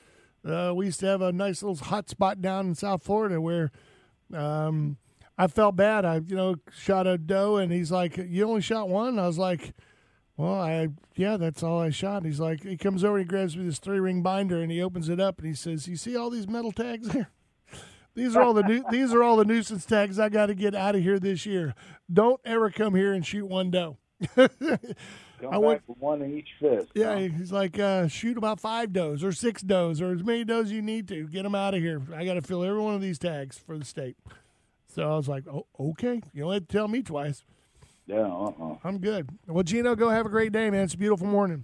Uh, 0.45 0.73
we 0.75 0.85
used 0.85 0.99
to 0.99 1.05
have 1.05 1.21
a 1.21 1.31
nice 1.31 1.63
little 1.63 1.83
hot 1.85 2.09
spot 2.09 2.41
down 2.41 2.67
in 2.67 2.75
South 2.75 3.03
Florida 3.03 3.39
where 3.39 3.71
um, 4.33 4.97
I 5.37 5.47
felt 5.47 5.75
bad. 5.75 6.05
I 6.05 6.15
you 6.15 6.35
know 6.35 6.55
shot 6.71 7.07
a 7.07 7.17
doe, 7.17 7.57
and 7.57 7.71
he's 7.71 7.91
like, 7.91 8.17
"You 8.17 8.47
only 8.47 8.61
shot 8.61 8.89
one." 8.89 9.19
I 9.19 9.27
was 9.27 9.37
like. 9.37 9.73
Well, 10.35 10.59
I 10.59 10.87
yeah, 11.15 11.37
that's 11.37 11.61
all 11.61 11.79
I 11.79 11.91
shot. 11.91 12.25
He's 12.25 12.39
like, 12.39 12.63
he 12.63 12.75
comes 12.75 13.03
over, 13.03 13.17
and 13.17 13.25
he 13.25 13.29
grabs 13.29 13.55
me 13.55 13.65
this 13.65 13.77
three 13.77 13.99
ring 13.99 14.23
binder, 14.23 14.59
and 14.63 14.71
he 14.71 14.81
opens 14.81 15.07
it 15.07 15.19
up, 15.19 15.37
and 15.37 15.47
he 15.47 15.53
says, 15.53 15.87
"You 15.87 15.95
see 15.95 16.17
all 16.17 16.31
these 16.31 16.47
metal 16.47 16.71
tags 16.71 17.11
here? 17.11 17.29
These 18.15 18.35
are 18.35 18.41
all 18.41 18.53
the 18.55 18.63
nu- 18.63 18.83
these 18.91 19.13
are 19.13 19.21
all 19.21 19.37
the 19.37 19.45
nuisance 19.45 19.85
tags 19.85 20.17
I 20.17 20.29
got 20.29 20.47
to 20.47 20.55
get 20.55 20.73
out 20.73 20.95
of 20.95 21.01
here 21.03 21.19
this 21.19 21.45
year. 21.45 21.75
Don't 22.11 22.41
ever 22.45 22.71
come 22.71 22.95
here 22.95 23.13
and 23.13 23.23
shoot 23.25 23.45
one 23.45 23.69
doe." 23.69 23.97
Come 25.43 25.53
I 25.53 25.57
went- 25.57 25.81
one 25.99 26.21
in 26.21 26.37
each 26.37 26.49
fist. 26.59 26.91
Yeah, 26.95 27.19
he's 27.19 27.51
like, 27.51 27.77
uh, 27.79 28.07
shoot 28.07 28.37
about 28.37 28.59
five 28.59 28.93
does 28.93 29.23
or 29.23 29.31
six 29.31 29.61
does 29.61 30.01
or 30.01 30.11
as 30.13 30.23
many 30.23 30.43
does 30.43 30.71
you 30.71 30.81
need 30.81 31.07
to. 31.09 31.27
Get 31.27 31.43
them 31.43 31.55
out 31.55 31.73
of 31.73 31.81
here. 31.81 32.01
I 32.15 32.25
got 32.25 32.35
to 32.35 32.41
fill 32.41 32.63
every 32.63 32.81
one 32.81 32.95
of 32.95 33.01
these 33.01 33.19
tags 33.19 33.57
for 33.57 33.77
the 33.77 33.85
state. 33.85 34.17
So 34.87 35.11
I 35.11 35.15
was 35.15 35.27
like, 35.27 35.45
oh, 35.47 35.65
okay. 35.79 36.21
You 36.33 36.43
don't 36.43 36.53
have 36.53 36.67
to 36.67 36.71
tell 36.73 36.87
me 36.87 37.01
twice. 37.01 37.43
yeah. 38.05 38.21
Uh-uh. 38.21 38.75
I'm 38.83 38.99
good. 38.99 39.29
Well, 39.47 39.63
Gino, 39.63 39.95
go 39.95 40.09
have 40.09 40.25
a 40.25 40.29
great 40.29 40.51
day, 40.51 40.69
man. 40.69 40.83
It's 40.83 40.93
a 40.93 40.97
beautiful 40.97 41.27
morning. 41.27 41.63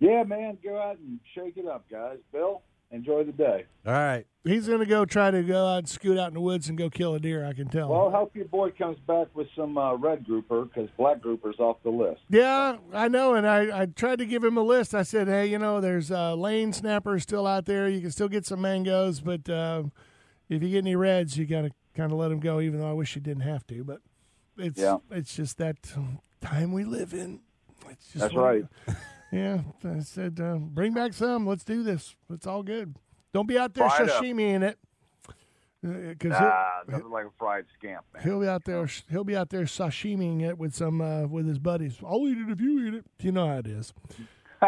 Yeah, 0.00 0.24
man. 0.24 0.58
Go 0.64 0.76
out 0.80 0.98
and 0.98 1.20
shake 1.34 1.56
it 1.56 1.66
up, 1.66 1.88
guys. 1.88 2.18
Bill, 2.32 2.62
enjoy 2.92 3.24
the 3.24 3.32
day. 3.32 3.64
All 3.86 3.92
right. 3.92 4.24
He's 4.44 4.66
going 4.66 4.80
to 4.80 4.86
go 4.86 5.04
try 5.04 5.30
to 5.30 5.42
go 5.42 5.66
out 5.66 5.78
and 5.78 5.88
scoot 5.88 6.18
out 6.18 6.28
in 6.28 6.34
the 6.34 6.40
woods 6.40 6.68
and 6.68 6.76
go 6.76 6.90
kill 6.90 7.14
a 7.14 7.20
deer, 7.20 7.44
I 7.46 7.52
can 7.52 7.68
tell. 7.68 7.88
Well, 7.88 8.10
hope 8.10 8.34
your 8.36 8.44
boy 8.46 8.70
comes 8.72 8.98
back 9.06 9.28
with 9.34 9.46
some 9.56 9.78
uh, 9.78 9.94
red 9.94 10.24
grouper 10.24 10.64
because 10.64 10.90
black 10.96 11.20
grouper's 11.20 11.58
off 11.58 11.76
the 11.84 11.90
list. 11.90 12.20
Yeah, 12.28 12.76
I 12.92 13.08
know, 13.08 13.34
and 13.34 13.46
I, 13.46 13.82
I 13.82 13.86
tried 13.86 14.18
to 14.18 14.26
give 14.26 14.42
him 14.44 14.56
a 14.56 14.62
list. 14.62 14.94
I 14.94 15.02
said, 15.04 15.28
hey, 15.28 15.46
you 15.46 15.58
know, 15.58 15.80
there's 15.80 16.10
uh, 16.10 16.34
lane 16.34 16.72
snappers 16.72 17.22
still 17.22 17.46
out 17.46 17.66
there. 17.66 17.88
You 17.88 18.00
can 18.00 18.10
still 18.10 18.28
get 18.28 18.44
some 18.44 18.60
mangoes, 18.60 19.20
but 19.20 19.48
uh, 19.48 19.84
if 20.48 20.62
you 20.62 20.68
get 20.70 20.78
any 20.78 20.96
reds, 20.96 21.36
you 21.36 21.46
got 21.46 21.62
to 21.62 21.70
kind 21.96 22.10
of 22.12 22.18
let 22.18 22.28
them 22.28 22.40
go. 22.40 22.60
Even 22.60 22.80
though 22.80 22.90
I 22.90 22.94
wish 22.94 23.14
you 23.14 23.22
didn't 23.22 23.42
have 23.44 23.64
to, 23.68 23.84
but 23.84 24.00
it's 24.58 24.80
Yeah. 24.80 24.98
it's 25.10 25.34
just 25.36 25.56
that 25.58 25.76
time 26.40 26.72
we 26.72 26.84
live 26.84 27.14
in. 27.14 27.40
It's 27.88 28.06
just 28.08 28.18
That's 28.18 28.34
what- 28.34 28.42
right. 28.42 28.64
Yeah, 29.32 29.60
I 29.84 30.00
said, 30.00 30.38
uh, 30.40 30.56
bring 30.56 30.92
back 30.92 31.14
some. 31.14 31.46
Let's 31.46 31.64
do 31.64 31.82
this. 31.82 32.14
It's 32.30 32.46
all 32.46 32.62
good. 32.62 32.96
Don't 33.32 33.48
be 33.48 33.58
out 33.58 33.72
there 33.72 33.88
Fry 33.88 34.02
it 34.04 34.10
up. 34.10 34.22
sashimi 34.22 34.50
in 34.50 34.62
it, 34.62 34.78
because 35.82 36.32
Nah, 36.38 36.62
nothing 36.86 37.10
like 37.10 37.24
a 37.24 37.30
fried 37.38 37.64
scamp, 37.78 38.04
man. 38.12 38.22
He'll 38.22 38.40
be 38.40 38.46
out 38.46 38.64
there. 38.66 38.86
He'll 39.10 39.24
be 39.24 39.34
out 39.34 39.48
there 39.48 39.62
sashimiing 39.64 40.42
it 40.42 40.58
with 40.58 40.74
some 40.74 41.00
uh, 41.00 41.22
with 41.26 41.46
his 41.46 41.58
buddies. 41.58 41.96
I'll 42.06 42.28
eat 42.28 42.36
it 42.36 42.50
if 42.50 42.60
you 42.60 42.86
eat 42.86 42.94
it. 42.94 43.04
You 43.20 43.32
know 43.32 43.46
how 43.48 43.56
it 43.56 43.66
is. 43.66 43.94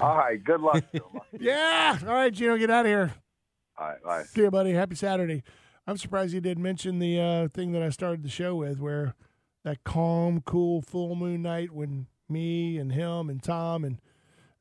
All 0.00 0.16
right. 0.18 0.42
Good 0.42 0.60
luck. 0.60 0.84
Yeah. 1.38 1.96
All 2.02 2.12
right, 2.12 2.32
Gino, 2.32 2.58
get 2.58 2.70
out 2.70 2.86
of 2.86 2.90
here. 2.90 3.14
All 3.78 3.86
right. 3.88 4.02
Bye. 4.02 4.22
See 4.24 4.42
you, 4.42 4.50
buddy. 4.50 4.72
Happy 4.72 4.96
Saturday. 4.96 5.42
I'm 5.86 5.96
surprised 5.96 6.34
you 6.34 6.40
didn't 6.40 6.62
mention 6.62 6.98
the 6.98 7.18
uh, 7.20 7.48
thing 7.48 7.72
that 7.72 7.82
I 7.82 7.88
started 7.90 8.22
the 8.24 8.28
show 8.28 8.56
with, 8.56 8.78
where 8.80 9.14
that 9.64 9.84
calm, 9.84 10.42
cool 10.44 10.82
full 10.82 11.14
moon 11.14 11.40
night 11.42 11.70
when 11.70 12.08
me 12.30 12.78
and 12.78 12.92
him 12.92 13.28
and 13.28 13.42
Tom 13.42 13.84
and 13.84 14.00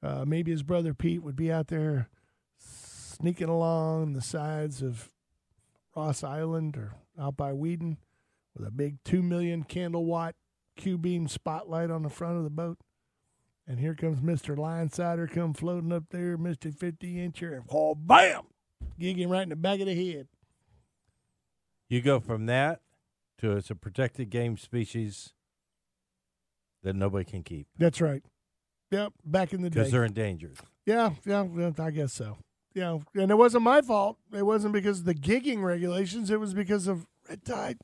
uh, 0.02 0.24
maybe 0.26 0.52
his 0.52 0.64
brother 0.64 0.94
Pete 0.94 1.24
would 1.24 1.36
be 1.36 1.52
out 1.52 1.68
there 1.68 2.10
sneaking 2.58 3.50
along 3.50 4.14
the 4.14 4.22
sides 4.22 4.82
of 4.82 5.10
Ross 5.96 6.24
Island 6.24 6.78
or 6.78 6.94
out 7.20 7.36
by 7.36 7.52
Weedon 7.52 7.98
with 8.56 8.68
a 8.68 8.72
big 8.72 9.04
two 9.04 9.22
million 9.22 9.64
candle 9.64 10.06
watt 10.06 10.36
Q 10.78 10.98
beam 10.98 11.28
spotlight 11.28 11.92
on 11.92 12.04
the 12.04 12.10
front 12.10 12.38
of 12.38 12.44
the 12.44 12.50
boat. 12.50 12.78
And 13.68 13.80
here 13.80 13.94
comes 13.94 14.22
Mr. 14.22 14.58
Linesider 14.58 15.30
come 15.30 15.54
floating 15.54 15.92
up 15.92 16.06
there, 16.10 16.38
Mr. 16.38 16.74
50 16.74 17.16
incher, 17.18 17.56
and 17.56 17.66
oh, 17.70 17.94
bam! 17.94 18.44
Gig 18.98 19.30
right 19.30 19.44
in 19.44 19.50
the 19.50 19.56
back 19.56 19.80
of 19.80 19.86
the 19.86 19.94
head. 19.94 20.28
You 21.88 22.02
go 22.02 22.20
from 22.20 22.48
that 22.48 22.82
to 23.40 23.52
it's 23.52 23.70
a 23.70 23.76
protected 23.76 24.30
game 24.30 24.58
species 24.58 25.34
that 26.84 26.96
nobody 26.96 27.26
can 27.26 27.44
keep 27.44 27.68
That's 27.78 28.02
right. 28.02 28.24
Yep, 28.92 29.14
back 29.24 29.54
in 29.54 29.62
the 29.62 29.70
day. 29.70 29.80
because 29.80 29.92
they're 29.92 30.06
endangered. 30.06 30.58
Yeah, 30.86 31.12
yeah, 31.26 31.46
yeah, 31.56 31.72
I 31.78 31.92
guess 31.92 32.14
so. 32.14 32.38
Yeah, 32.74 32.98
and 33.16 33.30
it 33.32 33.36
wasn't 33.36 33.64
my 33.64 33.82
fault. 33.82 34.18
It 34.34 34.46
wasn't 34.46 34.74
because 34.74 35.00
of 35.00 35.06
the 35.06 35.14
gigging 35.14 35.62
regulations. 35.64 36.32
It 36.32 36.40
was 36.40 36.54
because 36.54 36.88
of 36.88 37.06
red 37.28 37.44
tide, 37.46 37.78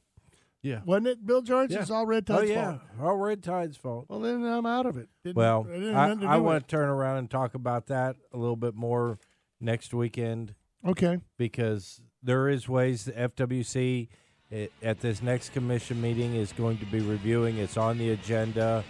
Yeah. 0.63 0.81
wasn't 0.85 1.07
it, 1.07 1.25
Bill 1.25 1.41
George? 1.43 1.71
Yeah. 1.71 1.81
It's 1.81 1.91
all 1.91 2.05
red 2.07 2.25
tide. 2.25 2.37
Oh 2.39 2.41
yeah, 2.41 2.65
fault. 2.77 2.81
all 3.01 3.17
red 3.17 3.43
tide's 3.43 3.77
fault. 3.77 4.05
Well, 4.09 4.19
then 4.19 4.43
I'm 4.45 4.65
out 4.65 4.85
of 4.87 4.97
it. 4.97 5.09
Didn't- 5.23 5.35
Well, 5.37 5.67
it 5.69 5.93
I, 5.93 6.11
I 6.25 6.37
want 6.37 6.67
to 6.67 6.67
turn 6.67 6.89
around 6.89 7.17
and 7.17 7.29
talk 7.29 7.53
about 7.55 7.87
that 7.87 8.15
a 8.33 8.37
little 8.37 8.55
bit 8.55 8.73
more 8.75 9.19
next 9.59 9.93
weekend. 9.93 10.55
Okay. 10.85 11.17
because 11.37 11.99
there 12.21 12.47
is 12.47 12.69
ways 12.69 13.05
the 13.05 13.11
FWC 13.13 14.07
i- 14.51 14.69
at 14.83 14.99
this 15.01 15.21
next 15.21 15.53
commission 15.53 16.01
meeting 16.01 16.35
is 16.35 16.51
going 16.53 16.77
to 16.77 16.85
be 16.85 16.99
reviewing. 16.99 17.57
It's 17.57 17.77
on 17.77 17.97
the 17.97 18.11
agenda 18.11 18.83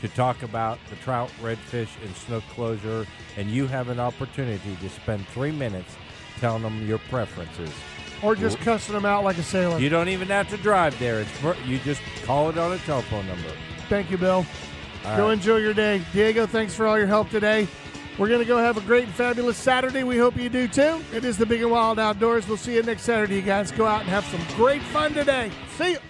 to 0.00 0.08
talk 0.08 0.42
about 0.42 0.78
the 0.88 0.96
trout, 0.96 1.30
redfish, 1.42 1.88
and 2.04 2.14
snook 2.16 2.42
closure, 2.54 3.06
and 3.36 3.50
you 3.50 3.66
have 3.66 3.88
an 3.88 4.00
opportunity 4.00 4.76
to 4.80 4.88
spend 4.88 5.26
three 5.28 5.52
minutes 5.52 5.94
telling 6.38 6.62
them 6.62 6.86
your 6.86 6.98
preferences. 7.10 7.70
Or 8.22 8.34
just 8.34 8.58
cussing 8.58 8.94
them 8.94 9.04
out 9.06 9.24
like 9.24 9.38
a 9.38 9.42
sailor. 9.42 9.78
You 9.78 9.88
don't 9.88 10.08
even 10.08 10.28
have 10.28 10.48
to 10.50 10.56
drive 10.58 10.98
there. 10.98 11.20
It's 11.20 11.30
you 11.66 11.78
just 11.78 12.02
call 12.24 12.50
it 12.50 12.58
on 12.58 12.72
a 12.72 12.78
telephone 12.78 13.26
number. 13.26 13.48
Thank 13.88 14.10
you, 14.10 14.18
Bill. 14.18 14.44
All 15.06 15.16
Go 15.16 15.26
right. 15.28 15.32
enjoy 15.32 15.56
your 15.56 15.72
day. 15.74 16.02
Diego, 16.12 16.46
thanks 16.46 16.74
for 16.74 16.86
all 16.86 16.98
your 16.98 17.06
help 17.06 17.30
today. 17.30 17.66
We're 18.18 18.28
going 18.28 18.40
to 18.40 18.46
go 18.46 18.58
have 18.58 18.76
a 18.76 18.82
great 18.82 19.04
and 19.04 19.14
fabulous 19.14 19.56
Saturday. 19.56 20.04
We 20.04 20.18
hope 20.18 20.36
you 20.36 20.48
do 20.48 20.68
too. 20.68 21.02
It 21.12 21.24
is 21.24 21.38
the 21.38 21.46
Big 21.46 21.62
and 21.62 21.70
Wild 21.70 21.98
Outdoors. 21.98 22.46
We'll 22.46 22.56
see 22.56 22.74
you 22.74 22.82
next 22.82 23.02
Saturday, 23.02 23.36
you 23.36 23.42
guys. 23.42 23.70
Go 23.70 23.86
out 23.86 24.00
and 24.00 24.10
have 24.10 24.24
some 24.24 24.42
great 24.56 24.82
fun 24.82 25.14
today. 25.14 25.50
See 25.76 25.92
you. 25.92 26.09